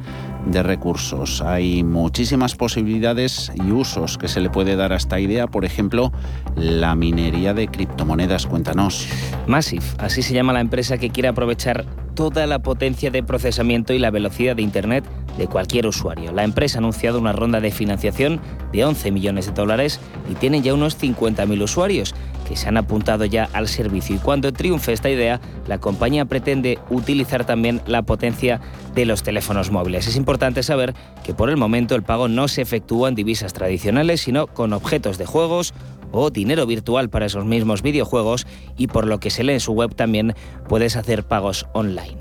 de 0.47 0.62
recursos. 0.62 1.43
Hay 1.43 1.82
muchísimas 1.84 2.55
posibilidades 2.55 3.53
y 3.55 3.72
usos 3.72 4.18
que 4.18 4.28
se 4.28 4.41
le 4.41 4.51
puede 4.51 4.76
dar 4.76 4.93
a 4.93 4.97
esta 4.97 5.20
idea, 5.20 5.47
por 5.47 5.64
ejemplo, 5.64 6.12
la 6.57 6.95
minería 6.95 7.55
de 7.55 7.68
criptomonedas. 7.68 8.47
Cuéntanos. 8.47 9.09
Massive, 9.47 9.84
así 9.99 10.22
se 10.22 10.34
llama 10.34 10.53
la 10.53 10.61
empresa 10.61 10.99
que 10.99 11.11
quiere 11.11 11.28
aprovechar 11.28 11.84
toda 12.14 12.47
la 12.47 12.61
potencia 12.61 13.11
de 13.11 13.22
procesamiento 13.22 13.93
y 13.93 13.99
la 13.99 14.11
velocidad 14.11 14.57
de 14.57 14.62
Internet 14.62 15.05
de 15.41 15.49
cualquier 15.49 15.86
usuario. 15.86 16.32
La 16.32 16.45
empresa 16.45 16.76
ha 16.76 16.80
anunciado 16.80 17.18
una 17.18 17.32
ronda 17.32 17.61
de 17.61 17.70
financiación 17.70 18.41
de 18.72 18.84
11 18.84 19.11
millones 19.11 19.47
de 19.47 19.53
dólares 19.53 19.99
y 20.30 20.34
tiene 20.34 20.61
ya 20.61 20.74
unos 20.74 21.01
50.000 21.01 21.62
usuarios 21.62 22.14
que 22.47 22.57
se 22.57 22.68
han 22.68 22.76
apuntado 22.76 23.24
ya 23.24 23.49
al 23.55 23.66
servicio. 23.66 24.14
Y 24.14 24.18
cuando 24.18 24.53
triunfe 24.53 24.93
esta 24.93 25.09
idea, 25.09 25.41
la 25.66 25.78
compañía 25.78 26.26
pretende 26.26 26.78
utilizar 26.91 27.47
también 27.47 27.80
la 27.86 28.03
potencia 28.03 28.61
de 28.95 29.07
los 29.07 29.22
teléfonos 29.22 29.70
móviles. 29.70 30.07
Es 30.07 30.16
importante 30.16 30.62
saber 30.62 30.95
que 31.24 31.32
por 31.32 31.49
el 31.49 31.57
momento 31.57 31.95
el 31.95 32.03
pago 32.03 32.28
no 32.28 32.47
se 32.47 32.61
efectúa 32.61 33.09
en 33.09 33.14
divisas 33.14 33.55
tradicionales, 33.55 34.20
sino 34.20 34.47
con 34.47 34.74
objetos 34.74 35.16
de 35.16 35.24
juegos 35.24 35.72
o 36.12 36.28
dinero 36.28 36.66
virtual 36.66 37.09
para 37.09 37.26
esos 37.26 37.47
mismos 37.47 37.80
videojuegos 37.80 38.47
y 38.76 38.88
por 38.88 39.07
lo 39.07 39.20
que 39.20 39.30
se 39.30 39.43
lee 39.43 39.55
en 39.55 39.61
su 39.61 39.72
web 39.72 39.95
también 39.95 40.34
puedes 40.68 40.97
hacer 40.97 41.24
pagos 41.24 41.66
online. 41.72 42.18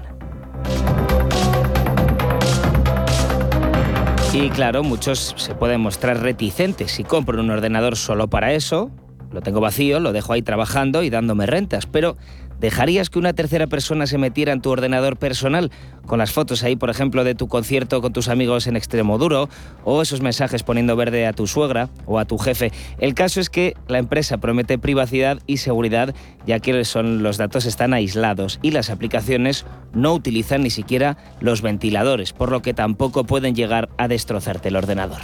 Y 4.32 4.50
claro, 4.52 4.84
muchos 4.84 5.34
se 5.38 5.56
pueden 5.56 5.82
mostrar 5.82 6.22
reticentes 6.22 6.92
si 6.92 7.04
compro 7.04 7.42
un 7.42 7.50
ordenador 7.50 7.98
solo 7.98 8.30
para 8.30 8.54
eso. 8.54 8.92
Lo 9.32 9.42
tengo 9.42 9.60
vacío, 9.60 10.00
lo 10.00 10.14
dejo 10.14 10.34
ahí 10.34 10.44
trabajando 10.44 11.02
y 11.02 11.10
dándome 11.10 11.48
rentas, 11.48 11.88
pero 11.88 12.16
¿Dejarías 12.60 13.10
que 13.10 13.20
una 13.20 13.34
tercera 13.34 13.68
persona 13.68 14.06
se 14.08 14.18
metiera 14.18 14.52
en 14.52 14.62
tu 14.62 14.70
ordenador 14.70 15.18
personal 15.18 15.72
con 16.06 16.20
las 16.20 16.32
fotos 16.32 16.64
ahí, 16.64 16.76
por 16.76 16.90
ejemplo, 16.90 17.24
de 17.24 17.36
tu 17.36 17.48
concierto 17.48 18.02
con 18.02 18.14
tus 18.14 18.28
amigos 18.28 18.68
en 18.68 18.76
extremo 18.76 19.18
duro 19.18 19.50
o 19.84 20.02
esos 20.02 20.22
mensajes 20.22 20.64
poniendo 20.64 20.96
verde 20.96 21.26
a 21.26 21.34
tu 21.34 21.48
suegra 21.48 21.90
o 22.06 22.20
a 22.20 22.26
tu 22.26 22.38
jefe? 22.38 22.72
El 22.98 23.14
caso 23.14 23.40
es 23.40 23.50
que 23.50 23.76
la 23.88 24.00
empresa 24.00 24.38
promete 24.38 24.78
privacidad 24.78 25.40
y 25.48 25.58
seguridad 25.58 26.14
ya 26.46 26.60
que 26.60 26.84
son, 26.84 27.24
los 27.24 27.38
datos 27.38 27.66
están 27.66 27.94
aislados 27.94 28.60
y 28.62 28.72
las 28.72 28.90
aplicaciones 28.90 29.66
no 29.94 30.14
utilizan 30.14 30.64
ni 30.64 30.70
siquiera 30.70 31.18
los 31.40 31.62
ventiladores, 31.62 32.34
por 32.34 32.52
lo 32.52 32.62
que 32.62 32.74
tampoco 32.74 33.24
pueden 33.24 33.56
llegar 33.56 33.90
a 33.98 34.08
destrozarte 34.08 34.70
el 34.70 34.76
ordenador. 34.76 35.22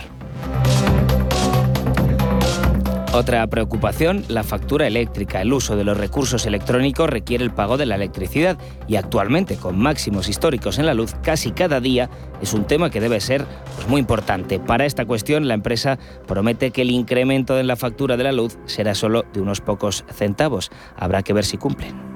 Otra 3.16 3.47
preocupación, 3.47 4.26
la 4.28 4.43
factura 4.43 4.88
eléctrica. 4.88 5.41
El 5.41 5.53
uso 5.53 5.78
de 5.78 5.86
los 5.86 5.95
recursos 5.95 6.45
electrónicos 6.45 7.09
requiere 7.09 7.45
el 7.45 7.51
pago 7.51 7.78
de 7.78 7.86
la 7.86 7.95
electricidad 7.95 8.57
y 8.89 8.97
actualmente, 8.97 9.55
con 9.55 9.80
máximos 9.80 10.28
históricos 10.28 10.80
en 10.80 10.86
la 10.86 10.93
luz, 10.93 11.16
casi 11.24 11.51
cada 11.51 11.80
día 11.80 12.09
es 12.41 12.53
un 12.53 12.66
tema 12.66 12.89
que 12.89 12.99
debe 12.99 13.22
ser 13.22 13.45
pues, 13.76 13.88
muy 13.88 14.01
importante. 14.01 14.59
Para 14.59 14.86
esta 14.86 15.05
cuestión, 15.05 15.47
la 15.47 15.53
empresa 15.53 15.97
promete 16.28 16.72
que 16.72 16.82
el 16.82 16.91
incremento 16.91 17.57
en 17.57 17.68
la 17.68 17.78
factura 17.78 18.18
de 18.18 18.26
la 18.26 18.34
luz 18.34 18.57
será 18.66 18.93
solo 18.93 19.24
de 19.32 19.39
unos 19.39 19.61
pocos 19.61 20.03
centavos. 20.13 20.70
Habrá 20.97 21.24
que 21.24 21.32
ver 21.32 21.45
si 21.45 21.57
cumplen. 21.57 22.14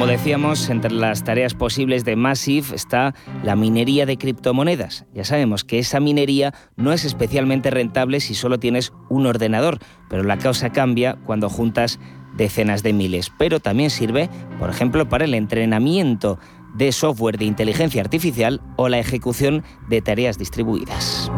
Como 0.00 0.12
decíamos, 0.12 0.70
entre 0.70 0.92
las 0.92 1.24
tareas 1.24 1.52
posibles 1.52 2.06
de 2.06 2.16
Massive 2.16 2.74
está 2.74 3.14
la 3.44 3.54
minería 3.54 4.06
de 4.06 4.16
criptomonedas. 4.16 5.04
Ya 5.12 5.26
sabemos 5.26 5.62
que 5.62 5.78
esa 5.78 6.00
minería 6.00 6.54
no 6.74 6.94
es 6.94 7.04
especialmente 7.04 7.68
rentable 7.68 8.20
si 8.20 8.34
solo 8.34 8.58
tienes 8.58 8.94
un 9.10 9.26
ordenador, 9.26 9.78
pero 10.08 10.22
la 10.22 10.38
causa 10.38 10.72
cambia 10.72 11.18
cuando 11.26 11.50
juntas 11.50 12.00
decenas 12.34 12.82
de 12.82 12.94
miles. 12.94 13.30
Pero 13.38 13.60
también 13.60 13.90
sirve, 13.90 14.30
por 14.58 14.70
ejemplo, 14.70 15.06
para 15.06 15.26
el 15.26 15.34
entrenamiento 15.34 16.38
de 16.72 16.92
software 16.92 17.36
de 17.36 17.44
inteligencia 17.44 18.00
artificial 18.00 18.62
o 18.76 18.88
la 18.88 19.00
ejecución 19.00 19.64
de 19.90 20.00
tareas 20.00 20.38
distribuidas. 20.38 21.30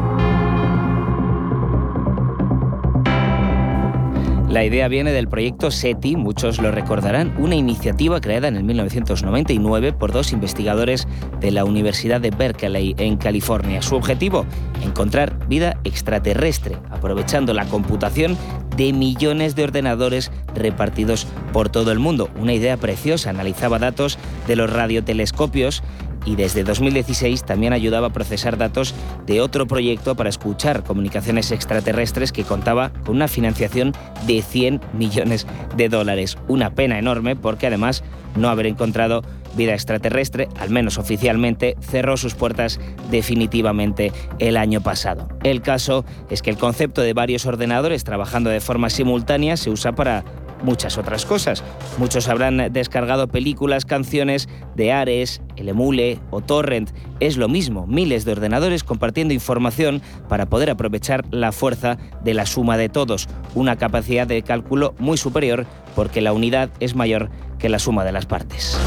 La 4.53 4.67
idea 4.67 4.87
viene 4.87 5.13
del 5.13 5.29
proyecto 5.29 5.71
SETI, 5.71 6.17
muchos 6.17 6.61
lo 6.61 6.71
recordarán, 6.71 7.35
una 7.39 7.55
iniciativa 7.55 8.21
creada 8.21 8.49
en 8.49 8.57
el 8.59 8.65
1999 8.65 9.95
por 9.95 10.13
dos 10.13 10.31
investigadores 10.35 11.09
de 11.41 11.53
la 11.53 11.65
Universidad 11.65 12.21
de 12.21 12.29
Berkeley 12.29 12.95
en 12.99 13.17
California. 13.17 13.81
Su 13.81 13.97
objetivo, 13.97 14.45
encontrar 14.85 15.49
vida 15.49 15.79
extraterrestre, 15.85 16.77
aprovechando 16.91 17.55
la 17.55 17.65
computación 17.65 18.37
de 18.77 18.93
millones 18.93 19.57
de 19.57 19.65
ordenadores 19.65 20.31
repartidos 20.55 21.27
por 21.55 21.71
todo 21.71 21.91
el 21.91 21.99
mundo. 21.99 22.29
Una 22.39 22.53
idea 22.53 22.77
preciosa, 22.77 23.31
analizaba 23.31 23.79
datos 23.79 24.19
de 24.47 24.57
los 24.57 24.71
radiotelescopios 24.71 25.83
y 26.25 26.37
desde 26.37 26.65
2016 26.65 27.45
también 27.45 27.73
ayudaba 27.73 28.09
a 28.09 28.13
procesar 28.13 28.57
datos 28.57 28.95
de 29.27 29.41
otro 29.41 29.67
proyecto 29.67 30.15
para 30.15 30.31
escuchar 30.31 30.85
comunicaciones 30.85 31.51
extraterrestres 31.51 32.33
que 32.33 32.45
contaba 32.45 32.93
con 33.05 33.17
una 33.17 33.29
financiación 33.29 33.93
de 34.27 34.43
100 34.43 34.81
millones 34.93 35.47
de 35.77 35.89
dólares. 35.89 36.39
Una 36.49 36.71
pena 36.75 36.99
enorme 36.99 37.37
porque 37.37 37.67
además 37.67 38.03
no 38.37 38.49
haber 38.49 38.67
encontrado 38.67 39.23
vida 39.57 39.75
extraterrestre, 39.75 40.49
al 40.59 40.71
menos 40.71 40.99
oficialmente, 40.99 41.77
cerró 41.81 42.17
sus 42.17 42.35
puertas 42.35 42.81
definitivamente 43.11 44.13
el 44.39 44.57
año 44.57 44.81
pasado. 44.81 45.29
El 45.43 45.61
caso 45.61 46.05
es 46.31 46.43
que 46.43 46.51
el 46.51 46.57
concepto 46.57 47.03
de 47.03 47.13
varios 47.13 47.45
ordenadores 47.47 48.05
trabajando 48.05 48.51
de 48.51 48.61
forma 48.61 48.89
simultánea 48.89 49.57
se 49.57 49.71
usa 49.71 49.93
para 49.93 50.25
muchas 50.63 50.99
otras 50.99 51.27
cosas. 51.27 51.63
Muchos 51.99 52.29
habrán 52.29 52.73
descargado 52.73 53.29
películas, 53.29 53.85
canciones 53.85 54.49
de 54.75 54.93
Ares, 54.93 55.43
el 55.57 55.69
Emule 55.69 56.19
o 56.31 56.41
Torrent. 56.41 56.91
Es 57.21 57.37
lo 57.37 57.49
mismo, 57.49 57.87
miles 57.87 58.25
de 58.25 58.33
ordenadores 58.33 58.85
compartiendo 58.85 59.35
información 59.35 60.03
para 60.29 60.47
poder 60.47 60.71
aprovechar 60.71 61.25
la 61.31 61.53
fuerza 61.53 61.99
de 62.25 62.35
la 62.35 62.47
suma 62.47 62.77
de 62.77 62.89
todos, 62.89 63.29
una 63.55 63.77
capacidad 63.77 64.27
de 64.27 64.43
cálculo 64.43 64.95
muy 64.99 65.17
superior 65.17 65.67
porque 65.95 66.21
la 66.21 66.33
unidad 66.33 66.71
es 66.81 66.95
mayor 66.95 67.31
que 67.59 67.69
la 67.69 67.79
suma 67.79 68.05
de 68.05 68.13
las 68.13 68.27
partes. 68.27 68.79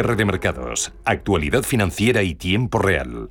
Cierre 0.00 0.16
de 0.16 0.24
mercados, 0.24 0.94
actualidad 1.04 1.62
financiera 1.62 2.22
y 2.22 2.34
tiempo 2.34 2.78
real. 2.78 3.28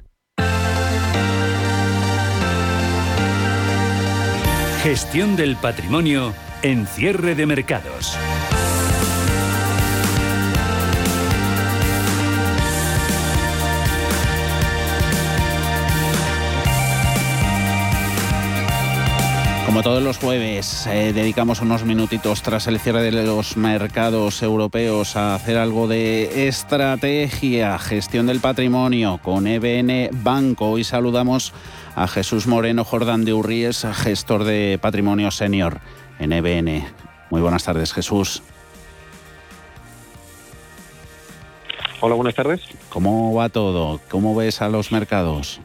Gestión 4.83 5.35
del 5.35 5.55
patrimonio 5.55 6.31
en 6.61 6.85
cierre 6.85 7.33
de 7.33 7.47
mercados. 7.47 8.15
Como 19.69 19.83
todos 19.83 20.01
los 20.01 20.17
jueves, 20.17 20.87
eh, 20.87 21.13
dedicamos 21.13 21.61
unos 21.61 21.83
minutitos 21.83 22.41
tras 22.41 22.65
el 22.65 22.79
cierre 22.79 23.03
de 23.03 23.11
los 23.11 23.55
mercados 23.55 24.41
europeos 24.41 25.15
a 25.15 25.35
hacer 25.35 25.59
algo 25.59 25.87
de 25.87 26.47
estrategia, 26.47 27.77
gestión 27.77 28.25
del 28.25 28.39
patrimonio 28.39 29.19
con 29.21 29.45
EBN 29.45 30.09
Banco. 30.23 30.71
Hoy 30.71 30.83
saludamos 30.83 31.53
a 31.93 32.07
Jesús 32.07 32.47
Moreno 32.47 32.83
Jordán 32.83 33.25
de 33.25 33.35
Urríes, 33.35 33.85
gestor 33.93 34.43
de 34.43 34.79
patrimonio 34.81 35.29
senior 35.29 35.81
en 36.17 36.33
EBN. 36.33 36.87
Muy 37.29 37.39
buenas 37.39 37.63
tardes, 37.63 37.93
Jesús. 37.93 38.41
Hola, 41.99 42.15
buenas 42.15 42.33
tardes. 42.33 42.61
¿Cómo 42.89 43.35
va 43.35 43.49
todo? 43.49 44.01
¿Cómo 44.09 44.33
ves 44.33 44.63
a 44.63 44.69
los 44.69 44.91
mercados? 44.91 45.61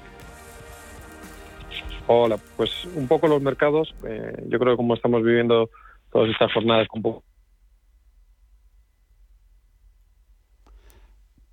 Hola, 2.06 2.38
pues 2.56 2.70
un 2.96 3.08
poco 3.08 3.28
los 3.28 3.40
mercados, 3.40 3.94
eh, 4.06 4.44
yo 4.48 4.58
creo 4.58 4.74
que 4.74 4.76
como 4.76 4.94
estamos 4.94 5.22
viviendo 5.22 5.70
todas 6.12 6.30
estas 6.30 6.52
jornadas 6.52 6.86
con 6.88 7.02
poco 7.02 7.24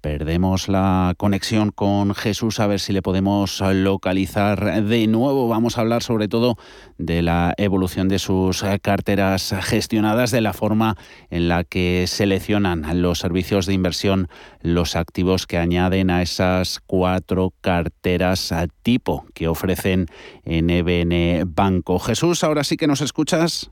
Perdemos 0.02 0.68
la 0.68 1.14
conexión 1.16 1.70
con 1.70 2.16
Jesús 2.16 2.60
a 2.60 2.66
ver 2.66 2.80
si 2.80 2.92
le 2.92 3.04
podemos 3.04 3.62
localizar 3.62 4.84
de 4.84 5.06
nuevo. 5.06 5.48
Vamos 5.48 5.78
a 5.78 5.82
hablar 5.82 6.02
sobre 6.02 6.28
todo 6.28 6.58
de 6.98 7.22
la 7.22 7.54
evolución 7.58 8.08
de 8.08 8.18
sus 8.18 8.66
carteras 8.82 9.54
gestionadas, 9.62 10.32
de 10.32 10.42
la 10.42 10.54
forma 10.54 10.98
en 11.30 11.48
la 11.48 11.64
que 11.64 12.06
seleccionan 12.08 13.02
los 13.04 13.20
servicios 13.20 13.68
de 13.68 13.74
inversión 13.74 14.28
los 14.62 14.96
activos 14.96 15.46
que 15.46 15.60
añaden 15.60 16.10
a 16.10 16.24
esas 16.24 16.80
cuatro 16.80 17.54
carteras 17.62 18.52
a 18.52 18.66
tipo 18.68 19.26
que 19.36 19.48
ofrecen 19.48 20.08
en 20.46 20.72
EBN 20.72 21.44
Banco. 21.54 22.00
Jesús, 22.00 22.44
ahora 22.44 22.64
sí 22.64 22.76
que 22.76 22.88
nos 22.88 23.02
escuchas. 23.02 23.70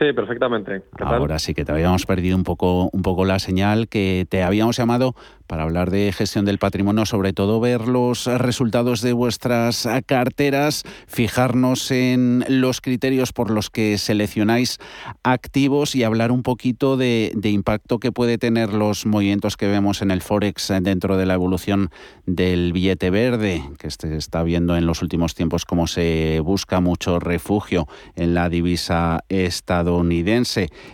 Sí, 0.00 0.14
perfectamente. 0.14 0.82
Ahora 0.98 1.38
sí 1.38 1.52
que 1.52 1.66
te 1.66 1.72
habíamos 1.72 2.06
perdido 2.06 2.34
un 2.34 2.42
poco, 2.42 2.88
un 2.90 3.02
poco 3.02 3.26
la 3.26 3.38
señal, 3.38 3.86
que 3.86 4.26
te 4.30 4.42
habíamos 4.42 4.78
llamado 4.78 5.14
para 5.50 5.64
hablar 5.64 5.90
de 5.90 6.12
gestión 6.12 6.44
del 6.44 6.58
patrimonio, 6.58 7.04
sobre 7.04 7.32
todo 7.32 7.58
ver 7.58 7.88
los 7.88 8.26
resultados 8.26 9.02
de 9.02 9.12
vuestras 9.12 9.86
carteras, 10.06 10.84
fijarnos 11.08 11.90
en 11.90 12.44
los 12.48 12.80
criterios 12.80 13.32
por 13.32 13.50
los 13.50 13.68
que 13.68 13.98
seleccionáis 13.98 14.78
activos 15.24 15.96
y 15.96 16.04
hablar 16.04 16.30
un 16.30 16.44
poquito 16.44 16.96
de, 16.96 17.32
impacto 17.42 17.98
que 17.98 18.12
puede 18.12 18.38
tener 18.38 18.72
los 18.72 19.06
movimientos 19.06 19.56
que 19.56 19.66
vemos 19.66 20.02
en 20.02 20.12
el 20.12 20.22
Forex 20.22 20.72
dentro 20.82 21.16
de 21.16 21.26
la 21.26 21.34
evolución 21.34 21.90
del 22.26 22.72
billete 22.72 23.10
verde, 23.10 23.64
que 23.76 23.90
se 23.90 24.16
está 24.16 24.44
viendo 24.44 24.76
en 24.76 24.86
los 24.86 25.02
últimos 25.02 25.34
tiempos 25.34 25.64
cómo 25.64 25.88
se 25.88 26.38
busca 26.44 26.78
mucho 26.78 27.18
refugio 27.18 27.88
en 28.14 28.34
la 28.34 28.48
divisa 28.48 29.24
estadounidense. 29.28 29.89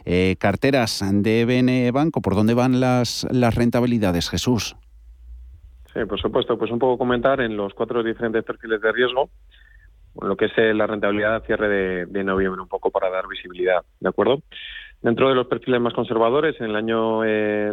Eh, 0.04 0.36
carteras 0.38 1.04
de 1.12 1.44
BN 1.44 1.90
Banco, 1.92 2.20
¿por 2.20 2.34
dónde 2.34 2.54
van 2.54 2.80
las, 2.80 3.26
las 3.30 3.54
rentabilidades, 3.54 4.30
Jesús? 4.30 4.76
Sí, 5.92 6.04
por 6.04 6.20
supuesto. 6.20 6.58
Pues 6.58 6.70
un 6.70 6.78
poco 6.78 6.98
comentar 6.98 7.40
en 7.40 7.56
los 7.56 7.74
cuatro 7.74 8.02
diferentes 8.02 8.44
perfiles 8.44 8.80
de 8.80 8.92
riesgo 8.92 9.30
lo 10.22 10.36
que 10.36 10.46
es 10.46 10.52
eh, 10.56 10.72
la 10.74 10.86
rentabilidad 10.86 11.36
a 11.36 11.40
cierre 11.40 12.06
de, 12.06 12.24
noviembre, 12.24 12.60
un 12.60 12.68
poco 12.68 12.90
para 12.90 13.10
dar 13.10 13.26
visibilidad, 13.28 13.82
¿de 14.00 14.08
acuerdo? 14.08 14.42
Dentro 15.02 15.28
de 15.28 15.34
los 15.34 15.46
perfiles 15.46 15.80
más 15.80 15.92
conservadores, 15.92 16.58
en 16.60 16.70
el 16.70 16.76
año 16.76 17.20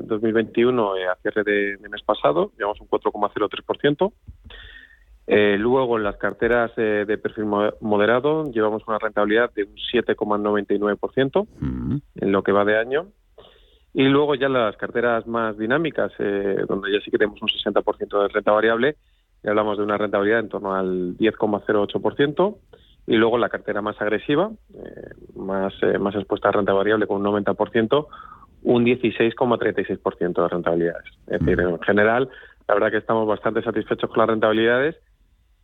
2021, 0.01 0.95
eh, 0.95 1.01
eh, 1.01 1.07
a 1.07 1.15
cierre 1.15 1.43
de, 1.43 1.77
mes 1.89 2.01
pasado, 2.03 2.51
llevamos 2.57 2.81
un 2.81 2.89
4,03%. 2.89 4.11
Luego, 5.27 5.97
en 5.97 6.03
las 6.03 6.17
carteras 6.17 6.75
de 6.75 7.17
perfil 7.17 7.45
moderado, 7.79 8.51
llevamos 8.51 8.83
una 8.87 8.99
rentabilidad 8.99 9.53
de 9.53 9.63
un 9.63 9.75
7,99% 9.75 11.47
en 12.15 12.31
lo 12.31 12.43
que 12.43 12.51
va 12.51 12.65
de 12.65 12.77
año. 12.77 13.07
Y 13.93 14.05
luego 14.05 14.33
ya 14.35 14.49
las 14.49 14.75
carteras 14.75 15.27
más 15.27 15.57
dinámicas, 15.57 16.11
eh, 16.17 16.65
donde 16.67 16.91
ya 16.91 16.99
sí 17.01 17.11
que 17.11 17.17
tenemos 17.19 17.41
un 17.41 17.47
60% 17.47 18.21
de 18.23 18.27
renta 18.27 18.51
variable, 18.51 18.95
y 19.43 19.47
hablamos 19.47 19.77
de 19.77 19.83
una 19.83 19.97
rentabilidad 19.97 20.39
en 20.39 20.49
torno 20.49 20.73
al 20.73 21.15
10,08%. 21.17 22.57
Y 23.05 23.17
luego 23.17 23.37
la 23.37 23.49
cartera 23.49 23.81
más 23.81 24.01
agresiva, 24.01 24.49
eh, 24.73 25.09
más, 25.35 25.73
eh, 25.83 25.99
más 25.99 26.15
expuesta 26.15 26.49
a 26.49 26.53
renta 26.53 26.73
variable 26.73 27.05
con 27.05 27.17
un 27.17 27.23
90%, 27.23 28.07
un 28.63 28.85
16,36% 28.85 30.41
de 30.41 30.47
rentabilidades. 30.47 31.05
Es 31.27 31.39
decir, 31.39 31.59
en 31.59 31.79
general, 31.81 32.29
la 32.67 32.73
verdad 32.73 32.91
que 32.91 32.97
estamos 32.97 33.27
bastante 33.27 33.61
satisfechos 33.61 34.09
con 34.09 34.19
las 34.19 34.29
rentabilidades. 34.29 34.95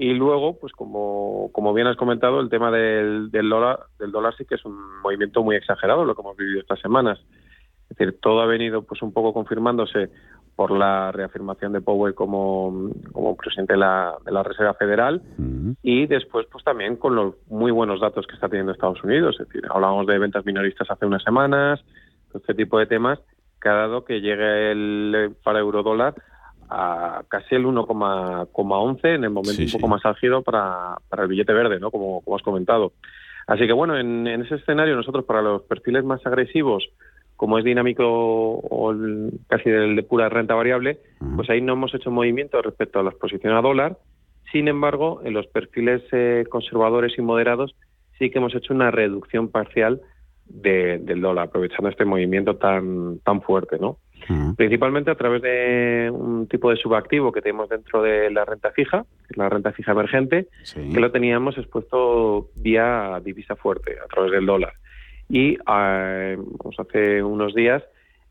Y 0.02 0.14
luego, 0.14 0.58
pues 0.58 0.72
como, 0.72 1.50
como 1.52 1.74
bien 1.74 1.86
has 1.88 1.98
comentado, 1.98 2.40
el 2.40 2.50
tema 2.50 2.72
del, 2.72 3.30
del, 3.32 3.50
dólar, 3.50 3.82
del 4.00 4.14
dólar 4.14 4.34
sí 4.38 4.46
que 4.46 4.56
es 4.56 4.64
un 4.64 5.02
movimiento 5.02 5.44
muy 5.44 5.58
exagerado, 5.58 6.06
lo 6.06 6.16
que 6.16 6.22
hemos 6.22 6.38
vivido 6.38 6.62
estas 6.62 6.80
semanas. 6.80 7.20
Es 7.90 7.98
decir, 7.98 8.18
todo 8.22 8.40
ha 8.40 8.46
venido 8.46 8.84
pues 8.84 9.02
un 9.02 9.12
poco 9.12 9.34
confirmándose 9.34 10.10
por 10.56 10.72
la 10.72 11.12
reafirmación 11.12 11.74
de 11.74 11.82
Powell 11.82 12.14
como, 12.14 12.92
como 13.12 13.36
presidente 13.36 13.74
de 13.74 13.80
la, 13.80 14.16
de 14.24 14.32
la 14.32 14.42
Reserva 14.42 14.74
Federal 14.76 15.22
y 15.84 16.06
después 16.06 16.46
pues 16.50 16.64
también 16.64 16.96
con 16.96 17.16
los 17.16 17.36
muy 17.50 17.72
buenos 17.72 18.00
datos 18.00 18.26
que 18.26 18.36
está 18.36 18.48
teniendo 18.48 18.72
Estados 18.72 19.04
Unidos. 19.04 19.36
Es 19.38 19.50
decir, 19.50 19.64
hablábamos 19.70 20.08
de 20.08 20.18
ventas 20.18 20.46
minoristas 20.46 20.90
hace 20.90 21.06
unas 21.06 21.24
semanas, 21.24 21.84
este 22.34 22.54
tipo 22.54 22.80
de 22.80 22.86
temas 22.86 23.20
que 23.62 23.68
ha 23.68 23.74
dado 23.74 24.06
que 24.06 24.22
llegue 24.22 24.72
el 24.72 25.36
para 25.44 25.60
euro 25.60 25.84
dólar 25.84 26.16
a 26.70 27.24
casi 27.28 27.56
el 27.56 27.66
1,11 27.66 29.00
en 29.04 29.24
el 29.24 29.30
momento 29.30 29.62
un 29.62 29.72
poco 29.72 29.88
más 29.88 30.06
álgido 30.06 30.42
para, 30.44 30.98
para 31.10 31.24
el 31.24 31.30
billete 31.30 31.54
verde, 31.54 31.80
¿no? 31.80 31.92
Como, 31.92 32.22
como 32.22 32.36
has 32.36 32.44
comentado. 32.44 32.94
Así 33.48 33.66
que 33.66 33.74
bueno, 33.74 33.98
en, 33.98 34.28
en 34.28 34.44
ese 34.44 34.56
escenario 34.56 34.96
nosotros 34.96 35.26
para 35.26 35.42
los 35.42 35.64
perfiles 35.64 36.04
más 36.04 36.24
agresivos 36.26 36.88
como 37.40 37.58
es 37.58 37.64
dinámico 37.64 38.04
o 38.06 38.94
casi 39.48 39.70
de, 39.70 40.04
pura 40.04 40.28
renta 40.28 40.56
variable, 40.56 41.00
pues 41.38 41.50
ahí 41.50 41.62
no 41.62 41.72
hemos 41.72 41.96
hecho 41.96 42.12
movimiento 42.12 42.62
respecto 42.62 43.00
a 43.00 43.04
la 43.04 43.12
exposición 43.12 43.54
a 43.54 43.62
dólar. 43.62 43.98
Sin 44.52 44.68
embargo, 44.68 45.22
en 45.24 45.36
los 45.36 45.48
perfiles 45.48 46.04
eh, 46.12 46.44
conservadores 46.50 47.18
y 47.18 47.22
moderados 47.22 47.78
sí 48.18 48.30
que 48.30 48.40
hemos 48.40 48.54
hecho 48.56 48.74
una 48.74 48.92
reducción 48.92 49.48
parcial 49.48 50.02
del 50.48 51.22
dólar, 51.22 51.48
aprovechando 51.48 51.88
este 51.88 52.04
movimiento 52.04 52.58
tan, 52.58 53.20
tan 53.20 53.42
fuerte, 53.42 53.80
¿no? 53.80 54.00
Principalmente 54.56 55.12
a 55.12 55.16
través 55.16 55.42
de 55.42 56.12
un 56.12 56.48
tipo 56.48 56.70
de 56.70 56.78
subactivo 56.78 57.32
que 57.32 57.42
tenemos 57.42 57.70
dentro 57.70 58.02
de 58.02 58.30
la 58.30 58.46
renta 58.46 58.72
fija, 58.72 59.06
la 59.36 59.50
renta 59.50 59.72
fija 59.72 59.92
emergente, 59.92 60.48
que 60.74 61.00
lo 61.00 61.12
teníamos 61.12 61.58
expuesto 61.58 62.50
vía 62.56 63.20
divisa 63.24 63.56
fuerte, 63.56 63.98
a 64.04 64.08
través 64.08 64.32
del 64.32 64.46
dólar. 64.46 64.74
Y 65.30 65.58
eh, 65.72 66.38
pues 66.58 66.80
hace 66.80 67.24
unos 67.24 67.54
días 67.54 67.84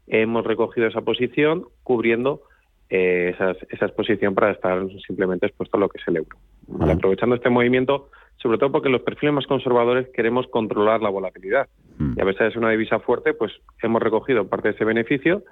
hemos 0.07 0.45
recogido 0.45 0.87
esa 0.87 1.03
posición 1.03 1.65
cubriendo 1.83 2.43
eh, 2.91 3.35
esa 3.69 3.85
exposición 3.87 4.35
para 4.35 4.51
estar 4.51 4.81
simplemente 5.07 5.47
expuesto 5.47 5.77
a 5.77 5.81
lo 5.81 5.89
que 5.89 5.99
es 6.01 6.09
el 6.09 6.17
euro. 6.17 6.37
Aprovechando 6.81 7.37
este 7.37 7.51
movimiento, 7.51 8.11
sobre 8.37 8.59
todo 8.59 8.73
porque 8.73 8.89
los 8.89 9.03
perfiles 9.03 9.35
más 9.35 9.47
conservadores 9.47 10.09
queremos 10.15 10.47
controlar 10.49 11.03
la 11.03 11.11
volatilidad. 11.11 11.69
Y 12.17 12.21
a 12.21 12.25
veces 12.25 12.49
es 12.49 12.57
una 12.57 12.71
divisa 12.71 13.01
fuerte, 13.01 13.35
pues 13.35 13.53
hemos 13.83 14.01
recogido 14.01 14.47
parte 14.47 14.69
de 14.69 14.75
ese 14.75 14.85
beneficio 14.85 15.43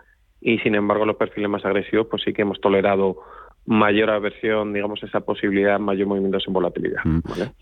y 0.41 0.59
sin 0.59 0.75
embargo 0.75 1.05
los 1.05 1.17
perfiles 1.17 1.51
más 1.51 1.65
agresivos 1.65 2.07
pues 2.11 2.23
sí 2.25 2.33
que 2.33 2.43
hemos 2.43 2.61
tolerado 2.61 3.17
mayor 3.67 4.11
aversión, 4.11 4.73
digamos, 4.73 5.03
esa 5.03 5.21
posibilidad, 5.21 5.79
mayor 5.79 6.07
movimiento 6.07 6.39
sin 6.41 6.55
volatilidad. 6.55 7.05
Mm. 7.05 7.21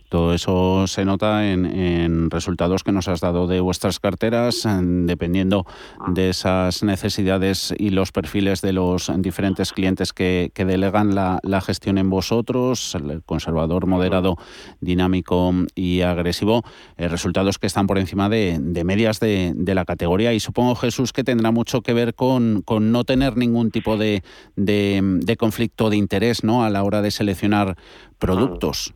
Todo 0.09 0.34
eso 0.34 0.86
se 0.86 1.05
nota 1.05 1.50
en, 1.50 2.30
resultados 2.30 2.84
que 2.84 2.92
nos 2.92 3.09
has 3.09 3.20
dado 3.20 3.46
de 3.46 3.61
vuestras 3.61 4.00
carteras, 4.00 4.66
dependiendo 4.82 5.66
de 6.09 6.28
esas 6.28 6.82
necesidades 6.82 7.74
y 7.76 7.90
los 7.90 8.12
perfiles 8.12 8.61
de 8.61 8.72
los 8.72 9.11
diferentes 9.18 9.72
clientes 9.72 10.12
que, 10.12 10.50
delegan 10.55 11.14
la, 11.14 11.61
gestión 11.61 11.98
en 11.98 12.11
vosotros, 12.11 12.94
el 12.94 13.22
conservador, 13.24 13.86
moderado, 13.86 14.36
dinámico 14.80 15.52
y 15.74 16.02
agresivo, 16.02 16.62
eh, 16.96 17.09
resultados 17.09 17.59
que 17.59 17.66
están 17.66 17.86
por 17.86 17.98
encima 17.98 18.28
de, 18.28 18.61
medias 18.84 19.20
de, 19.20 19.55
la 19.74 19.84
categoría 19.84 20.32
y 20.32 20.40
supongo, 20.40 20.74
Jesús, 20.74 21.12
que 21.12 21.24
tendrá 21.24 21.50
mucho 21.50 21.82
que 21.82 21.94
ver 21.94 22.14
con, 22.14 22.62
no 22.68 23.05
tener 23.05 23.36
ningún 23.36 23.70
tipo 23.70 23.96
de, 23.96 24.22
de 24.57 25.36
conflicto 25.38 25.90
interés 25.97 26.45
¿no? 26.45 26.64
a 26.64 26.70
la 26.70 26.82
hora 26.82 27.03
de 27.03 27.11
seleccionar 27.11 27.76
productos. 28.18 28.95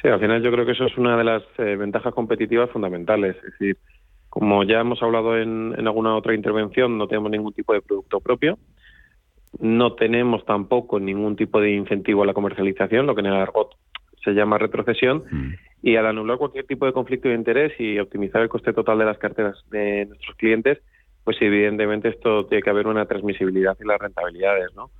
Sí, 0.00 0.08
al 0.08 0.20
final 0.20 0.42
yo 0.42 0.52
creo 0.52 0.66
que 0.66 0.72
eso 0.72 0.84
es 0.84 0.96
una 0.98 1.16
de 1.16 1.24
las 1.24 1.42
eh, 1.58 1.76
ventajas 1.76 2.12
competitivas 2.14 2.70
fundamentales. 2.70 3.36
Es 3.36 3.58
decir, 3.58 3.76
como 4.28 4.64
ya 4.64 4.80
hemos 4.80 5.02
hablado 5.02 5.38
en, 5.38 5.74
alguna 5.86 6.14
otra 6.14 6.34
intervención, 6.34 6.98
no 6.98 7.08
tenemos 7.08 7.30
ningún 7.30 7.54
tipo 7.54 7.72
de 7.72 7.80
producto 7.80 8.20
propio, 8.20 8.58
no 9.58 9.94
tenemos 9.94 10.44
tampoco 10.44 11.00
ningún 11.00 11.36
tipo 11.36 11.60
de 11.60 11.70
incentivo 11.72 12.22
a 12.22 12.26
la 12.26 12.34
comercialización, 12.34 13.06
lo 13.06 13.14
que 13.14 13.22
en 13.22 13.28
el 13.28 13.34
argot 13.34 13.74
se 14.22 14.32
llama 14.32 14.58
retrocesión, 14.58 15.24
mm. 15.30 15.54
y 15.82 15.96
al 15.96 16.06
anular 16.06 16.36
cualquier 16.36 16.66
tipo 16.66 16.84
de 16.84 16.92
conflicto 16.92 17.28
de 17.28 17.34
interés 17.34 17.72
y 17.80 17.98
optimizar 17.98 18.42
el 18.42 18.50
coste 18.50 18.74
total 18.74 18.98
de 18.98 19.04
las 19.06 19.16
carteras 19.16 19.56
de 19.70 20.04
nuestros 20.04 20.36
clientes, 20.36 20.82
pues 21.24 21.38
evidentemente 21.40 22.10
esto 22.10 22.44
tiene 22.44 22.62
que 22.62 22.70
haber 22.70 22.88
una 22.88 23.06
transmisibilidad 23.06 23.76
y 23.80 23.86
las 23.86 23.98
rentabilidades, 23.98 24.74
¿no? 24.76 24.90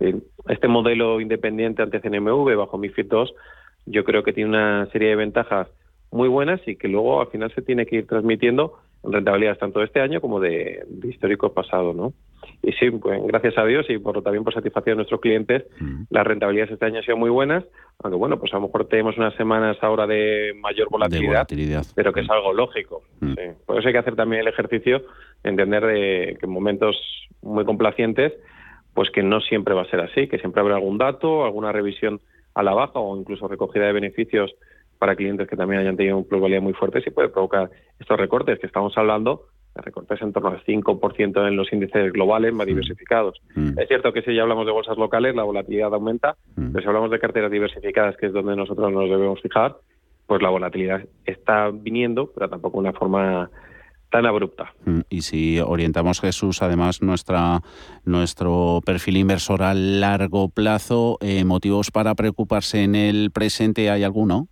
Este 0.00 0.68
modelo 0.68 1.20
independiente 1.20 1.82
ante 1.82 2.00
CNMV 2.00 2.56
bajo 2.56 2.78
MIFID 2.78 3.12
II 3.12 3.24
yo 3.86 4.04
creo 4.04 4.22
que 4.22 4.32
tiene 4.32 4.50
una 4.50 4.86
serie 4.86 5.10
de 5.10 5.16
ventajas 5.16 5.68
muy 6.10 6.28
buenas 6.28 6.60
y 6.66 6.76
que 6.76 6.88
luego 6.88 7.20
al 7.20 7.28
final 7.28 7.52
se 7.54 7.62
tiene 7.62 7.86
que 7.86 7.96
ir 7.96 8.06
transmitiendo 8.06 8.78
en 9.02 9.12
rentabilidades 9.12 9.58
tanto 9.58 9.80
de 9.80 9.86
este 9.86 10.00
año 10.00 10.20
como 10.20 10.40
de, 10.40 10.86
histórico 11.02 11.52
pasado, 11.52 11.92
¿no? 11.92 12.14
Y 12.62 12.72
sí, 12.72 12.90
pues 12.90 13.20
gracias 13.26 13.58
a 13.58 13.64
Dios 13.64 13.84
y 13.88 13.98
por 13.98 14.22
también 14.22 14.44
por 14.44 14.54
satisfacción 14.54 14.94
de 14.94 14.98
nuestros 14.98 15.20
clientes, 15.20 15.64
mm. 15.80 16.04
las 16.10 16.26
rentabilidades 16.26 16.72
este 16.72 16.86
año 16.86 16.98
han 16.98 17.04
sido 17.04 17.16
muy 17.16 17.30
buenas, 17.30 17.64
aunque 18.02 18.16
bueno, 18.16 18.38
pues 18.38 18.52
a 18.52 18.56
lo 18.56 18.62
mejor 18.62 18.86
tenemos 18.86 19.18
unas 19.18 19.34
semanas 19.34 19.76
ahora 19.82 20.06
de 20.06 20.52
mayor 20.60 20.88
volatilidad, 20.90 21.46
pero 21.94 22.12
que 22.12 22.20
es 22.20 22.30
algo 22.30 22.52
lógico. 22.52 23.02
Mm. 23.20 23.34
Por 23.66 23.78
eso 23.78 23.88
hay 23.88 23.92
que 23.92 23.98
hacer 23.98 24.16
también 24.16 24.42
el 24.42 24.48
ejercicio 24.48 25.02
de 25.42 25.50
entender 25.50 25.84
de 25.84 26.36
que 26.38 26.46
en 26.46 26.52
momentos 26.52 26.96
muy 27.42 27.64
complacientes, 27.64 28.32
pues 28.94 29.10
que 29.10 29.22
no 29.22 29.40
siempre 29.40 29.74
va 29.74 29.82
a 29.82 29.90
ser 29.90 30.00
así, 30.00 30.28
que 30.28 30.38
siempre 30.38 30.60
habrá 30.60 30.76
algún 30.76 30.98
dato, 30.98 31.44
alguna 31.44 31.72
revisión 31.72 32.20
a 32.54 32.62
la 32.62 32.72
baja 32.72 33.00
o 33.00 33.16
incluso 33.16 33.48
recogida 33.48 33.86
de 33.86 33.92
beneficios 33.92 34.54
para 34.98 35.16
clientes 35.16 35.48
que 35.48 35.56
también 35.56 35.80
hayan 35.80 35.96
tenido 35.96 36.16
un 36.16 36.26
plusvalía 36.26 36.60
muy 36.60 36.72
fuerte, 36.72 37.02
y 37.04 37.10
puede 37.10 37.28
provocar 37.28 37.70
estos 37.98 38.18
recortes 38.18 38.58
que 38.58 38.66
estamos 38.66 38.96
hablando, 38.96 39.48
recortes 39.74 40.22
en 40.22 40.32
torno 40.32 40.50
al 40.50 40.64
5% 40.64 41.48
en 41.48 41.56
los 41.56 41.72
índices 41.72 42.12
globales 42.12 42.54
más 42.54 42.66
mm. 42.66 42.68
diversificados. 42.68 43.40
Mm. 43.54 43.78
Es 43.78 43.88
cierto 43.88 44.12
que 44.12 44.22
si 44.22 44.34
ya 44.34 44.42
hablamos 44.42 44.66
de 44.66 44.72
bolsas 44.72 44.96
locales, 44.96 45.34
la 45.34 45.42
volatilidad 45.42 45.92
aumenta, 45.92 46.36
mm. 46.56 46.72
pero 46.72 46.82
si 46.82 46.86
hablamos 46.86 47.10
de 47.10 47.18
carteras 47.18 47.50
diversificadas, 47.50 48.16
que 48.16 48.26
es 48.26 48.32
donde 48.32 48.54
nosotros 48.54 48.92
nos 48.92 49.10
debemos 49.10 49.40
fijar, 49.42 49.76
pues 50.26 50.40
la 50.40 50.50
volatilidad 50.50 51.02
está 51.26 51.70
viniendo, 51.70 52.30
pero 52.32 52.48
tampoco 52.48 52.80
de 52.80 52.88
una 52.88 52.98
forma 52.98 53.50
tan 54.14 54.26
abrupta. 54.26 54.72
Y 55.10 55.22
si 55.22 55.58
orientamos, 55.58 56.20
Jesús, 56.20 56.62
además 56.62 57.02
nuestra 57.02 57.62
nuestro 58.04 58.78
perfil 58.86 59.16
inversor 59.16 59.64
a 59.64 59.74
largo 59.74 60.50
plazo, 60.50 61.18
eh, 61.20 61.44
¿motivos 61.44 61.90
para 61.90 62.14
preocuparse 62.14 62.84
en 62.84 62.94
el 62.94 63.32
presente 63.32 63.90
hay 63.90 64.04
alguno? 64.04 64.46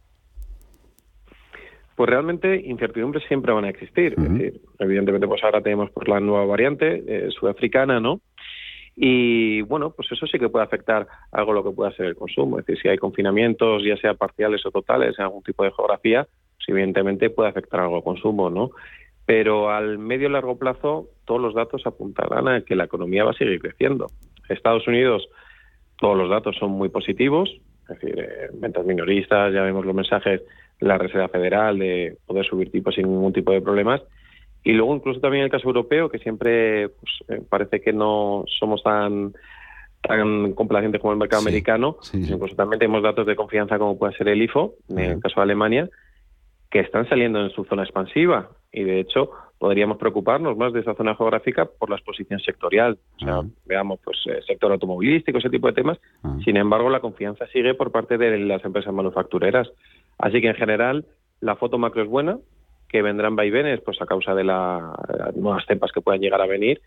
Pues 1.94 2.10
realmente 2.10 2.60
incertidumbres 2.66 3.22
siempre 3.28 3.52
van 3.52 3.66
a 3.66 3.68
existir. 3.68 4.14
Es 4.18 4.32
decir, 4.32 4.60
evidentemente, 4.80 5.28
pues 5.28 5.44
ahora 5.44 5.60
tenemos 5.60 5.92
pues 5.92 6.08
la 6.08 6.18
nueva 6.18 6.44
variante 6.44 7.04
eh, 7.06 7.28
sudafricana, 7.30 8.00
¿no? 8.00 8.20
Y 8.96 9.62
bueno, 9.62 9.92
pues 9.92 10.10
eso 10.10 10.26
sí 10.26 10.40
que 10.40 10.48
puede 10.48 10.64
afectar 10.64 11.06
algo 11.30 11.52
lo 11.52 11.62
que 11.62 11.70
pueda 11.70 11.92
ser 11.92 12.06
el 12.06 12.16
consumo. 12.16 12.58
Es 12.58 12.66
decir, 12.66 12.82
si 12.82 12.88
hay 12.88 12.98
confinamientos, 12.98 13.84
ya 13.84 13.96
sea 13.98 14.14
parciales 14.14 14.66
o 14.66 14.72
totales, 14.72 15.16
en 15.20 15.24
algún 15.26 15.44
tipo 15.44 15.62
de 15.62 15.70
geografía, 15.70 16.26
pues 16.56 16.68
evidentemente 16.68 17.30
puede 17.30 17.50
afectar 17.50 17.78
algo 17.78 17.94
al 17.94 18.02
consumo, 18.02 18.50
¿no? 18.50 18.72
Pero 19.24 19.70
al 19.70 19.98
medio 19.98 20.28
y 20.28 20.32
largo 20.32 20.58
plazo, 20.58 21.08
todos 21.24 21.40
los 21.40 21.54
datos 21.54 21.86
apuntarán 21.86 22.48
a 22.48 22.62
que 22.62 22.74
la 22.74 22.84
economía 22.84 23.24
va 23.24 23.30
a 23.30 23.34
seguir 23.34 23.60
creciendo. 23.60 24.06
Estados 24.48 24.86
Unidos, 24.86 25.28
todos 25.98 26.16
los 26.16 26.28
datos 26.28 26.56
son 26.58 26.72
muy 26.72 26.88
positivos, 26.88 27.50
es 27.88 28.00
decir, 28.00 28.18
eh, 28.18 28.48
ventas 28.54 28.84
minoristas, 28.84 29.52
ya 29.52 29.62
vemos 29.62 29.84
los 29.84 29.94
mensajes 29.94 30.42
de 30.80 30.86
la 30.86 30.98
Reserva 30.98 31.28
Federal 31.28 31.78
de 31.78 32.16
poder 32.26 32.44
subir 32.44 32.70
tipos 32.70 32.94
sin 32.94 33.06
ningún 33.06 33.32
tipo 33.32 33.52
de 33.52 33.60
problemas. 33.60 34.02
Y 34.64 34.72
luego 34.72 34.94
incluso 34.94 35.20
también 35.20 35.44
el 35.44 35.50
caso 35.50 35.66
europeo, 35.66 36.08
que 36.08 36.18
siempre 36.18 36.88
pues, 36.88 37.12
eh, 37.28 37.42
parece 37.48 37.80
que 37.80 37.92
no 37.92 38.44
somos 38.58 38.82
tan 38.82 39.32
tan 40.02 40.52
complacientes 40.54 41.00
como 41.00 41.12
el 41.12 41.18
mercado 41.18 41.42
americano, 41.42 41.96
incluso 42.12 42.56
también 42.56 42.80
tenemos 42.80 43.04
datos 43.04 43.24
de 43.24 43.36
confianza 43.36 43.78
como 43.78 43.96
puede 43.96 44.16
ser 44.16 44.26
el 44.28 44.42
IFO, 44.42 44.74
en 44.90 44.98
el 44.98 45.20
caso 45.20 45.36
de 45.36 45.42
Alemania, 45.42 45.88
que 46.72 46.80
están 46.80 47.06
saliendo 47.08 47.40
en 47.40 47.50
su 47.50 47.64
zona 47.64 47.82
expansiva 47.82 48.48
y 48.72 48.82
de 48.82 48.98
hecho 48.98 49.30
podríamos 49.58 49.98
preocuparnos 49.98 50.56
más 50.56 50.72
de 50.72 50.80
esa 50.80 50.94
zona 50.94 51.14
geográfica 51.14 51.66
por 51.66 51.90
la 51.90 51.96
exposición 51.96 52.40
sectorial. 52.40 52.98
O 53.16 53.24
sea, 53.24 53.40
veamos, 53.66 54.00
pues, 54.02 54.18
eh, 54.26 54.40
sector 54.44 54.72
automovilístico, 54.72 55.38
ese 55.38 55.50
tipo 55.50 55.68
de 55.68 55.74
temas. 55.74 56.00
Sin 56.42 56.56
embargo, 56.56 56.90
la 56.90 56.98
confianza 56.98 57.46
sigue 57.46 57.74
por 57.74 57.92
parte 57.92 58.18
de 58.18 58.38
las 58.38 58.64
empresas 58.64 58.92
manufactureras. 58.92 59.70
Así 60.18 60.40
que, 60.40 60.48
en 60.48 60.56
general, 60.56 61.04
la 61.40 61.54
foto 61.54 61.78
macro 61.78 62.02
es 62.02 62.08
buena, 62.08 62.38
que 62.88 63.02
vendrán 63.02 63.36
vaivenes 63.36 63.80
pues 63.82 64.02
a 64.02 64.06
causa 64.06 64.34
de 64.34 64.42
las 64.42 64.82
nuevas 65.36 65.64
cepas 65.66 65.92
que 65.92 66.00
puedan 66.00 66.20
llegar 66.20 66.40
a 66.40 66.46
venir, 66.46 66.80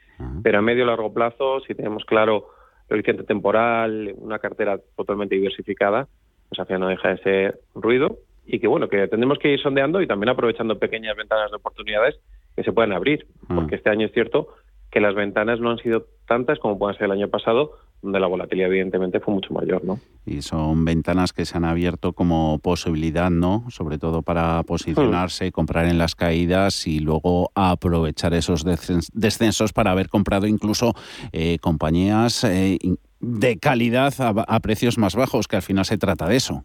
pero 0.44 0.60
a 0.60 0.62
medio 0.62 0.84
y 0.84 0.88
largo 0.88 1.14
plazo, 1.14 1.62
si 1.62 1.76
tenemos 1.76 2.04
claro 2.04 2.48
el 2.90 2.96
horizonte 2.96 3.24
temporal, 3.24 4.14
una 4.18 4.40
cartera 4.40 4.80
totalmente 4.98 5.36
diversificada, 5.36 6.08
pues 6.50 6.60
al 6.60 6.66
final 6.66 6.82
no 6.82 6.88
deja 6.90 7.10
de 7.10 7.18
ser 7.20 7.60
ruido 7.74 8.18
y 8.46 8.60
que 8.60 8.68
bueno, 8.68 8.88
que 8.88 9.08
tendremos 9.08 9.40
que 9.40 9.52
ir 9.52 9.60
sondeando 9.60 10.02
y 10.02 10.08
también 10.08 10.30
aprovechando 10.30 10.78
pequeñas 10.78 11.16
ventanas 11.16 11.52
de 11.52 11.58
oportunidades 11.58 12.16
que 12.56 12.64
se 12.64 12.72
pueden 12.72 12.94
abrir, 12.94 13.28
mm. 13.48 13.56
porque 13.56 13.76
este 13.76 13.90
año 13.90 14.06
es 14.06 14.14
cierto 14.14 14.50
que 14.92 15.02
las 15.02 15.16
ventanas 15.16 15.60
no 15.60 15.72
han 15.72 15.78
sido 15.80 16.06
tantas 16.26 16.58
como 16.60 16.78
pueden 16.80 16.96
ser 16.96 17.06
el 17.06 17.12
año 17.12 17.28
pasado, 17.28 17.74
donde 18.02 18.20
la 18.20 18.28
volatilidad 18.28 18.70
evidentemente 18.70 19.20
fue 19.20 19.34
mucho 19.34 19.54
mayor, 19.54 19.84
¿no? 19.84 20.00
Y 20.26 20.42
son 20.42 20.86
ventanas 20.86 21.34
que 21.34 21.44
se 21.44 21.58
han 21.58 21.66
abierto 21.66 22.14
como 22.14 22.60
posibilidad, 22.60 23.30
¿no? 23.30 23.66
Sobre 23.70 23.98
todo 23.98 24.22
para 24.22 24.64
posicionarse, 24.64 25.50
mm. 25.50 25.52
comprar 25.52 25.88
en 25.88 25.98
las 25.98 26.16
caídas 26.16 26.88
y 26.88 27.00
luego 27.00 27.52
aprovechar 27.56 28.34
esos 28.34 28.64
descensos 29.14 29.74
para 29.74 29.92
haber 29.92 30.08
comprado 30.08 30.48
incluso 30.48 30.94
eh, 31.34 31.58
compañías 31.60 32.44
eh, 32.44 32.78
de 33.20 33.58
calidad 33.58 34.14
a 34.20 34.60
precios 34.62 34.98
más 34.98 35.16
bajos, 35.16 35.48
que 35.48 35.56
al 35.56 35.62
final 35.62 35.86
se 35.86 35.98
trata 35.98 36.28
de 36.28 36.36
eso. 36.38 36.64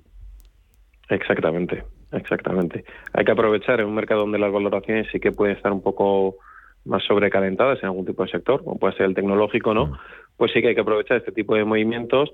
Exactamente, 1.11 1.83
exactamente. 2.13 2.85
Hay 3.13 3.25
que 3.25 3.33
aprovechar 3.33 3.81
en 3.81 3.87
un 3.87 3.95
mercado 3.95 4.21
donde 4.21 4.39
las 4.39 4.53
valoraciones 4.53 5.09
sí 5.11 5.19
que 5.19 5.33
pueden 5.33 5.57
estar 5.57 5.73
un 5.73 5.83
poco 5.83 6.37
más 6.85 7.03
sobrecalentadas 7.05 7.81
en 7.83 7.87
algún 7.87 8.07
tipo 8.07 8.25
de 8.25 8.31
sector, 8.31 8.65
como 8.65 8.79
puede 8.79 8.97
ser 8.97 9.07
el 9.07 9.15
tecnológico, 9.15 9.75
¿no? 9.75 9.99
Pues 10.37 10.53
sí 10.53 10.63
que 10.63 10.69
hay 10.69 10.75
que 10.75 10.81
aprovechar 10.81 11.19
este 11.19 11.33
tipo 11.33 11.55
de 11.57 11.65
movimientos. 11.65 12.31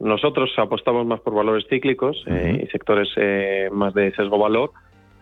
Nosotros 0.00 0.50
apostamos 0.58 1.06
más 1.06 1.20
por 1.20 1.34
valores 1.34 1.64
cíclicos 1.70 2.22
eh, 2.26 2.64
y 2.64 2.66
sectores 2.66 3.08
eh, 3.16 3.68
más 3.72 3.94
de 3.94 4.12
sesgo 4.14 4.38
valor 4.38 4.72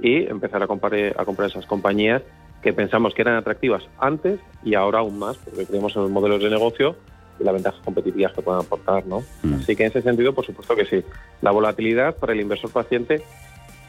y 0.01 0.25
empezar 0.27 0.63
a 0.63 0.67
comprar, 0.67 0.95
a 1.17 1.25
comprar 1.25 1.51
esas 1.51 1.67
compañías 1.67 2.23
que 2.63 2.73
pensamos 2.73 3.15
que 3.15 3.23
eran 3.23 3.37
atractivas 3.37 3.85
antes 3.99 4.41
y 4.65 4.75
ahora 4.75 5.01
aún 5.01 5.19
más, 5.19 5.37
porque 5.37 5.67
creemos 5.67 5.95
en 5.95 6.03
los 6.03 6.11
modelos 6.11 6.43
de 6.43 6.49
negocio 6.49 6.97
y 7.39 7.45
las 7.45 7.55
ventajas 7.55 7.81
competitivas 7.85 8.33
que 8.33 8.43
puedan 8.43 8.63
aportar, 8.63 9.07
¿no? 9.07 9.23
Mm. 9.43 9.55
Así 9.55 9.77
que 9.77 9.85
en 9.85 9.91
ese 9.91 10.03
sentido, 10.03 10.35
por 10.35 10.45
supuesto 10.45 10.75
que 10.77 10.85
sí. 10.85 11.03
La 11.43 11.51
volatilidad 11.51 12.17
para 12.17 12.33
el 12.33 12.41
inversor 12.41 12.71
paciente 12.71 13.23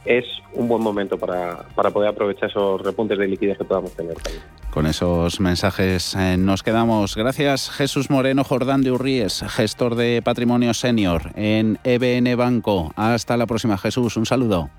es 0.05 0.25
un 0.53 0.67
buen 0.67 0.81
momento 0.81 1.17
para, 1.17 1.63
para 1.75 1.89
poder 1.89 2.09
aprovechar 2.09 2.49
esos 2.49 2.81
repuntes 2.81 3.17
de 3.17 3.27
liquidez 3.27 3.57
que 3.57 3.63
podamos 3.63 3.91
tener 3.93 4.15
también. 4.15 4.43
Con 4.69 4.85
esos 4.85 5.39
mensajes 5.39 6.15
eh, 6.15 6.37
nos 6.37 6.61
quedamos. 6.61 7.15
Gracias 7.15 7.69
Jesús 7.71 8.09
Moreno 8.09 8.43
Jordán 8.43 8.81
de 8.81 8.91
Urríes, 8.91 9.43
gestor 9.47 9.95
de 9.95 10.21
patrimonio 10.23 10.73
senior 10.73 11.31
en 11.35 11.79
EBN 11.83 12.35
Banco. 12.37 12.91
Hasta 12.95 13.37
la 13.37 13.47
próxima 13.47 13.77
Jesús, 13.77 14.17
un 14.17 14.25
saludo. 14.25 14.69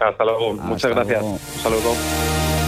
Hasta 0.00 0.24
luego, 0.24 0.54
muchas 0.54 0.90
gracias. 0.92 1.22
Un 1.22 1.38
saludo. 1.38 2.67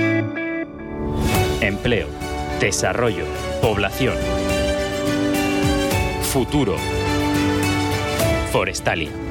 Empleo, 1.61 2.07
desarrollo, 2.59 3.25
población. 3.61 4.17
Futuro. 6.23 6.75
Forestalia. 8.51 9.30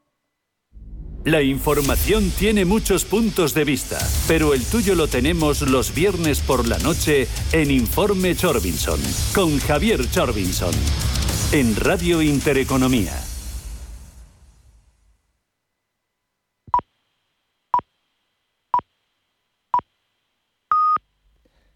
La 1.23 1.43
información 1.43 2.31
tiene 2.31 2.65
muchos 2.65 3.05
puntos 3.05 3.53
de 3.53 3.63
vista, 3.63 3.99
pero 4.27 4.55
el 4.55 4.65
tuyo 4.65 4.95
lo 4.95 5.07
tenemos 5.07 5.61
los 5.61 5.93
viernes 5.93 6.39
por 6.39 6.67
la 6.67 6.79
noche 6.79 7.27
en 7.51 7.69
Informe 7.69 8.35
Chorbinson, 8.35 8.99
con 9.35 9.59
Javier 9.59 10.09
Chorbinson, 10.09 10.73
en 11.51 11.75
Radio 11.75 12.23
Intereconomía. 12.23 13.13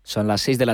Son 0.02 0.28
las 0.28 0.42
6 0.42 0.58
de 0.58 0.66
la 0.66 0.74